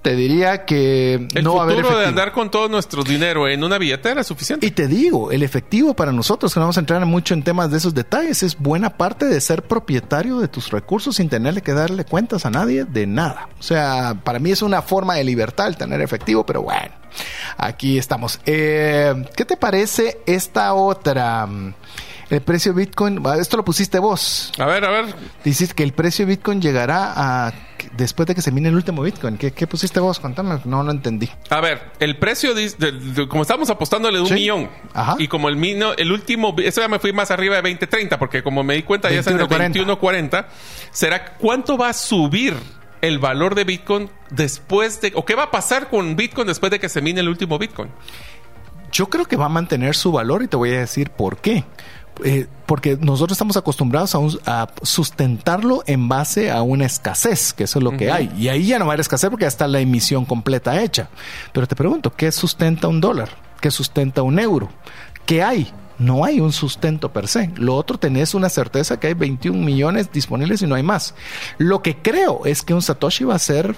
te 0.01 0.15
diría 0.15 0.65
que 0.65 1.27
El 1.33 1.43
no 1.43 1.55
va 1.55 1.61
a 1.61 1.63
haber 1.65 1.77
futuro 1.77 1.99
de 1.99 2.07
andar 2.07 2.31
con 2.31 2.49
todo 2.49 2.67
nuestro 2.67 3.03
dinero 3.03 3.47
en 3.47 3.63
una 3.63 3.77
billetera 3.77 4.21
es 4.21 4.27
suficiente. 4.27 4.65
Y 4.65 4.71
te 4.71 4.87
digo, 4.87 5.31
el 5.31 5.43
efectivo 5.43 5.93
para 5.93 6.11
nosotros, 6.11 6.53
que 6.53 6.59
no 6.59 6.65
vamos 6.65 6.77
a 6.77 6.79
entrar 6.79 7.05
mucho 7.05 7.33
en 7.33 7.43
temas 7.43 7.69
de 7.69 7.77
esos 7.77 7.93
detalles, 7.93 8.41
es 8.41 8.57
buena 8.57 8.97
parte 8.97 9.25
de 9.25 9.39
ser 9.39 9.63
propietario 9.63 10.39
de 10.39 10.47
tus 10.47 10.71
recursos 10.71 11.17
sin 11.17 11.29
tenerle 11.29 11.61
que 11.61 11.73
darle 11.73 12.03
cuentas 12.05 12.45
a 12.45 12.49
nadie 12.49 12.85
de 12.85 13.05
nada. 13.05 13.49
O 13.59 13.63
sea, 13.63 14.17
para 14.23 14.39
mí 14.39 14.51
es 14.51 14.61
una 14.61 14.81
forma 14.81 15.15
de 15.15 15.23
libertad 15.23 15.67
el 15.67 15.77
tener 15.77 16.01
efectivo, 16.01 16.45
pero 16.45 16.63
bueno, 16.63 16.93
aquí 17.57 17.97
estamos. 17.97 18.39
Eh, 18.45 19.13
¿Qué 19.35 19.45
te 19.45 19.57
parece 19.57 20.19
esta 20.25 20.73
otra? 20.73 21.47
El 22.31 22.41
precio 22.41 22.73
de 22.73 22.79
Bitcoin, 22.85 23.21
esto 23.39 23.57
lo 23.57 23.65
pusiste 23.65 23.99
vos. 23.99 24.51
A 24.57 24.65
ver, 24.65 24.83
a 24.85 24.89
ver. 24.89 25.13
Dices 25.43 25.73
que 25.73 25.83
el 25.83 25.91
precio 25.93 26.25
de 26.25 26.31
Bitcoin 26.31 26.61
llegará 26.61 27.11
a 27.47 27.53
después 27.97 28.25
de 28.25 28.33
que 28.35 28.41
se 28.41 28.51
mine 28.51 28.69
el 28.69 28.75
último 28.75 29.01
Bitcoin. 29.01 29.37
¿Qué, 29.37 29.51
qué 29.51 29.67
pusiste 29.67 29.99
vos? 29.99 30.19
Contame, 30.19 30.59
no 30.65 30.81
lo 30.81 30.91
entendí. 30.91 31.29
A 31.49 31.59
ver, 31.59 31.91
el 31.99 32.17
precio, 32.17 32.53
de- 32.55 32.69
de- 32.69 33.27
como 33.27 33.41
estamos 33.41 33.69
apostándole 33.69 34.15
de 34.17 34.21
un 34.21 34.27
Sí. 34.29 34.33
millón, 34.35 34.69
Ajá. 34.93 35.15
y 35.19 35.27
como 35.27 35.49
el 35.49 35.57
mino, 35.57 35.91
el 35.93 36.11
último, 36.11 36.55
eso 36.59 36.79
ya 36.79 36.87
me 36.87 36.99
fui 36.99 37.11
más 37.11 37.31
arriba 37.31 37.55
de 37.57 37.61
2030, 37.63 38.17
porque 38.17 38.41
como 38.43 38.63
me 38.63 38.75
di 38.75 38.83
cuenta 38.83 39.09
ya 39.11 39.19
es 39.19 39.27
en 39.27 39.37
el 39.39 39.47
21.40. 39.47 39.99
21.40, 39.99 40.45
será 40.91 41.33
cuánto 41.37 41.77
va 41.77 41.89
a 41.89 41.93
subir 41.93 42.55
el 43.01 43.19
valor 43.19 43.55
de 43.55 43.65
Bitcoin 43.65 44.09
después 44.29 45.01
de, 45.01 45.11
o 45.15 45.25
qué 45.25 45.35
va 45.35 45.43
a 45.43 45.51
pasar 45.51 45.89
con 45.89 46.15
Bitcoin 46.15 46.47
después 46.47 46.71
de 46.71 46.79
que 46.79 46.87
se 46.87 47.01
mine 47.01 47.19
el 47.19 47.27
último 47.27 47.59
Bitcoin. 47.59 47.89
Yo 48.91 49.09
creo 49.09 49.25
que 49.25 49.37
va 49.37 49.45
a 49.45 49.49
mantener 49.49 49.95
su 49.95 50.11
valor 50.11 50.43
y 50.43 50.47
te 50.47 50.57
voy 50.57 50.69
a 50.73 50.79
decir 50.81 51.09
por 51.11 51.37
qué. 51.37 51.63
Eh, 52.23 52.47
porque 52.65 52.97
nosotros 52.97 53.35
estamos 53.35 53.57
acostumbrados 53.57 54.13
a, 54.15 54.19
un- 54.19 54.39
a 54.45 54.67
sustentarlo 54.83 55.83
en 55.87 56.07
base 56.07 56.51
a 56.51 56.61
una 56.61 56.85
escasez, 56.85 57.53
que 57.53 57.63
eso 57.65 57.79
es 57.79 57.83
lo 57.83 57.91
que 57.97 58.11
hay. 58.11 58.31
Y 58.37 58.47
ahí 58.49 58.65
ya 58.67 58.79
no 58.79 58.85
va 58.85 58.91
a 58.91 58.93
haber 58.93 59.01
escasez 59.01 59.29
porque 59.29 59.43
ya 59.43 59.47
está 59.49 59.67
la 59.67 59.79
emisión 59.79 60.25
completa 60.25 60.81
hecha. 60.81 61.09
Pero 61.53 61.67
te 61.67 61.75
pregunto, 61.75 62.13
¿qué 62.15 62.31
sustenta 62.31 62.87
un 62.87 63.01
dólar? 63.01 63.29
¿Qué 63.59 63.71
sustenta 63.71 64.21
un 64.23 64.39
euro? 64.39 64.69
¿Qué 65.25 65.43
hay? 65.43 65.71
No 66.01 66.25
hay 66.25 66.39
un 66.39 66.51
sustento 66.51 67.13
per 67.13 67.27
se. 67.27 67.51
Lo 67.55 67.75
otro 67.75 67.97
tenés 67.97 68.33
una 68.33 68.49
certeza 68.49 68.99
que 68.99 69.07
hay 69.07 69.13
21 69.13 69.57
millones 69.63 70.11
disponibles 70.11 70.61
y 70.61 70.67
no 70.67 70.75
hay 70.75 70.83
más. 70.83 71.13
Lo 71.57 71.81
que 71.81 71.97
creo 71.97 72.41
es 72.45 72.63
que 72.63 72.73
un 72.73 72.81
Satoshi 72.81 73.23
va 73.23 73.35
a 73.35 73.39
ser 73.39 73.75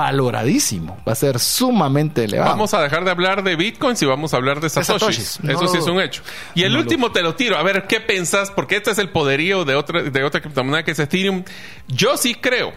valoradísimo, 0.00 0.96
va 1.06 1.12
a 1.12 1.16
ser 1.16 1.38
sumamente 1.38 2.24
elevado. 2.24 2.50
Vamos 2.50 2.72
a 2.74 2.80
dejar 2.82 3.04
de 3.04 3.10
hablar 3.10 3.42
de 3.42 3.56
Bitcoins 3.56 4.00
y 4.02 4.06
vamos 4.06 4.32
a 4.34 4.38
hablar 4.38 4.60
de 4.60 4.70
Satoshis. 4.70 5.00
Satoshis. 5.00 5.40
No 5.44 5.52
Eso 5.52 5.68
sí 5.68 5.78
es 5.78 5.86
un 5.86 6.00
hecho. 6.00 6.22
Y 6.54 6.62
el 6.62 6.72
no 6.72 6.78
lo- 6.78 6.82
último 6.82 7.12
te 7.12 7.22
lo 7.22 7.34
tiro. 7.34 7.56
A 7.58 7.62
ver, 7.62 7.86
¿qué 7.86 8.00
pensás? 8.00 8.50
Porque 8.50 8.76
este 8.76 8.90
es 8.92 8.98
el 8.98 9.10
poderío 9.10 9.64
de 9.64 9.74
otra, 9.74 10.02
de 10.02 10.24
otra 10.24 10.40
criptomoneda 10.40 10.82
que 10.84 10.92
es 10.92 10.98
Ethereum. 10.98 11.44
Yo 11.88 12.16
sí 12.16 12.34
creo 12.34 12.72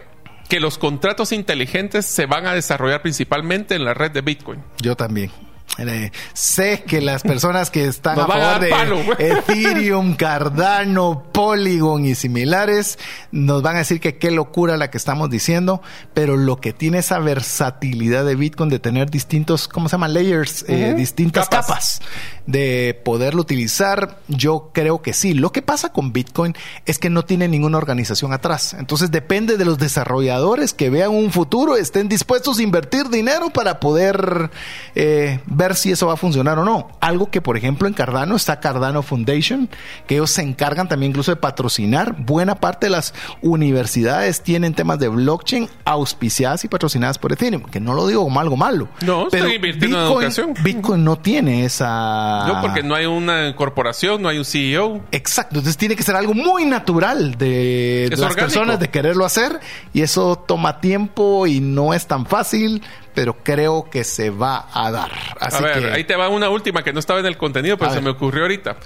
que 0.49 0.59
los 0.59 0.77
contratos 0.77 1.31
inteligentes 1.31 2.05
se 2.05 2.25
van 2.25 2.45
a 2.45 2.53
desarrollar 2.53 3.01
principalmente 3.01 3.75
en 3.75 3.85
la 3.85 3.93
red 3.93 4.11
de 4.11 4.21
Bitcoin. 4.21 4.61
Yo 4.81 4.95
también. 4.95 5.31
Eh, 5.79 6.11
sé 6.33 6.83
que 6.85 7.01
las 7.01 7.23
personas 7.23 7.71
que 7.71 7.85
están 7.85 8.19
a 8.19 8.27
favor 8.27 8.59
de 8.59 8.69
palo. 8.69 8.99
Ethereum, 9.17 10.15
Cardano, 10.15 11.23
Polygon 11.31 12.05
y 12.05 12.13
similares 12.13 12.99
nos 13.31 13.63
van 13.63 13.77
a 13.77 13.79
decir 13.79 13.99
que 13.99 14.17
qué 14.17 14.29
locura 14.29 14.77
la 14.77 14.91
que 14.91 14.97
estamos 14.97 15.31
diciendo, 15.31 15.81
pero 16.13 16.37
lo 16.37 16.57
que 16.61 16.73
tiene 16.73 16.99
esa 16.99 17.17
versatilidad 17.19 18.23
de 18.23 18.35
Bitcoin 18.35 18.69
de 18.69 18.79
tener 18.79 19.09
distintos, 19.09 19.67
¿cómo 19.67 19.89
se 19.89 19.93
llama? 19.93 20.07
Layers, 20.07 20.65
eh, 20.67 20.93
distintas 20.95 21.49
Capas. 21.49 21.99
capas. 21.99 22.01
de 22.45 23.01
poderlo 23.03 23.41
utilizar, 23.41 24.19
yo 24.27 24.71
creo 24.73 25.01
que 25.01 25.13
sí. 25.13 25.33
Lo 25.33 25.51
que 25.51 25.61
pasa 25.61 25.91
con 25.91 26.13
Bitcoin 26.13 26.55
es 26.85 26.99
que 26.99 27.09
no 27.09 27.25
tiene 27.25 27.47
ninguna 27.47 27.77
organización 27.77 28.33
atrás. 28.33 28.75
Entonces 28.77 29.11
depende 29.11 29.57
de 29.57 29.65
los 29.65 29.77
desarrolladores 29.77 30.73
que 30.73 30.89
vean 30.89 31.11
un 31.11 31.31
futuro, 31.31 31.77
estén 31.77 32.09
dispuestos 32.09 32.59
a 32.59 32.63
invertir 32.63 33.09
dinero 33.09 33.49
para 33.49 33.79
poder 33.79 34.51
eh, 34.95 35.39
ver 35.63 35.75
si 35.75 35.91
eso 35.91 36.07
va 36.07 36.13
a 36.13 36.17
funcionar 36.17 36.59
o 36.59 36.65
no. 36.65 36.89
Algo 36.99 37.29
que, 37.29 37.41
por 37.41 37.57
ejemplo, 37.57 37.87
en 37.87 37.93
Cardano 37.93 38.35
está 38.35 38.59
Cardano 38.59 39.01
Foundation, 39.01 39.69
que 40.07 40.15
ellos 40.15 40.31
se 40.31 40.41
encargan 40.41 40.87
también 40.87 41.11
incluso 41.11 41.31
de 41.31 41.37
patrocinar. 41.37 42.15
Buena 42.17 42.55
parte 42.55 42.87
de 42.87 42.91
las 42.91 43.13
universidades 43.41 44.41
tienen 44.41 44.73
temas 44.73 44.99
de 44.99 45.07
blockchain 45.07 45.69
auspiciadas 45.85 46.63
y 46.63 46.67
patrocinadas 46.67 47.17
por 47.17 47.31
Ethereum, 47.31 47.63
que 47.63 47.79
no 47.79 47.93
lo 47.93 48.07
digo 48.07 48.23
como 48.23 48.39
algo 48.39 48.57
malo. 48.57 48.87
No, 49.05 49.27
están 49.27 49.51
invirtiendo 49.51 49.99
en 49.99 50.05
educación. 50.05 50.53
Bitcoin 50.63 51.03
no 51.03 51.17
tiene 51.17 51.65
esa... 51.65 52.45
No, 52.47 52.61
porque 52.61 52.83
no 52.83 52.95
hay 52.95 53.05
una 53.05 53.55
corporación, 53.55 54.21
no 54.21 54.29
hay 54.29 54.37
un 54.37 54.45
CEO. 54.45 55.01
Exacto, 55.11 55.55
entonces 55.55 55.77
tiene 55.77 55.95
que 55.95 56.03
ser 56.03 56.15
algo 56.15 56.33
muy 56.33 56.65
natural 56.65 57.35
de 57.37 58.07
las 58.09 58.19
orgánico. 58.19 58.41
personas 58.41 58.79
de 58.79 58.89
quererlo 58.89 59.25
hacer 59.25 59.59
y 59.93 60.01
eso 60.01 60.35
toma 60.35 60.79
tiempo 60.79 61.47
y 61.47 61.59
no 61.59 61.93
es 61.93 62.07
tan 62.07 62.25
fácil, 62.25 62.81
pero 63.13 63.37
creo 63.43 63.89
que 63.89 64.03
se 64.03 64.29
va 64.29 64.67
a 64.73 64.91
dar. 64.91 65.11
Así 65.39 65.57
a 65.57 65.67
ver, 65.67 65.79
que 65.79 65.91
ahí 65.91 66.03
te 66.03 66.15
va 66.15 66.29
una 66.29 66.49
última 66.49 66.83
que 66.83 66.93
no 66.93 66.99
estaba 66.99 67.19
en 67.19 67.25
el 67.25 67.37
contenido, 67.37 67.77
pero 67.77 67.91
A 67.91 67.93
se 67.93 67.99
ver. 67.99 68.05
me 68.05 68.09
ocurrió 68.11 68.43
ahorita. 68.43 68.77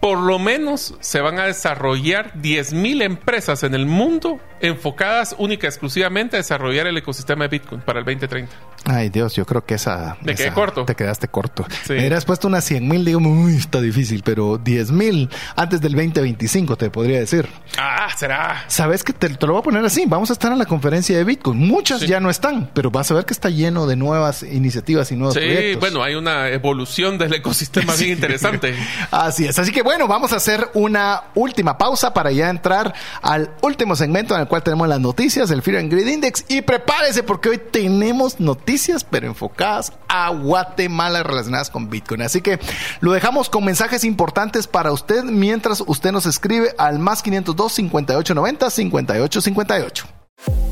Por 0.00 0.18
lo 0.18 0.38
menos 0.38 0.94
se 1.00 1.20
van 1.20 1.38
a 1.38 1.44
desarrollar 1.46 2.32
10.000 2.34 3.02
empresas 3.02 3.62
en 3.62 3.74
el 3.74 3.86
mundo 3.86 4.40
enfocadas 4.62 5.34
única 5.38 5.66
y 5.66 5.68
exclusivamente 5.68 6.36
a 6.36 6.38
desarrollar 6.38 6.86
el 6.86 6.96
ecosistema 6.96 7.44
de 7.44 7.48
Bitcoin 7.48 7.80
para 7.82 7.98
el 7.98 8.04
2030. 8.04 8.50
Ay 8.84 9.10
Dios, 9.10 9.34
yo 9.36 9.44
creo 9.46 9.64
que 9.64 9.74
esa... 9.74 10.16
Me 10.22 10.34
quedé 10.34 10.52
corto. 10.52 10.84
Te 10.84 10.94
quedaste 10.96 11.28
corto. 11.28 11.64
Sí. 11.84 11.92
Me 11.92 11.98
hubieras 12.00 12.24
puesto 12.24 12.48
unas 12.48 12.64
100 12.64 12.88
mil, 12.88 13.04
digo, 13.04 13.20
uy, 13.20 13.56
está 13.56 13.80
difícil, 13.80 14.22
pero 14.24 14.58
10 14.58 14.90
mil 14.92 15.28
antes 15.56 15.80
del 15.80 15.92
2025 15.92 16.76
te 16.76 16.90
podría 16.90 17.18
decir. 17.20 17.48
Ah, 17.78 18.08
será. 18.16 18.64
Sabes 18.68 19.04
que 19.04 19.12
te, 19.12 19.28
te 19.28 19.46
lo 19.46 19.52
voy 19.52 19.60
a 19.60 19.64
poner 19.64 19.84
así. 19.84 20.04
Vamos 20.06 20.30
a 20.30 20.32
estar 20.32 20.50
en 20.50 20.58
la 20.58 20.66
conferencia 20.66 21.16
de 21.16 21.24
Bitcoin. 21.24 21.58
Muchas 21.58 22.00
Sí. 22.00 22.06
ya 22.08 22.18
no 22.20 22.30
están, 22.30 22.70
pero 22.74 22.90
vas 22.90 23.10
a 23.10 23.14
ver 23.14 23.24
que 23.24 23.32
está 23.34 23.50
lleno 23.50 23.86
de 23.86 23.94
nuevas 23.96 24.42
iniciativas 24.42 25.12
y 25.12 25.16
nuevos 25.16 25.34
Sí, 25.34 25.40
proyectos. 25.40 25.80
bueno, 25.80 26.02
hay 26.02 26.14
una 26.14 26.48
evolución 26.48 27.18
del 27.18 27.34
ecosistema 27.34 27.94
bien 27.94 28.12
interesante. 28.14 28.74
Así 29.10 29.46
es. 29.46 29.58
Así 29.58 29.70
que 29.72 29.82
bueno, 29.82 30.08
vamos 30.08 30.32
a 30.32 30.36
hacer 30.36 30.68
una 30.74 31.24
última 31.34 31.78
pausa 31.78 32.12
para 32.14 32.32
ya 32.32 32.48
entrar 32.50 32.92
al 33.22 33.50
último 33.62 33.94
segmento 33.96 34.34
en 34.34 34.40
el 34.40 34.48
cual 34.52 34.62
tenemos 34.62 34.86
las 34.86 35.00
noticias, 35.00 35.50
el 35.50 35.62
Fear 35.62 35.78
and 35.78 35.90
Greed 35.90 36.06
Index. 36.06 36.44
Y 36.46 36.60
prepárese 36.60 37.22
porque 37.22 37.48
hoy 37.48 37.56
tenemos 37.56 38.38
noticias, 38.38 39.02
pero 39.02 39.26
enfocadas 39.26 39.94
a 40.08 40.28
Guatemala 40.28 41.22
relacionadas 41.22 41.70
con 41.70 41.88
Bitcoin. 41.88 42.20
Así 42.20 42.42
que 42.42 42.60
lo 43.00 43.12
dejamos 43.12 43.48
con 43.48 43.64
mensajes 43.64 44.04
importantes 44.04 44.66
para 44.66 44.92
usted 44.92 45.24
mientras 45.24 45.82
usted 45.86 46.12
nos 46.12 46.26
escribe 46.26 46.74
al 46.76 46.98
más 46.98 47.22
502 47.22 47.72
5890 47.72 48.68
5858. 48.68 50.71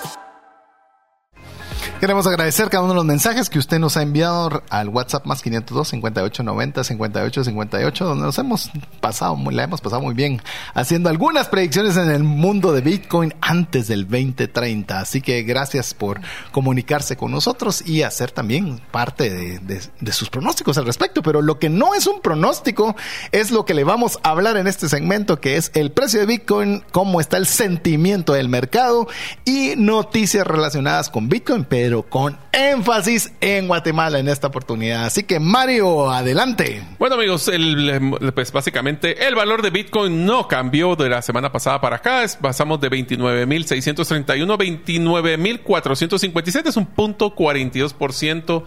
Queremos 2.01 2.25
agradecer 2.25 2.69
cada 2.69 2.83
uno 2.83 2.93
de 2.93 2.95
los 2.95 3.05
mensajes 3.05 3.47
que 3.47 3.59
usted 3.59 3.77
nos 3.77 3.95
ha 3.95 4.01
enviado 4.01 4.63
al 4.71 4.89
WhatsApp 4.89 5.27
más 5.27 5.43
502 5.43 5.87
5890 5.89 6.83
5858 6.83 8.05
donde 8.05 8.23
nos 8.23 8.39
hemos 8.39 8.71
pasado 8.99 9.37
la 9.51 9.65
hemos 9.65 9.81
pasado 9.81 10.01
muy 10.01 10.15
bien 10.15 10.41
haciendo 10.73 11.09
algunas 11.09 11.47
predicciones 11.47 11.97
en 11.97 12.09
el 12.09 12.23
mundo 12.23 12.73
de 12.73 12.81
Bitcoin 12.81 13.35
antes 13.39 13.87
del 13.87 14.07
2030. 14.07 14.99
Así 14.99 15.21
que 15.21 15.43
gracias 15.43 15.93
por 15.93 16.21
comunicarse 16.51 17.17
con 17.17 17.29
nosotros 17.29 17.87
y 17.87 18.01
hacer 18.01 18.31
también 18.31 18.81
parte 18.89 19.59
de, 19.59 20.11
sus 20.11 20.31
pronósticos 20.31 20.79
al 20.79 20.87
respecto. 20.87 21.21
Pero 21.21 21.43
lo 21.43 21.59
que 21.59 21.69
no 21.69 21.93
es 21.93 22.07
un 22.07 22.19
pronóstico 22.21 22.95
es 23.31 23.51
lo 23.51 23.63
que 23.63 23.75
le 23.75 23.83
vamos 23.83 24.17
a 24.23 24.31
hablar 24.31 24.57
en 24.57 24.65
este 24.65 24.89
segmento 24.89 25.39
que 25.39 25.55
es 25.55 25.69
el 25.75 25.91
precio 25.91 26.21
de 26.21 26.25
Bitcoin, 26.25 26.83
cómo 26.91 27.21
está 27.21 27.37
el 27.37 27.45
sentimiento 27.45 28.33
del 28.33 28.49
mercado 28.49 29.07
y 29.45 29.75
noticias 29.77 30.47
relacionadas 30.47 31.11
con 31.11 31.29
Bitcoin, 31.29 31.63
con 32.03 32.37
énfasis 32.51 33.33
en 33.41 33.67
Guatemala 33.67 34.19
en 34.19 34.29
esta 34.29 34.47
oportunidad. 34.47 35.05
Así 35.05 35.23
que 35.23 35.39
Mario, 35.39 36.09
adelante. 36.09 36.83
Bueno 36.97 37.15
amigos, 37.15 37.49
eh, 37.51 37.99
pues 38.33 38.51
básicamente 38.51 39.27
el 39.27 39.35
valor 39.35 39.61
de 39.61 39.69
Bitcoin 39.69 40.25
no 40.25 40.47
cambió 40.47 40.95
de 40.95 41.09
la 41.09 41.21
semana 41.21 41.51
pasada 41.51 41.81
para 41.81 41.97
acá. 41.97 42.23
Pasamos 42.39 42.79
de 42.79 42.89
29.631 42.89 44.53
a 44.53 44.57
29.457. 44.57 46.69
Es 46.69 46.77
un 46.77 46.85
punto 46.85 47.35
42% 47.35 48.63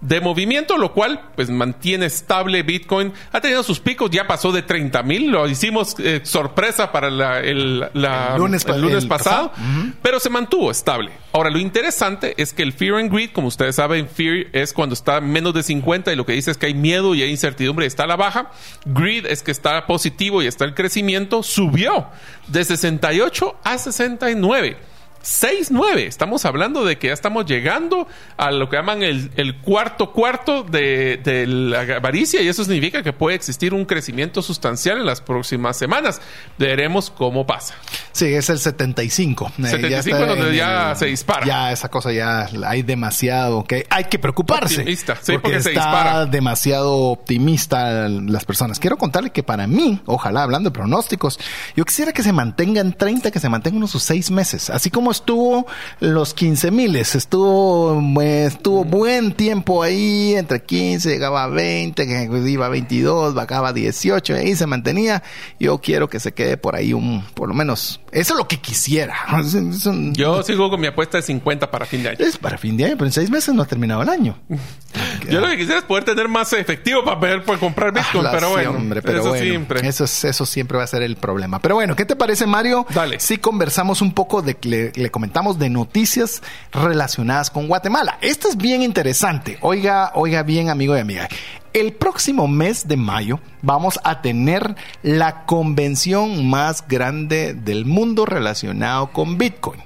de 0.00 0.20
movimiento, 0.20 0.76
lo 0.78 0.92
cual 0.92 1.20
pues 1.34 1.50
mantiene 1.50 2.06
estable 2.06 2.62
Bitcoin. 2.62 3.12
Ha 3.32 3.40
tenido 3.40 3.62
sus 3.64 3.80
picos, 3.80 4.10
ya 4.10 4.26
pasó 4.28 4.52
de 4.52 4.64
30.000. 4.64 5.26
Lo 5.30 5.48
hicimos 5.48 5.96
eh, 5.98 6.20
sorpresa 6.22 6.92
para 6.92 7.10
la- 7.10 7.40
el, 7.40 7.80
la- 7.94 8.32
El 8.34 8.38
lunes 8.38 8.64
pa- 8.64 8.76
el 8.76 8.82
lunes 8.82 9.02
el 9.02 9.08
pasado, 9.08 9.50
pasado. 9.50 9.92
pero 10.02 10.20
se 10.20 10.30
mantuvo 10.30 10.70
estable. 10.70 11.10
Ahora, 11.32 11.50
lo 11.50 11.58
interesante 11.58 12.34
es 12.40 12.52
que 12.52 12.62
el 12.62 12.72
Fear 12.72 12.94
and 12.96 13.12
Greed, 13.12 13.30
como 13.32 13.48
ustedes 13.48 13.74
saben, 13.76 14.08
Fear 14.08 14.46
es 14.52 14.72
cuando 14.72 14.94
está 14.94 15.20
menos 15.20 15.52
de 15.54 15.62
50 15.62 16.12
y 16.12 16.16
lo 16.16 16.24
que 16.24 16.32
dice 16.32 16.50
es 16.52 16.56
que 16.58 16.66
hay 16.66 16.74
miedo 16.74 17.14
y 17.14 17.22
hay 17.22 17.30
incertidumbre 17.30 17.84
y 17.84 17.88
está 17.88 18.04
a 18.04 18.06
la 18.06 18.16
baja. 18.16 18.50
Greed 18.86 19.26
es 19.26 19.42
que 19.42 19.50
está 19.50 19.86
positivo 19.86 20.42
y 20.42 20.46
está 20.46 20.64
el 20.64 20.74
crecimiento. 20.74 21.42
Subió 21.42 22.06
de 22.46 22.64
68 22.64 23.56
a 23.64 23.78
69. 23.78 24.76
6-9. 25.22 25.98
Estamos 26.06 26.44
hablando 26.44 26.84
de 26.84 26.98
que 26.98 27.08
ya 27.08 27.12
estamos 27.12 27.46
llegando 27.46 28.06
a 28.36 28.50
lo 28.50 28.68
que 28.68 28.76
llaman 28.76 29.02
el, 29.02 29.30
el 29.36 29.56
cuarto 29.56 30.12
cuarto 30.12 30.62
de, 30.62 31.20
de 31.22 31.46
la 31.46 31.80
avaricia 31.80 32.40
y 32.42 32.48
eso 32.48 32.64
significa 32.64 33.02
que 33.02 33.12
puede 33.12 33.36
existir 33.36 33.74
un 33.74 33.84
crecimiento 33.84 34.42
sustancial 34.42 34.98
en 34.98 35.06
las 35.06 35.20
próximas 35.20 35.76
semanas. 35.76 36.20
Veremos 36.58 37.10
cómo 37.10 37.46
pasa. 37.46 37.74
Sí, 38.12 38.26
es 38.26 38.48
el 38.50 38.58
75. 38.58 39.52
Eh, 39.58 39.66
75 39.66 40.16
está 40.16 40.26
donde 40.26 40.48
en 40.50 40.54
ya 40.56 40.94
se 40.94 41.06
dispara. 41.06 41.46
Ya 41.46 41.72
esa 41.72 41.88
cosa 41.88 42.12
ya 42.12 42.48
hay 42.66 42.82
demasiado 42.82 43.64
que 43.64 43.86
hay 43.90 44.04
que 44.04 44.18
preocuparse. 44.18 44.80
Optimista, 44.80 45.16
sí, 45.20 45.38
porque 45.38 45.60
se 45.60 45.70
está 45.70 45.84
dispara. 45.84 46.26
demasiado 46.26 46.94
optimista 46.96 48.08
las 48.08 48.44
personas. 48.44 48.78
Quiero 48.78 48.96
contarle 48.96 49.30
que 49.30 49.42
para 49.42 49.66
mí, 49.66 50.00
ojalá 50.06 50.42
hablando 50.42 50.70
de 50.70 50.74
pronósticos, 50.74 51.38
yo 51.76 51.84
quisiera 51.84 52.12
que 52.12 52.22
se 52.22 52.32
mantenga 52.32 52.80
en 52.80 52.92
30, 52.92 53.30
que 53.30 53.40
se 53.40 53.48
mantenga 53.48 53.76
unos 53.76 53.90
sus 53.90 54.02
seis 54.02 54.30
meses. 54.30 54.70
Así 54.70 54.90
como 54.90 55.07
estuvo 55.10 55.66
los 56.00 56.34
15 56.34 56.70
miles, 56.70 57.14
estuvo, 57.14 58.00
estuvo 58.22 58.84
buen 58.84 59.32
tiempo 59.32 59.82
ahí, 59.82 60.34
entre 60.34 60.62
15, 60.62 61.08
llegaba 61.10 61.44
a 61.44 61.48
20, 61.48 62.06
que 62.06 62.48
iba 62.50 62.66
a 62.66 62.68
22, 62.68 63.34
bajaba 63.34 63.68
a 63.68 63.72
18, 63.72 64.34
y 64.34 64.36
ahí 64.38 64.56
se 64.56 64.66
mantenía. 64.66 65.22
Yo 65.60 65.78
quiero 65.78 66.08
que 66.08 66.20
se 66.20 66.32
quede 66.32 66.56
por 66.56 66.76
ahí 66.76 66.92
un, 66.92 67.24
por 67.34 67.48
lo 67.48 67.54
menos, 67.54 68.00
eso 68.12 68.34
es 68.34 68.38
lo 68.38 68.48
que 68.48 68.58
quisiera. 68.60 69.14
Un- 69.86 70.14
Yo 70.14 70.42
sigo 70.42 70.70
con 70.70 70.80
mi 70.80 70.86
apuesta 70.86 71.18
de 71.18 71.22
50 71.22 71.70
para 71.70 71.86
fin 71.86 72.02
de 72.02 72.10
año. 72.10 72.18
es 72.20 72.36
para 72.38 72.58
fin 72.58 72.76
de 72.76 72.84
año, 72.86 72.94
pero 72.96 73.06
en 73.06 73.12
seis 73.12 73.30
meses 73.30 73.54
no 73.54 73.62
ha 73.62 73.66
terminado 73.66 74.02
el 74.02 74.08
año. 74.08 74.36
Yo 75.30 75.40
lo 75.40 75.48
que 75.48 75.56
quisiera 75.58 75.80
es 75.80 75.84
poder 75.84 76.04
tener 76.04 76.28
más 76.28 76.52
efectivo 76.54 77.04
para 77.04 77.18
poder 77.20 77.44
pues, 77.44 77.58
comprar 77.58 77.92
Bitcoin, 77.92 78.24
Ah, 78.26 78.30
pero 78.32 78.46
sí, 78.48 78.52
bueno, 78.54 78.70
hombre, 78.70 79.02
pero 79.02 79.20
eso 79.20 79.28
bueno, 79.30 79.44
siempre. 79.44 79.86
Eso, 79.86 80.04
es- 80.04 80.24
eso 80.24 80.46
siempre 80.46 80.78
va 80.78 80.84
a 80.84 80.86
ser 80.86 81.02
el 81.02 81.16
problema. 81.16 81.58
Pero 81.60 81.74
bueno, 81.74 81.94
¿qué 81.94 82.04
te 82.04 82.16
parece, 82.16 82.46
Mario? 82.46 82.86
Dale. 82.94 83.20
Si 83.20 83.38
conversamos 83.38 84.00
un 84.00 84.12
poco 84.14 84.40
de 84.42 84.54
le, 84.98 85.10
comentamos 85.10 85.58
de 85.58 85.70
noticias 85.70 86.42
relacionadas 86.72 87.50
con 87.50 87.68
Guatemala. 87.68 88.18
Esto 88.20 88.48
es 88.48 88.56
bien 88.56 88.82
interesante. 88.82 89.58
Oiga, 89.60 90.12
oiga 90.14 90.42
bien, 90.42 90.70
amigo 90.70 90.96
y 90.96 91.00
amiga. 91.00 91.28
El 91.72 91.92
próximo 91.92 92.48
mes 92.48 92.88
de 92.88 92.96
mayo 92.96 93.40
vamos 93.62 94.00
a 94.02 94.22
tener 94.22 94.74
la 95.02 95.44
convención 95.44 96.48
más 96.48 96.86
grande 96.88 97.54
del 97.54 97.84
mundo 97.84 98.24
relacionado 98.24 99.12
con 99.12 99.36
Bitcoin. 99.36 99.80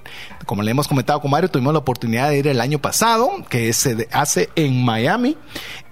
Como 0.47 0.63
le 0.63 0.71
hemos 0.71 0.89
comentado 0.89 1.21
con 1.21 1.31
Mario, 1.31 1.51
tuvimos 1.51 1.73
la 1.73 1.81
oportunidad 1.81 2.29
de 2.29 2.39
ir 2.39 2.49
el 2.49 2.61
año 2.61 2.79
pasado, 2.79 3.31
que 3.49 3.73
se 3.73 4.09
hace 4.13 4.49
en 4.55 4.85
Miami, 4.85 5.37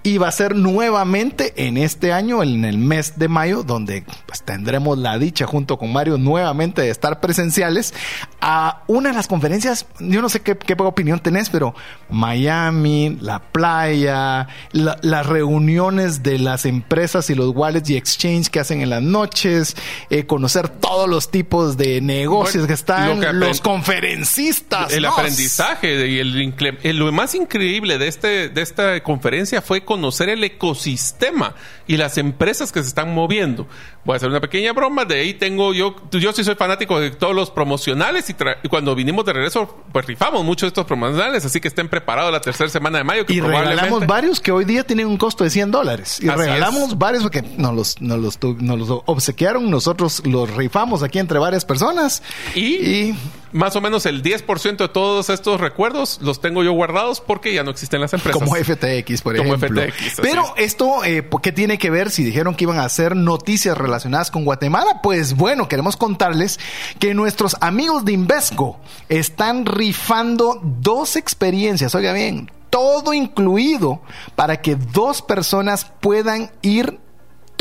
y 0.03 0.17
va 0.17 0.27
a 0.29 0.31
ser 0.31 0.55
nuevamente 0.55 1.53
en 1.67 1.77
este 1.77 2.11
año, 2.11 2.41
en 2.43 2.65
el 2.65 2.77
mes 2.77 3.19
de 3.19 3.27
mayo, 3.27 3.63
donde 3.63 4.03
pues, 4.25 4.41
tendremos 4.43 4.97
la 4.97 5.17
dicha 5.19 5.45
junto 5.45 5.77
con 5.77 5.93
Mario 5.93 6.17
nuevamente 6.17 6.81
de 6.81 6.89
estar 6.89 7.19
presenciales 7.19 7.93
a 8.41 8.83
una 8.87 9.09
de 9.09 9.15
las 9.15 9.27
conferencias, 9.27 9.85
yo 9.99 10.21
no 10.21 10.29
sé 10.29 10.39
qué, 10.41 10.57
qué 10.57 10.73
opinión 10.79 11.19
tenés, 11.19 11.49
pero 11.51 11.75
Miami, 12.09 13.17
la 13.21 13.39
playa, 13.39 14.47
la- 14.71 14.97
las 15.01 15.25
reuniones 15.25 16.23
de 16.23 16.39
las 16.39 16.65
empresas 16.65 17.29
y 17.29 17.35
los 17.35 17.49
wallets 17.55 17.89
y 17.89 17.97
exchange 17.97 18.49
que 18.49 18.59
hacen 18.59 18.81
en 18.81 18.89
las 18.89 19.01
noches, 19.03 19.75
eh, 20.09 20.25
conocer 20.25 20.69
todos 20.69 21.09
los 21.09 21.29
tipos 21.29 21.77
de 21.77 22.01
negocios 22.01 22.63
Bueno, 22.63 22.67
que 22.67 22.73
están, 22.73 23.19
lo 23.19 23.19
que 23.27 23.33
los 23.33 23.61
conferencistas. 23.61 24.93
El 24.93 25.05
aprendizaje 25.05 26.07
y 26.07 26.19
el, 26.19 26.53
el- 26.83 26.97
lo 26.97 27.11
más 27.11 27.35
increíble 27.35 27.97
de 27.97 28.07
este 28.07 28.49
de 28.49 28.61
esta 28.61 29.01
conferencia 29.03 29.61
fue 29.61 29.83
conocer 29.95 30.29
el 30.29 30.41
ecosistema 30.43 31.53
y 31.87 31.97
las 31.97 32.17
empresas 32.17 32.71
que 32.71 32.81
se 32.81 32.87
están 32.87 33.13
moviendo. 33.13 33.67
Voy 34.05 34.13
a 34.13 34.17
hacer 34.17 34.29
una 34.29 34.39
pequeña 34.39 34.71
broma. 34.73 35.03
De 35.05 35.19
ahí 35.19 35.33
tengo 35.33 35.73
yo, 35.73 35.95
yo 36.11 36.31
sí 36.31 36.43
soy 36.43 36.55
fanático 36.55 36.99
de 36.99 37.11
todos 37.11 37.35
los 37.35 37.51
promocionales 37.51 38.29
y, 38.29 38.33
tra- 38.33 38.57
y 38.63 38.69
cuando 38.69 38.95
vinimos 38.95 39.25
de 39.25 39.33
regreso, 39.33 39.83
pues 39.91 40.05
rifamos 40.05 40.43
muchos 40.45 40.61
de 40.61 40.67
estos 40.69 40.85
promocionales, 40.85 41.43
así 41.45 41.59
que 41.59 41.67
estén 41.67 41.89
preparados 41.89 42.31
la 42.31 42.39
tercera 42.39 42.69
semana 42.69 42.99
de 42.99 43.03
mayo. 43.03 43.25
Que 43.25 43.33
Y 43.33 43.41
regalamos 43.41 44.07
varios 44.07 44.39
que 44.39 44.51
hoy 44.53 44.63
día 44.65 44.83
tienen 44.85 45.07
un 45.07 45.17
costo 45.17 45.43
de 45.43 45.49
100 45.49 45.71
dólares. 45.71 46.19
Y 46.21 46.29
Así 46.29 46.39
regalamos 46.39 46.89
es. 46.91 46.97
varios 46.97 47.23
porque 47.23 47.41
nos 47.41 47.75
los, 47.75 48.01
nos, 48.01 48.19
los, 48.19 48.39
nos 48.59 48.79
los 48.79 49.01
obsequiaron, 49.05 49.69
nosotros 49.69 50.21
los 50.25 50.49
rifamos 50.55 51.03
aquí 51.03 51.19
entre 51.19 51.37
varias 51.39 51.65
personas. 51.65 52.23
Y, 52.55 52.61
Y 52.61 53.15
más 53.51 53.75
o 53.75 53.81
menos 53.81 54.05
el 54.05 54.23
10% 54.23 54.77
de 54.77 54.87
todos 54.87 55.29
estos 55.29 55.59
recuerdos 55.59 56.19
los 56.21 56.41
tengo 56.41 56.63
yo 56.63 56.71
guardados 56.73 57.21
porque 57.21 57.53
ya 57.53 57.63
no 57.63 57.71
existen 57.71 58.01
las 58.01 58.13
empresas. 58.13 58.41
como 58.41 58.55
FTX, 58.55 59.21
por 59.21 59.35
Como 59.37 59.55
ejemplo. 59.55 59.81
FTX, 59.81 60.19
Pero 60.21 60.43
es. 60.57 60.65
esto, 60.65 61.03
eh, 61.03 61.23
¿por 61.23 61.41
¿qué 61.41 61.51
tiene 61.51 61.77
que 61.77 61.89
ver 61.89 62.09
si 62.11 62.23
dijeron 62.23 62.55
que 62.55 62.63
iban 62.65 62.79
a 62.79 62.85
hacer 62.85 63.15
noticias 63.15 63.77
relacionadas 63.77 64.31
con 64.31 64.45
Guatemala? 64.45 65.01
Pues 65.03 65.35
bueno, 65.35 65.67
queremos 65.67 65.97
contarles 65.97 66.59
que 66.99 67.13
nuestros 67.13 67.55
amigos 67.61 68.05
de 68.05 68.13
Invesco 68.13 68.79
están 69.09 69.65
rifando 69.65 70.59
dos 70.61 71.15
experiencias, 71.15 71.93
oiga 71.95 72.13
bien, 72.13 72.49
todo 72.69 73.13
incluido 73.13 74.01
para 74.35 74.61
que 74.61 74.75
dos 74.75 75.21
personas 75.21 75.85
puedan 75.99 76.51
ir 76.61 76.99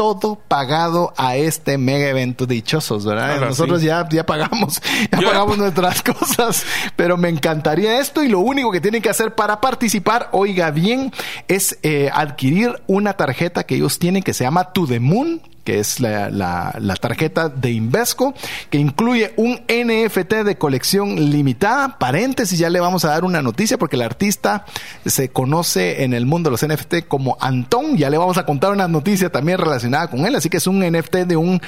todo 0.00 0.38
pagado 0.48 1.12
a 1.18 1.36
este 1.36 1.76
mega 1.76 2.08
evento 2.08 2.46
dichosos, 2.46 3.04
¿verdad? 3.04 3.32
Ahora 3.34 3.48
Nosotros 3.48 3.82
sí. 3.82 3.88
ya, 3.88 4.08
ya 4.08 4.24
pagamos, 4.24 4.80
ya 5.12 5.20
Yo- 5.20 5.28
pagamos 5.28 5.58
nuestras 5.58 6.02
cosas, 6.02 6.64
pero 6.96 7.18
me 7.18 7.28
encantaría 7.28 8.00
esto 8.00 8.22
y 8.22 8.28
lo 8.28 8.38
único 8.38 8.72
que 8.72 8.80
tienen 8.80 9.02
que 9.02 9.10
hacer 9.10 9.34
para 9.34 9.60
participar, 9.60 10.30
oiga 10.32 10.70
bien, 10.70 11.12
es 11.48 11.78
eh, 11.82 12.08
adquirir 12.14 12.80
una 12.86 13.12
tarjeta 13.12 13.64
que 13.64 13.74
ellos 13.74 13.98
tienen 13.98 14.22
que 14.22 14.32
se 14.32 14.42
llama 14.44 14.72
To 14.72 14.86
The 14.86 15.00
Moon 15.00 15.42
que 15.70 15.78
es 15.78 16.00
la, 16.00 16.30
la- 16.30 16.96
tarjeta 17.00 17.48
de 17.48 17.70
Invesco, 17.70 18.34
que 18.70 18.78
incluye 18.78 19.32
un 19.36 19.54
NFT 19.68 20.42
de 20.44 20.58
colección 20.58 21.30
limitada. 21.30 21.96
Paréntesis, 21.98 22.58
ya 22.58 22.68
le 22.68 22.80
vamos 22.80 23.04
a 23.04 23.10
dar 23.10 23.24
una 23.24 23.40
noticia 23.40 23.78
porque 23.78 23.94
el 23.94 24.02
artista 24.02 24.64
se 25.06 25.28
conoce 25.30 26.02
en 26.02 26.12
el 26.12 26.26
mundo 26.26 26.50
de 26.50 26.56
los 26.56 26.66
NFT 26.66 27.06
como 27.06 27.36
Antón. 27.40 27.96
Ya 27.96 28.10
le 28.10 28.18
vamos 28.18 28.36
a 28.36 28.44
contar 28.44 28.72
una 28.72 28.88
noticia 28.88 29.30
también 29.30 29.58
relacionada 29.58 30.08
con 30.08 30.26
él. 30.26 30.34
Así 30.34 30.50
que 30.50 30.56
es 30.56 30.66
un 30.66 30.80
NFT 30.80 31.14
de 31.18 31.36
un 31.36 31.62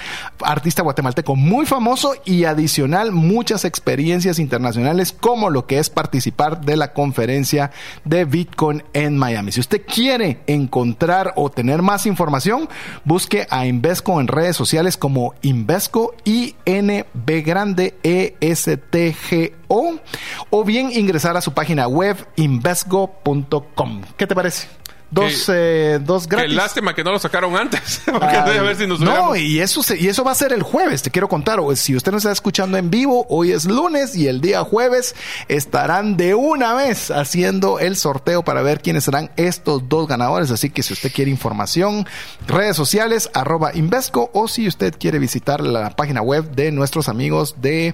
artista 0.45 0.83
guatemalteco 0.83 1.37
muy 1.37 1.65
famoso 1.65 2.15
y 2.25 2.45
adicional 2.45 3.13
muchas 3.13 3.65
experiencias 3.65 4.41
internacionales 4.41 5.13
como 5.13 5.49
lo 5.49 5.67
que 5.67 5.79
es 5.79 5.91
participar 5.91 6.61
de 6.63 6.77
la 6.77 6.93
conferencia 6.93 7.71
de 8.05 8.25
Bitcoin 8.25 8.83
en 8.95 9.17
Miami. 9.17 9.53
Si 9.53 9.61
usted 9.61 9.83
quiere 9.87 10.41
encontrar 10.49 11.33
o 11.37 11.51
tener 11.51 11.83
más 11.83 12.05
información, 12.07 12.69
busque 13.05 13.47
a 13.49 13.65
Invesco 13.67 13.92
en 14.21 14.29
redes 14.29 14.57
sociales 14.57 14.97
como 14.97 15.35
Invesco 15.43 16.15
INB 16.25 17.45
grande 17.45 17.95
E 18.03 18.37
ESTGO 18.41 20.01
o 20.51 20.65
bien 20.65 20.91
ingresar 20.93 21.37
a 21.37 21.41
su 21.41 21.53
página 21.53 21.87
web 21.87 22.17
invesco.com. 22.37 24.03
¿Qué 24.17 24.27
te 24.27 24.35
parece? 24.35 24.82
Dos, 25.13 25.45
Qué- 25.47 25.53
eh, 25.95 25.99
dos 26.03 26.27
Qué 26.27 26.37
gratis. 26.37 26.55
lástima 26.55 26.95
que 26.95 27.05
no 27.05 27.13
lo 27.13 27.19
sacaron 27.19 27.55
antes. 27.55 28.01
Porque 28.07 28.25
Ay, 28.27 28.57
a 28.57 28.63
ver 28.63 28.77
si 28.77 28.87
nos 28.87 28.99
no, 28.99 29.37
y 29.37 29.61
eso, 29.61 29.83
se- 29.83 29.99
y 30.01 30.09
eso 30.09 30.25
va 30.25 30.33
a 30.33 30.35
ser 30.35 30.55
el 30.55 30.63
jueves, 30.63 31.03
te 31.03 31.11
quiero 31.11 31.29
contar. 31.29 31.61
O 31.61 31.77
si 31.77 31.95
usted 31.95 32.11
nos 32.13 32.23
está 32.23 32.33
escuchando 32.33 32.79
en 32.79 32.89
vivo, 32.91 33.27
hoy 33.29 33.53
es 33.53 33.67
lunes 33.67 34.17
y 34.17 34.27
el 34.29 34.41
día 34.41 34.65
jueves 34.65 35.15
estarán 35.49 36.17
de 36.17 36.35
una 36.35 36.73
vez 36.75 37.11
haciendo 37.11 37.79
el 37.79 37.97
sorteo 37.97 38.43
para 38.43 38.63
ver 38.63 38.81
quiénes 38.81 39.05
serán 39.05 39.31
estos 39.37 39.89
dos 39.89 40.09
ganadores. 40.09 40.51
Así 40.51 40.71
que 40.71 40.83
si 40.83 40.95
usted 40.95 41.13
quiere 41.13 41.31
información, 41.31 42.07
redes 42.47 42.75
sociales, 42.77 43.29
arroba 43.35 43.75
Invesco, 43.77 44.31
o 44.33 44.49
si 44.49 44.67
usted 44.67 44.95
quiere 44.99 45.19
visitar 45.19 45.61
la 45.61 45.91
página 45.91 46.23
web 46.23 46.51
de 46.53 46.73
nuestros 46.73 47.09
amigos 47.11 47.57
de 47.61 47.93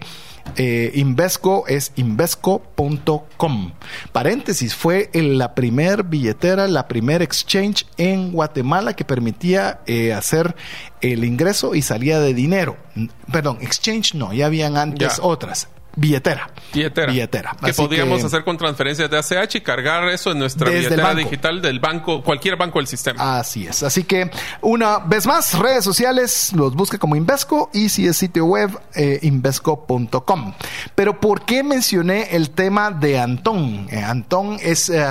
eh, 0.57 0.91
Invesco, 0.95 1.64
es 1.68 1.93
invesco.com. 1.97 3.72
Paréntesis, 4.12 4.74
fue 4.74 5.11
el- 5.12 5.39
la 5.39 5.55
primer 5.55 6.05
billetera, 6.05 6.66
la 6.68 6.89
primer 6.89 7.22
exchange 7.22 7.86
en 7.97 8.32
Guatemala 8.32 8.95
que 8.95 9.05
permitía 9.05 9.80
eh, 9.86 10.12
hacer 10.12 10.55
el 11.01 11.24
ingreso 11.24 11.74
y 11.74 11.82
salida 11.82 12.20
de 12.20 12.34
dinero. 12.34 12.76
Perdón, 13.30 13.59
exchange 13.61 14.14
no, 14.14 14.32
ya 14.32 14.47
habían 14.47 14.76
antes 14.76 15.16
Ya. 15.16 15.22
otras. 15.22 15.68
Billetera. 15.99 16.51
Billetera. 16.73 17.11
Billetera. 17.13 17.57
Que 17.63 17.71
Así 17.71 17.89
que- 17.89 18.03
hacer 18.03 18.45
con 18.45 18.57
transferencias 18.57 19.11
de 19.11 19.19
ACH 19.19 19.57
y 19.57 19.61
cargar 19.63 20.09
eso 20.09 20.31
en 20.31 20.39
nuestra 20.39 20.71
billetera 20.71 21.15
digital 21.15 21.61
del 21.61 21.81
banco, 21.81 22.23
cualquier 22.23 22.57
banco 22.57 22.79
del 22.79 22.87
sistema. 22.87 23.39
Así 23.39 23.67
es. 23.67 23.83
Así 23.83 24.05
que 24.05 24.31
una 24.61 24.99
vez 24.99 25.27
más, 25.27 25.59
redes 25.59 25.83
sociales, 25.85 26.53
los 26.55 26.75
busca 26.75 26.99
como 26.99 27.17
Invesco 27.17 27.71
y 27.73 27.89
si 27.89 28.07
es 28.07 28.17
sitio 28.17 28.45
web, 28.45 28.71
eh, 28.95 29.19
invesco.com. 29.23 30.55
Pero 30.95 31.21
¿por 31.21 31.45
qué 31.45 31.63
mencioné 31.63 32.29
el 32.37 32.51
tema 32.51 32.91
de 32.91 33.19
Antón? 33.19 33.89
Eh, 33.91 34.03
Antón 34.03 34.59
es 34.63 34.89
eh, 34.91 35.05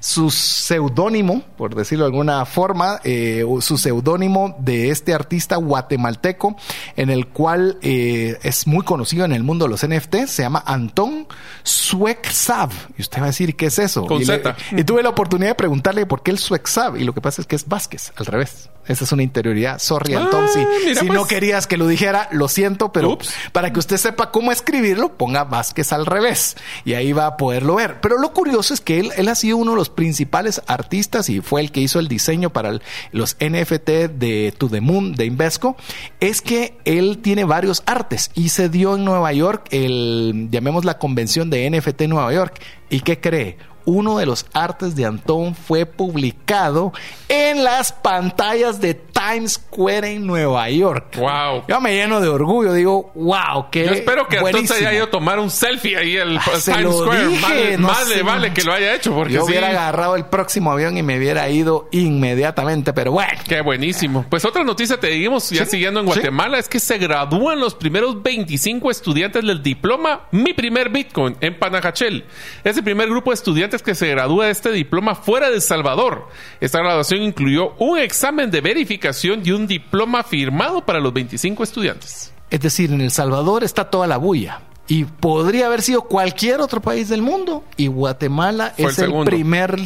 su 0.00 0.30
seudónimo, 0.30 1.42
por 1.56 1.74
decirlo 1.74 2.04
de 2.04 2.10
alguna 2.10 2.44
forma, 2.44 3.00
eh, 3.04 3.44
su 3.60 3.78
seudónimo 3.78 4.56
de 4.58 4.90
este 4.90 5.14
artista 5.14 5.56
guatemalteco, 5.56 6.56
en 6.96 7.10
el 7.10 7.26
cual 7.28 7.78
eh, 7.82 8.38
es 8.42 8.66
muy 8.66 8.84
conocido 8.84 9.24
en 9.24 9.32
el 9.32 9.42
mundo 9.42 9.64
de 9.64 9.70
los 9.70 9.86
NFT, 9.86 10.26
se 10.26 10.42
llama 10.42 10.62
Antón 10.66 11.26
Suexav. 11.62 12.70
Y 12.96 13.02
usted 13.02 13.18
va 13.20 13.24
a 13.24 13.26
decir, 13.28 13.56
¿qué 13.56 13.66
es 13.66 13.78
eso? 13.78 14.06
Con 14.06 14.22
y, 14.22 14.24
le- 14.24 14.42
y 14.72 14.84
tuve 14.84 15.02
la 15.02 15.08
oportunidad 15.10 15.50
de 15.50 15.54
preguntarle 15.54 16.06
por 16.06 16.22
qué 16.22 16.30
el 16.30 16.38
Suexav. 16.38 16.96
Y 16.96 17.04
lo 17.04 17.12
que 17.14 17.20
pasa 17.20 17.40
es 17.40 17.46
que 17.46 17.56
es 17.56 17.66
Vázquez, 17.68 18.12
al 18.16 18.26
revés. 18.26 18.70
Esa 18.86 19.04
es 19.04 19.12
una 19.12 19.22
interioridad. 19.22 19.78
Sorry, 19.78 20.12
Ah, 20.12 20.20
Antón. 20.24 20.46
Si, 20.50 20.58
mira, 20.58 21.00
si 21.00 21.06
pues. 21.06 21.18
no 21.18 21.26
querías 21.26 21.66
que 21.66 21.78
lo 21.78 21.86
dijera, 21.86 22.28
lo 22.32 22.48
siento, 22.48 22.92
pero 22.92 23.12
Ups. 23.12 23.32
para 23.52 23.72
que 23.72 23.78
usted 23.78 23.96
sepa 23.96 24.30
cómo 24.30 24.52
escribirlo, 24.52 25.16
ponga 25.16 25.44
Vázquez 25.44 25.90
al 25.92 26.04
revés. 26.04 26.54
Y 26.84 26.92
ahí 26.92 27.12
va 27.14 27.24
a 27.26 27.36
poderlo 27.38 27.76
ver. 27.76 28.00
Pero 28.02 28.18
lo 28.18 28.34
curioso 28.34 28.74
es 28.74 28.82
que 28.82 29.00
él, 29.00 29.10
él 29.16 29.28
ha 29.28 29.34
sido 29.36 29.56
uno 29.56 29.70
de 29.70 29.78
los 29.78 29.88
principales 29.88 30.60
artistas 30.66 31.30
y 31.30 31.40
fue 31.40 31.62
el 31.62 31.72
que 31.72 31.80
hizo 31.80 31.98
el 31.98 32.08
diseño 32.08 32.50
para 32.50 32.68
el- 32.68 32.82
los 33.10 33.36
NFT 33.40 34.08
de 34.08 34.52
To 34.58 34.68
The 34.68 34.82
Moon 34.82 35.14
de 35.14 35.24
Invesco. 35.24 35.76
Es 36.20 36.42
que 36.42 36.76
él 36.84 37.18
tiene 37.18 37.44
varios 37.44 37.82
artes 37.86 38.30
y 38.34 38.50
se 38.50 38.68
dio 38.68 38.96
en 38.96 39.04
Nueva 39.04 39.32
York 39.32 39.66
el, 39.70 40.48
llamemos 40.50 40.84
la 40.84 40.98
convención 40.98 41.50
de 41.50 41.70
NFT 41.70 42.02
Nueva 42.02 42.32
York. 42.32 42.60
¿Y 42.90 43.00
qué 43.00 43.20
cree? 43.20 43.56
Uno 43.86 44.18
de 44.18 44.26
los 44.26 44.46
artes 44.52 44.94
de 44.96 45.04
Antón 45.04 45.54
fue 45.54 45.86
publicado 45.86 46.92
en 47.28 47.64
las 47.64 47.92
pantallas 47.92 48.80
de 48.80 48.94
Times 48.94 49.52
Square 49.54 50.12
en 50.12 50.26
Nueva 50.26 50.68
York. 50.70 51.16
Wow. 51.16 51.64
Yo 51.68 51.80
me 51.80 51.94
lleno 51.94 52.20
de 52.20 52.28
orgullo, 52.28 52.72
digo, 52.72 53.12
wow, 53.14 53.66
qué 53.70 53.86
Yo 53.86 53.92
espero 53.92 54.26
que 54.28 54.36
entonces 54.36 54.52
buenísimo. 54.68 54.78
haya 54.88 54.96
ido 54.96 55.04
a 55.06 55.10
tomar 55.10 55.38
un 55.38 55.50
selfie 55.50 55.96
ahí 55.96 56.16
el 56.16 56.38
Ah, 56.38 56.42
se 56.58 56.72
Times 56.72 56.94
Square. 56.96 57.26
dije, 57.28 57.42
Vale, 57.42 57.78
no 57.78 57.88
vale, 57.88 58.14
sé, 58.14 58.22
vale 58.22 58.52
que 58.52 58.62
lo 58.64 58.72
haya 58.72 58.94
hecho 58.94 59.14
porque 59.14 59.34
Yo 59.34 59.42
sí. 59.44 59.50
hubiera 59.50 59.68
agarrado 59.68 60.16
el 60.16 60.26
próximo 60.26 60.72
avión 60.72 60.96
y 60.96 61.02
me 61.02 61.16
hubiera 61.18 61.48
ido 61.48 61.88
inmediatamente, 61.92 62.92
pero 62.92 63.12
bueno. 63.12 63.32
Qué 63.48 63.60
buenísimo. 63.60 64.24
Pues 64.28 64.44
otra 64.44 64.64
noticia 64.64 64.98
te 64.98 65.08
dijimos, 65.08 65.50
ya 65.50 65.64
Sí, 65.64 65.72
siguiendo 65.72 66.00
en 66.00 66.06
sí. 66.06 66.12
Guatemala, 66.14 66.58
es 66.58 66.68
que 66.68 66.80
se 66.80 66.98
gradúan 66.98 67.60
los 67.60 67.74
primeros 67.74 68.22
25 68.22 68.90
estudiantes 68.90 69.44
del 69.44 69.62
diploma 69.62 70.22
Mi 70.30 70.52
Primer 70.54 70.88
Bitcoin 70.90 71.36
en 71.40 71.58
Panajachel. 71.58 72.24
Es 72.62 72.76
el 72.76 72.84
primer 72.84 73.08
grupo 73.08 73.30
de 73.30 73.34
estudiantes 73.34 73.73
que 73.82 73.94
se 73.94 74.08
gradúa 74.08 74.46
de 74.46 74.52
este 74.52 74.70
diploma 74.70 75.14
fuera 75.14 75.48
de 75.48 75.56
El 75.56 75.62
Salvador. 75.62 76.28
Esta 76.60 76.78
graduación 76.78 77.22
incluyó 77.22 77.74
un 77.78 77.98
examen 77.98 78.50
de 78.50 78.60
verificación 78.60 79.42
y 79.44 79.52
un 79.52 79.66
diploma 79.66 80.22
firmado 80.22 80.84
para 80.84 81.00
los 81.00 81.12
25 81.12 81.62
estudiantes. 81.62 82.32
Es 82.50 82.60
decir, 82.60 82.92
en 82.92 83.00
El 83.00 83.10
Salvador 83.10 83.64
está 83.64 83.90
toda 83.90 84.06
la 84.06 84.16
bulla. 84.16 84.60
Y 84.86 85.04
podría 85.04 85.66
haber 85.66 85.80
sido 85.80 86.02
cualquier 86.02 86.60
otro 86.60 86.82
país 86.82 87.08
del 87.08 87.22
mundo. 87.22 87.64
Y 87.78 87.86
Guatemala 87.86 88.74
Fue 88.76 88.90
es 88.90 88.98
el, 88.98 89.14
primer 89.24 89.80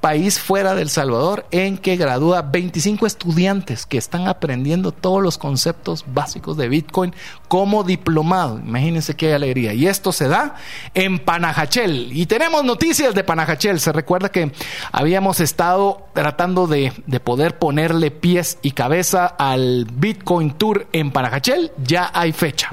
país 0.00 0.38
fuera 0.38 0.76
del 0.76 0.90
Salvador 0.90 1.46
en 1.50 1.76
que 1.76 1.96
gradúa 1.96 2.42
25 2.42 3.04
estudiantes 3.04 3.84
que 3.84 3.98
están 3.98 4.28
aprendiendo 4.28 4.92
todos 4.92 5.20
los 5.22 5.38
conceptos 5.38 6.04
básicos 6.06 6.56
de 6.56 6.68
Bitcoin 6.68 7.14
como 7.48 7.82
diplomado. 7.82 8.60
Imagínense 8.60 9.16
qué 9.16 9.34
alegría. 9.34 9.74
Y 9.74 9.88
esto 9.88 10.12
se 10.12 10.28
da 10.28 10.54
en 10.94 11.18
Panajachel. 11.18 12.10
Y 12.12 12.26
tenemos 12.26 12.62
noticias 12.62 13.12
de 13.12 13.24
Panajachel. 13.24 13.80
Se 13.80 13.92
recuerda 13.92 14.28
que 14.28 14.52
habíamos 14.92 15.40
estado 15.40 16.06
tratando 16.14 16.68
de, 16.68 16.92
de 17.06 17.18
poder 17.18 17.58
ponerle 17.58 18.12
pies 18.12 18.58
y 18.62 18.70
cabeza 18.70 19.26
al 19.26 19.88
Bitcoin 19.92 20.52
Tour 20.52 20.86
en 20.92 21.10
Panajachel. 21.10 21.72
Ya 21.82 22.12
hay 22.14 22.32
fecha. 22.32 22.70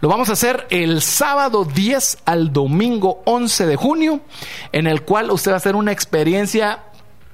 Lo 0.00 0.08
vamos 0.08 0.28
a 0.28 0.32
hacer 0.32 0.66
el 0.70 1.02
sábado 1.02 1.64
10 1.64 2.18
al 2.24 2.52
domingo 2.52 3.22
11 3.24 3.66
de 3.66 3.76
junio, 3.76 4.20
en 4.72 4.86
el 4.86 5.02
cual 5.02 5.30
usted 5.30 5.50
va 5.50 5.54
a 5.54 5.58
hacer 5.58 5.76
una 5.76 5.92
experiencia 5.92 6.84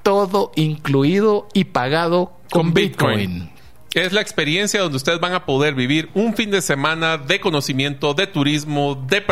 todo 0.03 0.53
incluido 0.55 1.49
y 1.53 1.65
pagado 1.65 2.33
con, 2.51 2.63
Con 2.63 2.75
Bitcoin. 2.75 3.19
Bitcoin. 3.19 3.61
Es 3.95 4.13
la 4.13 4.21
experiencia 4.21 4.81
donde 4.81 4.97
ustedes 4.97 5.19
van 5.19 5.33
a 5.33 5.45
poder 5.45 5.75
vivir 5.75 6.11
un 6.15 6.37
fin 6.37 6.53
de 6.53 6.61
semana 6.61 7.19
de 7.19 7.41
conocimiento, 7.41 8.15
de 8.15 8.29
turismo, 8.29 8.95
de, 8.95 9.25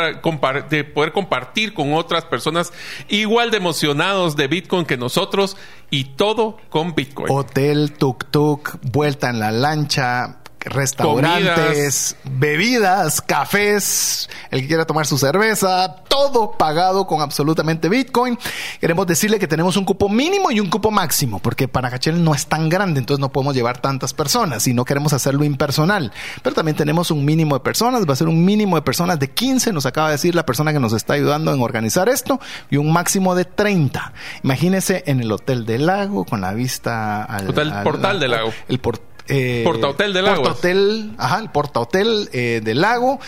de 0.69 0.85
poder 0.85 1.13
compartir 1.13 1.75
con 1.75 1.95
otras 1.95 2.25
personas 2.25 2.73
igual 3.09 3.53
de 3.53 3.59
emocionados 3.59 4.35
de 4.35 4.49
Bitcoin 4.49 4.85
que 4.85 4.97
nosotros 4.97 5.57
y 5.91 6.05
todo 6.17 6.57
con 6.71 6.97
Bitcoin. 6.97 7.29
Hotel, 7.31 7.97
tuk-tuk, 7.97 8.81
vuelta 8.83 9.31
en 9.31 9.39
la 9.39 9.53
lancha, 9.53 10.41
restaurantes, 10.61 12.17
bebidas, 12.25 13.21
cafés, 13.21 14.29
el 14.51 14.63
que 14.63 14.69
quiera 14.69 14.87
tomar 14.87 15.07
su 15.07 15.19
cerveza, 15.19 15.97
todo 16.09 16.53
pagado 16.53 17.07
con 17.07 17.21
absolutamente 17.21 17.89
Bitcoin. 17.89 18.39
Queremos 18.81 19.07
decirle 19.07 19.39
que 19.39 19.47
tenemos 19.49 19.77
un 19.77 19.85
cupo 19.85 20.09
mínimo 20.09 20.51
y 20.51 20.61
un 20.61 20.69
cupo 20.71 20.91
máximo, 20.91 21.39
porque 21.39 21.69
Panajachel 21.69 22.23
no 22.23 22.35
es 22.35 22.47
tan 22.47 22.69
grande, 22.69 23.01
entonces 23.01 23.21
no 23.21 23.31
podemos 23.31 23.55
llevar 23.55 23.79
tantas 23.81 24.13
personas 24.15 24.67
y 24.67 24.75
no 24.75 24.85
queremos 24.85 25.13
hacerlo 25.13 25.45
impersonal. 25.45 26.13
Pero 26.43 26.55
también 26.55 26.77
tenemos 26.77 27.11
un 27.11 27.25
mínimo 27.25 27.55
de 27.57 27.61
personas, 27.61 28.07
va 28.09 28.13
a 28.13 28.17
ser 28.17 28.29
un 28.29 28.45
mínimo 28.45 28.77
de 28.77 28.83
personas 28.83 29.19
de 29.19 29.31
15, 29.31 29.73
nos 29.73 29.87
acaba 29.87 30.09
de 30.09 30.13
decir 30.13 30.35
la 30.35 30.45
persona 30.47 30.73
que 30.73 30.81
nos 30.81 30.93
está 30.93 31.15
ayudando 31.15 31.53
en 31.53 31.61
organizar 31.61 32.09
esto, 32.09 32.41
y 32.71 32.77
un 32.77 32.93
máximo 32.93 33.35
de 33.35 33.45
30. 33.45 34.13
Imagínese 34.43 35.05
en 35.07 35.21
el 35.21 35.31
Hotel 35.33 35.67
del 35.67 35.87
Lago, 35.87 36.25
con 36.25 36.41
la 36.41 36.53
vista 36.53 37.23
al... 37.25 37.49
Hotel 37.51 37.73
Portal 37.85 38.21
del 38.21 38.31
Lago. 38.33 38.53
El 38.69 38.79
por- 38.81 39.01
eh, 39.29 39.63
Portahotel 39.65 40.13
del 40.13 40.25
Lago. 40.25 40.43
Portahotel, 40.43 41.13
ajá, 41.19 41.39
el 41.39 41.51
Portahotel 41.51 42.29
eh, 42.33 42.61
del 42.63 42.81
Lago. 42.81 43.19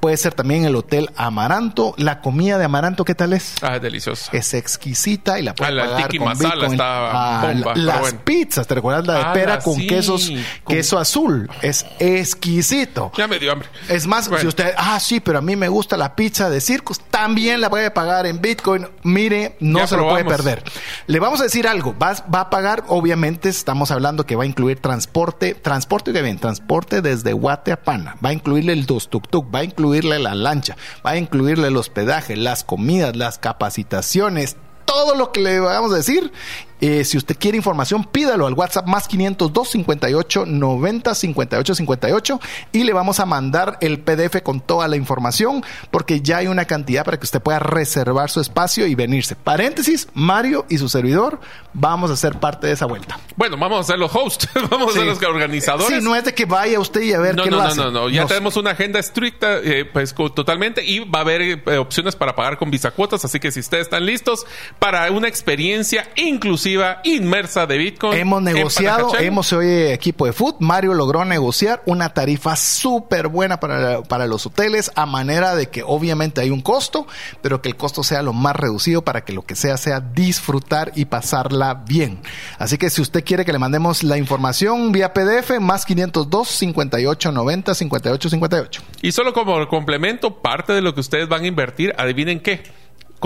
Puede 0.00 0.16
ser 0.16 0.34
también 0.34 0.64
el 0.64 0.76
Hotel 0.76 1.10
Amaranto. 1.16 1.94
La 1.98 2.20
comida 2.20 2.58
de 2.58 2.64
Amaranto, 2.64 3.04
¿qué 3.04 3.14
tal 3.14 3.32
es? 3.32 3.54
Ah, 3.62 3.76
es 3.76 3.82
delicioso. 3.82 4.30
Es 4.32 4.54
exquisita 4.54 5.38
y 5.38 5.42
la 5.42 5.54
puede 5.54 5.70
Ah, 5.70 5.74
la 5.74 5.84
pagar 5.84 6.02
tiki 6.08 6.18
con 6.18 6.38
Bitcoin. 6.38 6.72
está 6.72 7.10
Ah, 7.10 7.40
bomba, 7.42 7.54
la- 7.68 7.74
pero 7.74 7.86
las 7.86 8.00
bueno. 8.00 8.18
pizzas, 8.24 8.66
¿te 8.66 8.74
recuerdas 8.74 9.06
la 9.06 9.14
de 9.14 9.20
Ah, 9.22 9.32
pera 9.32 9.58
con 9.60 9.74
sí, 9.76 9.86
quesos, 9.86 10.30
con- 10.64 10.76
queso 10.76 10.98
azul? 10.98 11.50
Es 11.62 11.84
exquisito. 11.98 13.12
Ya 13.16 13.26
me 13.26 13.38
dio 13.38 13.52
hambre. 13.52 13.68
Es 13.88 14.06
más, 14.06 14.28
Bueno. 14.28 14.42
si 14.42 14.46
usted, 14.48 14.72
ah, 14.76 14.98
sí, 15.00 15.20
pero 15.20 15.38
a 15.38 15.42
mí 15.42 15.56
me 15.56 15.68
gusta 15.68 15.96
la 15.96 16.14
pizza 16.14 16.50
de 16.50 16.60
circos, 16.60 17.00
también 17.10 17.60
la 17.60 17.70
puede 17.70 17.90
pagar 17.90 18.26
en 18.26 18.40
Bitcoin. 18.40 18.86
Mire, 19.02 19.56
no 19.60 19.80
Ya 19.80 19.86
se 19.86 19.96
lo 19.96 20.08
puede 20.08 20.24
perder. 20.24 20.62
Le 21.06 21.20
vamos 21.20 21.40
a 21.40 21.44
decir 21.44 21.66
algo, 21.68 21.94
va, 21.98 22.14
va 22.32 22.40
a 22.40 22.50
pagar, 22.50 22.84
obviamente, 22.88 23.48
estamos 23.48 23.90
hablando 23.90 24.24
que 24.26 24.36
va 24.36 24.42
a 24.44 24.46
incluir 24.46 24.80
transporte, 24.80 25.45
transporte, 25.54 26.10
oiga 26.10 26.22
bien, 26.22 26.38
transporte 26.38 27.02
desde 27.02 27.32
Guate 27.32 27.72
a 27.72 27.82
Pana, 27.82 28.16
va 28.24 28.30
a 28.30 28.32
incluirle 28.32 28.72
el 28.72 28.86
dos 28.86 29.08
tuk 29.08 29.28
tuk, 29.28 29.54
va 29.54 29.60
a 29.60 29.64
incluirle 29.64 30.18
la 30.18 30.34
lancha, 30.34 30.76
va 31.04 31.10
a 31.10 31.16
incluirle 31.16 31.68
el 31.68 31.76
hospedaje, 31.76 32.36
las 32.36 32.64
comidas, 32.64 33.16
las 33.16 33.38
capacitaciones, 33.38 34.56
todo 34.84 35.14
lo 35.14 35.32
que 35.32 35.40
le 35.40 35.60
vamos 35.60 35.92
a 35.92 35.96
decir. 35.96 36.32
Eh, 36.80 37.04
si 37.04 37.16
usted 37.16 37.36
quiere 37.38 37.56
información, 37.56 38.04
pídalo 38.04 38.46
al 38.46 38.54
WhatsApp 38.54 38.86
más 38.86 39.08
502 39.08 39.68
58 39.70 40.44
90 40.46 41.14
58 41.14 41.74
58 41.74 42.40
y 42.72 42.84
le 42.84 42.92
vamos 42.92 43.18
a 43.20 43.26
mandar 43.26 43.78
el 43.80 44.00
PDF 44.00 44.42
con 44.42 44.60
toda 44.60 44.86
la 44.88 44.96
información 44.96 45.64
porque 45.90 46.20
ya 46.20 46.38
hay 46.38 46.48
una 46.48 46.66
cantidad 46.66 47.04
para 47.04 47.18
que 47.18 47.24
usted 47.24 47.40
pueda 47.40 47.58
reservar 47.60 48.30
su 48.30 48.40
espacio 48.40 48.86
y 48.86 48.94
venirse. 48.94 49.36
Paréntesis, 49.36 50.08
Mario 50.14 50.66
y 50.68 50.78
su 50.78 50.88
servidor 50.88 51.40
vamos 51.72 52.10
a 52.10 52.16
ser 52.16 52.38
parte 52.40 52.66
de 52.66 52.74
esa 52.74 52.86
vuelta. 52.86 53.18
Bueno, 53.36 53.56
vamos 53.56 53.80
a 53.80 53.84
ser 53.84 53.98
los 53.98 54.14
hosts, 54.14 54.48
vamos 54.70 54.90
a 54.90 54.98
ser 54.98 55.06
los 55.06 55.22
organizadores. 55.22 55.98
Sí, 55.98 56.04
no 56.04 56.14
es 56.14 56.24
de 56.24 56.34
que 56.34 56.44
vaya 56.44 56.78
usted 56.78 57.00
y 57.02 57.12
a 57.12 57.18
ver 57.20 57.36
No, 57.36 57.44
qué 57.44 57.50
no, 57.50 57.56
lo 57.56 57.62
no, 57.62 57.68
hace. 57.68 57.80
no, 57.80 57.90
no, 57.90 58.08
ya 58.10 58.22
Nos- 58.22 58.28
tenemos 58.28 58.56
una 58.56 58.72
agenda 58.72 58.98
estricta, 58.98 59.58
eh, 59.62 59.84
pues 59.90 60.14
totalmente, 60.14 60.84
y 60.84 61.00
va 61.00 61.20
a 61.20 61.22
haber 61.22 61.40
eh, 61.42 61.78
opciones 61.78 62.16
para 62.16 62.34
pagar 62.34 62.58
con 62.58 62.70
visa 62.70 62.90
cuotas, 62.90 63.24
así 63.24 63.40
que 63.40 63.50
si 63.50 63.60
ustedes 63.60 63.84
están 63.84 64.04
listos 64.04 64.44
para 64.78 65.10
una 65.10 65.28
experiencia 65.28 66.08
inclusiva, 66.16 66.65
inmersa 67.04 67.66
de 67.66 67.78
Bitcoin. 67.78 68.18
Hemos 68.18 68.42
negociado, 68.42 69.12
hemos 69.18 69.52
hoy 69.52 69.66
equipo 69.92 70.26
de 70.26 70.32
food. 70.32 70.56
Mario 70.60 70.94
logró 70.94 71.24
negociar 71.24 71.82
una 71.86 72.12
tarifa 72.12 72.56
súper 72.56 73.28
buena 73.28 73.60
para, 73.60 74.02
para 74.02 74.26
los 74.26 74.46
hoteles, 74.46 74.90
a 74.94 75.06
manera 75.06 75.54
de 75.54 75.68
que 75.68 75.82
obviamente 75.82 76.40
hay 76.40 76.50
un 76.50 76.60
costo, 76.60 77.06
pero 77.42 77.62
que 77.62 77.68
el 77.68 77.76
costo 77.76 78.02
sea 78.02 78.22
lo 78.22 78.32
más 78.32 78.56
reducido 78.56 79.02
para 79.02 79.24
que 79.24 79.32
lo 79.32 79.42
que 79.42 79.54
sea 79.54 79.76
sea 79.76 80.00
disfrutar 80.00 80.92
y 80.94 81.06
pasarla 81.06 81.74
bien. 81.74 82.20
Así 82.58 82.78
que 82.78 82.90
si 82.90 83.02
usted 83.02 83.24
quiere 83.24 83.44
que 83.44 83.52
le 83.52 83.58
mandemos 83.58 84.02
la 84.02 84.18
información 84.18 84.92
vía 84.92 85.12
PDF, 85.12 85.60
más 85.60 85.84
502 85.84 86.48
58 86.48 87.32
90 87.32 87.74
58 87.74 88.30
58. 88.30 88.82
Y 89.02 89.12
solo 89.12 89.32
como 89.32 89.66
complemento, 89.68 90.36
parte 90.42 90.72
de 90.72 90.80
lo 90.80 90.94
que 90.94 91.00
ustedes 91.00 91.28
van 91.28 91.44
a 91.44 91.46
invertir, 91.46 91.94
adivinen 91.96 92.40
qué. 92.40 92.62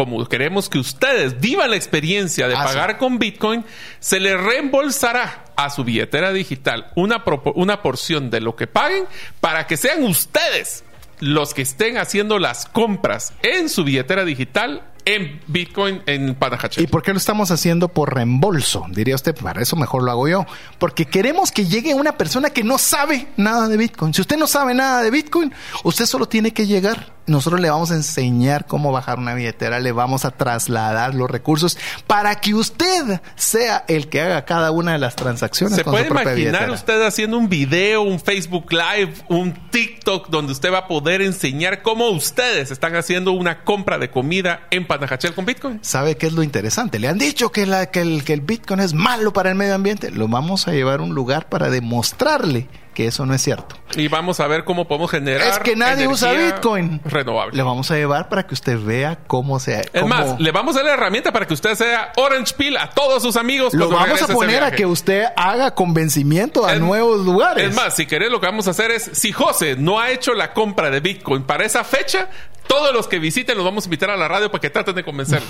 Como 0.01 0.25
queremos 0.27 0.71
que 0.71 0.79
ustedes 0.79 1.41
vivan 1.43 1.69
la 1.69 1.77
experiencia 1.77 2.49
de 2.49 2.55
Ah, 2.57 2.65
pagar 2.65 2.93
sí. 2.93 2.97
con 2.99 3.19
Bitcoin, 3.19 3.67
se 3.99 4.19
les 4.19 4.41
reembolsará 4.41 5.45
a 5.57 5.69
su 5.69 5.85
billetera 5.85 6.33
digital 6.33 6.91
una, 6.97 7.23
una 7.55 7.83
porción 7.83 8.31
de 8.31 8.41
lo 8.41 8.57
que 8.57 8.67
paguen 8.67 9.05
para 9.41 9.67
que 9.67 9.77
sean 9.77 10.03
ustedes 10.05 10.85
los 11.19 11.53
que 11.53 11.61
estén 11.61 11.99
haciendo 11.99 12.39
las 12.39 12.65
compras 12.65 13.35
en 13.43 13.69
su 13.69 13.85
billetera 13.85 14.25
digital 14.25 14.85
en 15.05 15.41
Bitcoin 15.47 16.03
en 16.07 16.35
Panajachel. 16.35 16.83
¿Y 16.85 16.87
por 16.87 17.03
qué 17.03 17.13
lo 17.13 17.19
estamos 17.19 17.51
haciendo 17.51 17.89
por 17.89 18.15
reembolso? 18.15 18.87
Diría 18.91 19.15
usted, 19.17 19.35
para 19.35 19.61
eso 19.61 19.77
mejor 19.77 20.03
lo 20.03 20.11
hago 20.13 20.29
yo. 20.29 20.47
Porque 20.79 21.05
queremos 21.05 21.53
que 21.53 21.67
llegue 21.67 21.93
una 21.95 22.17
persona 22.17 22.49
que 22.51 22.65
no 22.65 22.79
sabe 22.79 23.27
nada 23.37 23.69
de 23.69 23.77
Bitcoin. 23.77 24.15
Si 24.15 24.23
usted 24.23 24.39
no 24.39 24.47
sabe 24.47 24.73
nada 24.73 25.03
de 25.03 25.11
Bitcoin, 25.11 25.53
usted 25.85 26.07
solo 26.07 26.27
tiene 26.27 26.53
que 26.53 26.67
llegar. 26.67 27.13
Nosotros 27.27 27.61
le 27.61 27.71
vamos 27.71 27.91
a 27.91 27.95
enseñar 27.95 28.67
cómo 28.67 28.93
bajar 28.93 29.19
una 29.19 29.35
billetera, 29.35 29.79
le 29.81 29.93
vamos 29.93 30.25
a 30.25 30.31
trasladar 30.31 31.15
los 31.15 31.31
recursos 31.31 31.79
para 32.07 32.35
que 32.37 32.55
usted 32.55 33.21
sea 33.37 33.85
el 33.89 34.09
que 34.09 34.21
haga 34.21 34.45
cada 34.45 34.71
una 34.71 34.93
de 34.93 34.99
las 34.99 35.17
transacciones. 35.17 35.77
¿Se 35.77 35.85
con 35.85 35.93
puede 35.93 36.07
su 36.07 36.13
imaginar 36.13 36.35
billetera. 36.35 36.73
usted 36.73 37.03
haciendo 37.03 37.39
un 37.39 37.49
video, 37.49 38.03
un 38.03 38.21
Facebook 38.21 38.73
Live, 38.73 39.15
un 39.29 39.55
TikTok 39.71 40.29
donde 40.29 40.53
usted 40.53 40.73
va 40.73 40.79
a 40.79 40.89
poder 40.89 41.23
enseñar 41.23 41.83
cómo 41.83 42.09
ustedes 42.11 42.71
están 42.71 42.97
haciendo 42.97 43.33
una 43.33 43.65
compra 43.65 43.99
de 43.99 44.11
comida 44.11 44.67
en 44.71 44.87
Panajachel 44.87 45.35
con 45.35 45.47
Bitcoin? 45.47 45.79
¿Sabe 45.83 46.17
qué 46.17 46.27
es 46.27 46.33
lo 46.33 46.43
interesante? 46.43 46.99
Le 46.99 47.09
han 47.09 47.19
dicho 47.19 47.53
que, 47.53 47.67
la, 47.67 47.87
que, 47.87 48.01
el, 48.01 48.25
que 48.25 48.33
el 48.33 48.41
Bitcoin 48.41 48.81
es 48.81 48.95
malo 48.95 49.33
para 49.33 49.51
el 49.51 49.57
medio 49.57 49.75
ambiente. 49.75 50.11
Lo 50.11 50.29
vamos 50.29 50.69
a 50.69 50.73
llevar 50.73 51.01
a 51.01 51.03
un 51.03 51.15
lugar 51.15 51.49
para 51.49 51.71
demostrarle 51.71 52.69
que 52.95 53.07
eso 53.07 53.25
no 53.27 53.35
es 53.35 53.43
cierto. 53.43 53.77
Y 53.97 54.09
vamos 54.09 54.41
a 54.41 54.47
ver 54.47 54.65
cómo 54.65 54.87
podemos 54.87 55.11
generar. 55.11 55.47
Es 55.49 55.59
que 55.61 55.77
nadie 55.77 56.07
usa 56.09 56.33
Bitcoin. 56.33 57.01
Renovable. 57.05 57.57
Le 57.57 57.63
vamos 57.63 57.91
a 57.91 57.95
llevar 57.97 58.29
para 58.29 58.47
que 58.47 58.55
usted 58.55 58.79
vea 58.83 59.19
cómo 59.27 59.59
se. 59.61 59.89
es 59.93 60.07
más, 60.07 60.39
le 60.41 60.51
vamos 60.53 60.75
a 60.77 60.79
dar 60.81 60.87
la 60.87 60.93
herramienta 60.95 61.33
para 61.33 61.47
que 61.47 61.55
usted 61.55 61.75
sea 61.75 62.13
Orange 62.17 62.55
Pill 62.57 62.77
a 62.77 62.91
todos 62.91 63.23
sus 63.23 63.37
amigos. 63.37 63.75
lo 63.75 63.89
vamos 63.89 64.23
a 64.23 64.27
poner 64.29 64.63
a 64.63 64.71
que 64.71 64.87
usted 64.87 65.27
haga 65.37 65.75
convencimiento 65.75 66.67
a 66.67 66.75
Es- 66.75 66.81
nuevos 66.81 67.25
lugares. 67.25 67.71
Es 67.71 67.75
más, 67.75 67.95
si 67.95 68.07
querés, 68.07 68.31
lo 68.31 68.41
que 68.41 68.47
vamos 68.47 68.67
a 68.69 68.71
hacer 68.71 68.91
es, 68.91 69.11
si 69.13 69.33
José 69.33 69.77
no 69.77 69.99
ha 70.01 70.11
hecho 70.11 70.35
la 70.35 70.53
compra 70.53 70.91
de 70.91 71.01
Bitcoin 71.01 71.45
para 71.45 71.65
esa 71.65 71.85
fecha, 71.85 72.29
todos 72.71 72.95
los 72.95 73.09
que 73.09 73.19
visiten 73.19 73.57
los 73.57 73.65
vamos 73.65 73.85
a 73.85 73.87
invitar 73.89 74.11
a 74.11 74.17
la 74.17 74.29
radio 74.29 74.49
para 74.49 74.61
que 74.61 74.71
traten 74.71 74.95
de 74.95 75.03
convencerlo. 75.05 75.49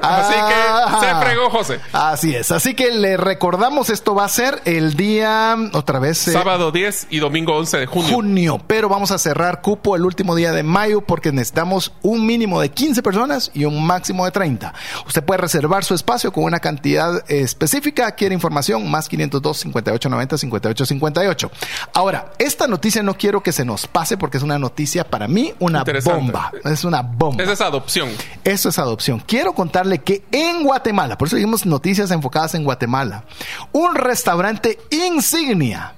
Ah. 0.00 0.20
Así 0.20 1.00
que 1.00 1.06
se 1.06 1.14
fregó, 1.16 1.50
José. 1.50 1.80
Así 1.92 2.32
es. 2.32 2.52
Así 2.52 2.74
que 2.74 2.92
le 2.92 3.16
recordamos, 3.16 3.90
esto 3.90 4.14
va 4.14 4.24
a 4.24 4.28
ser 4.28 4.62
el 4.66 4.94
día, 4.94 5.56
otra 5.72 5.98
vez. 5.98 6.28
eh, 6.28 6.32
Sábado 6.32 6.70
10 6.70 7.08
y 7.10 7.18
domingo 7.18 7.56
11 7.56 7.78
de 7.78 7.86
junio. 7.86 8.08
junio, 8.14 8.62
pero 8.68 8.88
vamos 8.88 9.10
a 9.10 9.18
cerrar 9.18 9.62
cupo 9.62 9.96
el 9.96 10.04
último 10.04 10.36
día 10.36 10.52
de 10.52 10.62
mayo 10.62 11.00
porque 11.00 11.32
necesitamos 11.32 11.92
un 12.02 12.24
mínimo 12.24 12.60
de 12.60 12.70
15 12.70 13.02
personas 13.02 13.50
y 13.52 13.64
un 13.64 13.84
máximo 13.84 14.24
de 14.24 14.30
30. 14.30 14.72
Usted 15.08 15.24
puede 15.24 15.38
reservar 15.38 15.82
su 15.82 15.94
espacio 15.94 16.32
con 16.32 16.44
una 16.44 16.60
cantidad 16.60 17.24
específica. 17.28 18.12
Quiere 18.12 18.32
información 18.32 18.88
más 18.88 19.08
502 19.08 19.58
5890 19.58 20.38
5858. 20.38 21.50
Ahora, 21.94 22.30
esta 22.38 22.68
noticia 22.68 23.02
no 23.02 23.14
quiero 23.14 23.42
que 23.42 23.50
se 23.50 23.64
nos 23.64 23.88
pase 23.88 24.16
porque 24.16 24.36
es 24.36 24.44
una 24.44 24.60
noticia 24.60 25.02
para 25.02 25.26
mí 25.26 25.52
una 25.58 25.82
bomba. 26.04 26.52
Es 26.64 26.84
una 26.84 27.02
bomba. 27.02 27.42
Esa 27.42 27.52
es 27.52 27.60
adopción. 27.60 28.10
Eso 28.44 28.68
es 28.68 28.78
adopción. 28.78 29.20
Quiero 29.26 29.52
contarle 29.52 29.98
que 29.98 30.24
en 30.30 30.62
Guatemala, 30.64 31.16
por 31.16 31.28
eso 31.28 31.36
dijimos 31.36 31.66
noticias 31.66 32.10
enfocadas 32.10 32.54
en 32.54 32.64
Guatemala, 32.64 33.24
un 33.72 33.94
restaurante 33.94 34.78
insignia 34.90 35.94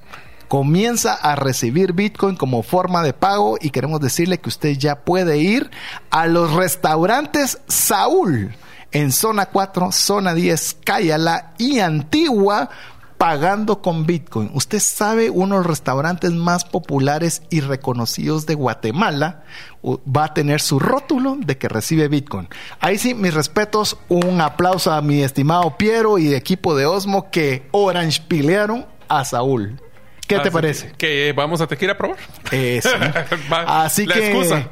comienza 0.49 1.15
a 1.15 1.35
recibir 1.35 1.95
Bitcoin 1.95 2.37
como 2.37 2.63
forma 2.63 3.03
de 3.03 3.15
pago 3.15 3.57
y 3.59 3.71
queremos 3.71 4.01
decirle 4.01 4.39
que 4.39 4.51
usted 4.51 4.77
ya 4.77 4.97
puede 4.97 5.39
ir 5.39 5.71
a 6.11 6.27
los 6.27 6.53
restaurantes 6.53 7.59
Saúl 7.69 8.55
en 8.91 9.13
zona 9.13 9.47
4, 9.47 9.91
zona 9.93 10.35
10, 10.35 10.77
Cayala 10.85 11.55
y 11.57 11.81
Antigua 11.81 12.69
pagando 13.23 13.81
con 13.81 14.05
Bitcoin. 14.05 14.51
Usted 14.53 14.81
sabe 14.81 15.31
uno 15.31 15.55
de 15.55 15.61
los 15.61 15.67
restaurantes 15.69 16.33
más 16.33 16.65
populares 16.65 17.43
y 17.51 17.61
reconocidos 17.61 18.47
de 18.47 18.57
Guatemala 18.57 19.45
va 19.85 20.25
a 20.25 20.35
tener 20.35 20.61
su 20.61 20.81
rótulo 20.81 21.37
de 21.39 21.57
que 21.57 21.69
recibe 21.69 22.09
Bitcoin. 22.09 22.49
Ahí 22.81 22.99
sí, 22.99 23.15
mis 23.15 23.33
respetos, 23.33 23.97
un 24.09 24.41
aplauso 24.41 24.91
a 24.91 25.01
mi 25.03 25.23
estimado 25.23 25.77
Piero 25.77 26.19
y 26.19 26.35
equipo 26.35 26.75
de 26.75 26.87
Osmo 26.87 27.31
que 27.31 27.69
orange 27.71 28.23
pilearon 28.27 28.87
a 29.07 29.25
Saúl. 29.25 29.81
¿Qué 30.37 30.43
te 30.45 30.51
parece? 30.51 30.89
Que, 30.93 30.97
que 30.97 31.33
vamos 31.37 31.61
a 31.61 31.67
tequila 31.67 31.93
a 31.93 31.99
probar. 31.99 32.19
Eso. 32.51 32.91
Va, 33.53 33.85
Así 33.85 34.07
la 34.07 34.15
que 34.15 34.31
excusa. 34.31 34.69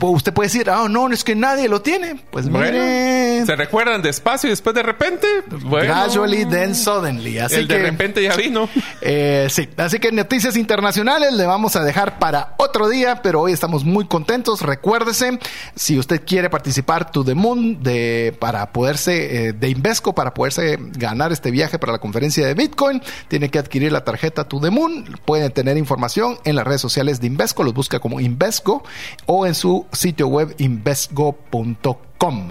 usted 0.00 0.32
puede 0.32 0.46
decir, 0.48 0.70
ah, 0.70 0.86
no, 0.88 1.10
es 1.10 1.24
que 1.24 1.34
nadie 1.34 1.68
lo 1.68 1.82
tiene. 1.82 2.16
Pues 2.30 2.48
Bueno, 2.48 2.78
mire, 2.78 3.46
se 3.46 3.56
recuerdan 3.56 4.02
despacio 4.02 4.48
y 4.48 4.50
después 4.50 4.74
de 4.74 4.82
repente, 4.82 5.26
bueno, 5.62 5.86
gradually, 5.86 6.44
then 6.46 6.74
suddenly. 6.74 7.38
Así 7.38 7.56
el 7.56 7.68
que 7.68 7.74
de 7.78 7.90
repente 7.90 8.22
ya 8.22 8.34
vino. 8.36 8.68
Eh, 9.00 9.48
sí, 9.50 9.68
así 9.76 9.98
que 9.98 10.12
noticias 10.12 10.56
internacionales 10.56 11.32
le 11.32 11.46
vamos 11.46 11.76
a 11.76 11.84
dejar 11.84 12.18
para 12.18 12.54
otro 12.58 12.88
día, 12.88 13.20
pero 13.22 13.40
hoy 13.42 13.52
estamos 13.52 13.84
muy 13.84 14.06
contentos. 14.06 14.62
Recuérdese, 14.62 15.38
si 15.74 15.98
usted 15.98 16.22
quiere 16.24 16.50
participar 16.50 17.10
to 17.10 17.24
the 17.24 17.34
moon 17.34 17.82
de, 17.82 18.36
para 18.38 18.72
poderse, 18.72 19.48
eh, 19.48 19.52
de 19.52 19.68
Invesco, 19.68 20.14
para 20.14 20.34
poderse 20.34 20.78
ganar 20.80 21.32
este 21.32 21.50
viaje 21.50 21.78
para 21.78 21.92
la 21.92 21.98
conferencia 21.98 22.46
de 22.46 22.54
Bitcoin, 22.54 23.02
tiene 23.28 23.50
que 23.50 23.58
adquirir 23.58 23.92
la 23.92 24.04
tarjeta 24.04 24.44
to 24.44 24.60
the 24.60 24.70
moon. 24.70 25.03
Pueden 25.24 25.52
tener 25.52 25.76
información 25.76 26.38
en 26.44 26.56
las 26.56 26.66
redes 26.66 26.80
sociales 26.80 27.20
de 27.20 27.26
Invesco, 27.26 27.62
los 27.62 27.74
busca 27.74 27.98
como 27.98 28.20
Invesco 28.20 28.82
o 29.26 29.46
en 29.46 29.54
su 29.54 29.86
sitio 29.92 30.28
web 30.28 30.54
invesco.com. 30.58 31.96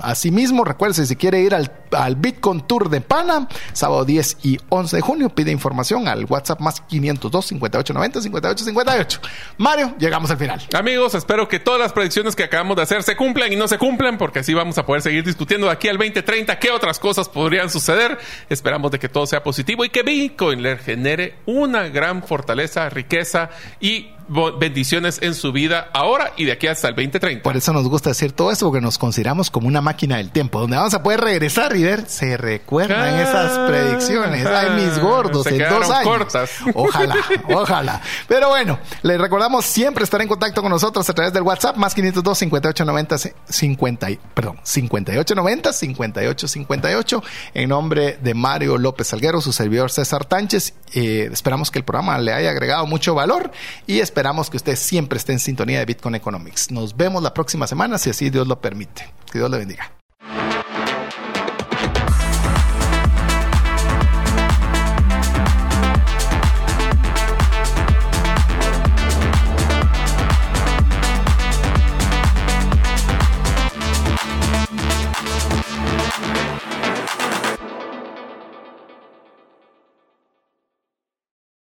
Asimismo, 0.02 0.64
recuerde 0.64 1.06
si 1.06 1.16
quiere 1.16 1.42
ir 1.42 1.56
al, 1.56 1.72
Bitcoin 2.16 2.62
Tour 2.62 2.90
de 2.90 3.02
Pana, 3.02 3.48
sábado 3.72 4.06
10 4.06 4.38
y 4.44 4.60
11 4.70 4.98
de 4.98 5.02
junio, 5.02 5.30
pide 5.30 5.52
información 5.52 6.08
al 6.08 6.26
WhatsApp 6.26 6.60
más 6.60 6.82
502 6.82 7.46
5890 7.46 8.22
5858. 8.22 9.20
Mario, 9.58 9.96
llegamos 9.98 10.30
al 10.32 10.38
final. 10.38 10.62
Amigos, 10.74 11.16
espero 11.16 11.48
que 11.48 11.60
todas 11.60 11.80
las 11.80 11.94
predicciones 11.94 12.36
que 12.36 12.44
acabamos 12.44 12.78
de 12.78 12.84
hacer 12.84 13.04
se 13.04 13.16
cumplan 13.16 13.52
y 13.52 13.56
no 13.56 13.68
se 13.68 13.78
cumplan, 13.78 14.18
porque 14.18 14.40
así 14.40 14.54
vamos 14.54 14.78
a 14.78 14.86
poder 14.86 15.02
seguir 15.02 15.24
discutiendo 15.24 15.68
de 15.68 15.74
aquí 15.74 15.88
al 15.88 15.98
2030 15.98 16.60
qué 16.60 16.72
otras 16.72 17.00
cosas 17.00 17.30
podrían 17.30 17.70
suceder. 17.70 18.20
Esperamos 18.50 18.92
de 18.92 19.00
que 19.00 19.10
todo 19.10 19.26
sea 19.26 19.44
positivo 19.44 19.86
y 19.86 19.90
que 19.90 20.04
Bitcoin 20.04 20.62
le 20.62 20.78
genere 20.78 21.36
una 21.46 21.90
gran 21.90 22.24
fortaleza, 22.24 22.90
riqueza 22.90 23.50
y 23.80 24.13
bendiciones 24.60 25.20
en 25.22 25.34
su 25.36 25.52
vida 25.52 25.90
ahora 25.94 26.34
y 26.38 26.46
de 26.46 26.52
aquí 26.54 26.68
hasta 26.68 26.88
el 26.90 26.96
2030. 26.96 27.44
Por 27.44 27.56
eso 27.58 27.72
nos 27.74 27.88
gusta 27.88 28.10
decir 28.10 28.32
todo 28.32 28.52
esto, 28.52 28.66
porque 28.68 28.82
nos 28.82 28.98
consideramos 28.98 29.50
como 29.50 29.68
una 29.68 29.82
máquina 29.82 30.18
del 30.18 30.32
tiempo, 30.32 30.60
donde 30.60 30.78
vamos 30.78 30.94
a 30.94 31.04
poder 31.04 31.22
regresar 31.22 31.76
y 31.76 31.84
ver, 31.84 32.06
se 32.08 32.38
recuerdan 32.38 33.14
Ah, 33.16 33.22
esas 33.22 33.70
predicciones. 33.70 34.46
Ay, 34.46 34.86
mis 34.86 35.00
gordos, 35.00 35.44
se 35.44 35.56
en 35.56 35.70
dos 35.70 35.90
años. 35.90 36.04
cortas. 36.08 36.52
Ojalá, 36.74 37.16
ojalá. 37.50 38.02
Pero 38.28 38.50
bueno, 38.50 38.80
les 39.04 39.20
recordamos 39.20 39.66
siempre 39.66 40.04
estar 40.04 40.22
en 40.22 40.28
contacto 40.28 40.62
con 40.62 40.70
nosotros 40.72 41.08
a 41.10 41.14
través 41.14 41.34
del 41.34 41.44
WhatsApp, 41.44 41.76
más 41.78 41.94
502 41.94 42.38
5890 42.38 43.18
50, 43.50 44.10
y- 44.12 44.20
perdón, 44.34 44.58
5890 44.64 45.74
5858. 45.74 47.24
En 47.54 47.70
nombre 47.70 48.18
de 48.22 48.34
Mario 48.34 48.78
López 48.78 49.08
Salguero, 49.08 49.42
su 49.42 49.54
servidor 49.54 49.92
César 49.92 50.26
Tánchez, 50.26 50.74
eh, 50.94 51.30
esperamos 51.32 51.72
que 51.72 51.80
el 51.80 51.86
programa 51.86 52.18
le 52.18 52.34
haya 52.34 52.50
agregado 52.52 52.86
mucho 52.86 53.14
valor 53.16 53.52
y 53.88 54.00
esperamos 54.24 54.50
que 54.50 54.56
usted 54.56 54.78
siempre 54.78 55.18
esté 55.18 55.34
en 55.34 55.40
sintonía 55.40 55.80
de 55.80 55.86
Bitcoin 55.86 56.16
Economics. 56.16 56.72
Nos 56.72 56.96
vemos 56.96 57.22
la 57.22 57.34
próxima 57.34 57.68
semana, 57.68 57.98
si 57.98 58.10
así 58.10 58.30
Dios 58.30 58.48
lo 58.48 58.62
permite. 58.62 59.12
Que 59.30 59.38
Dios 59.38 59.52
le 59.52 59.58
bendiga. 59.58 59.92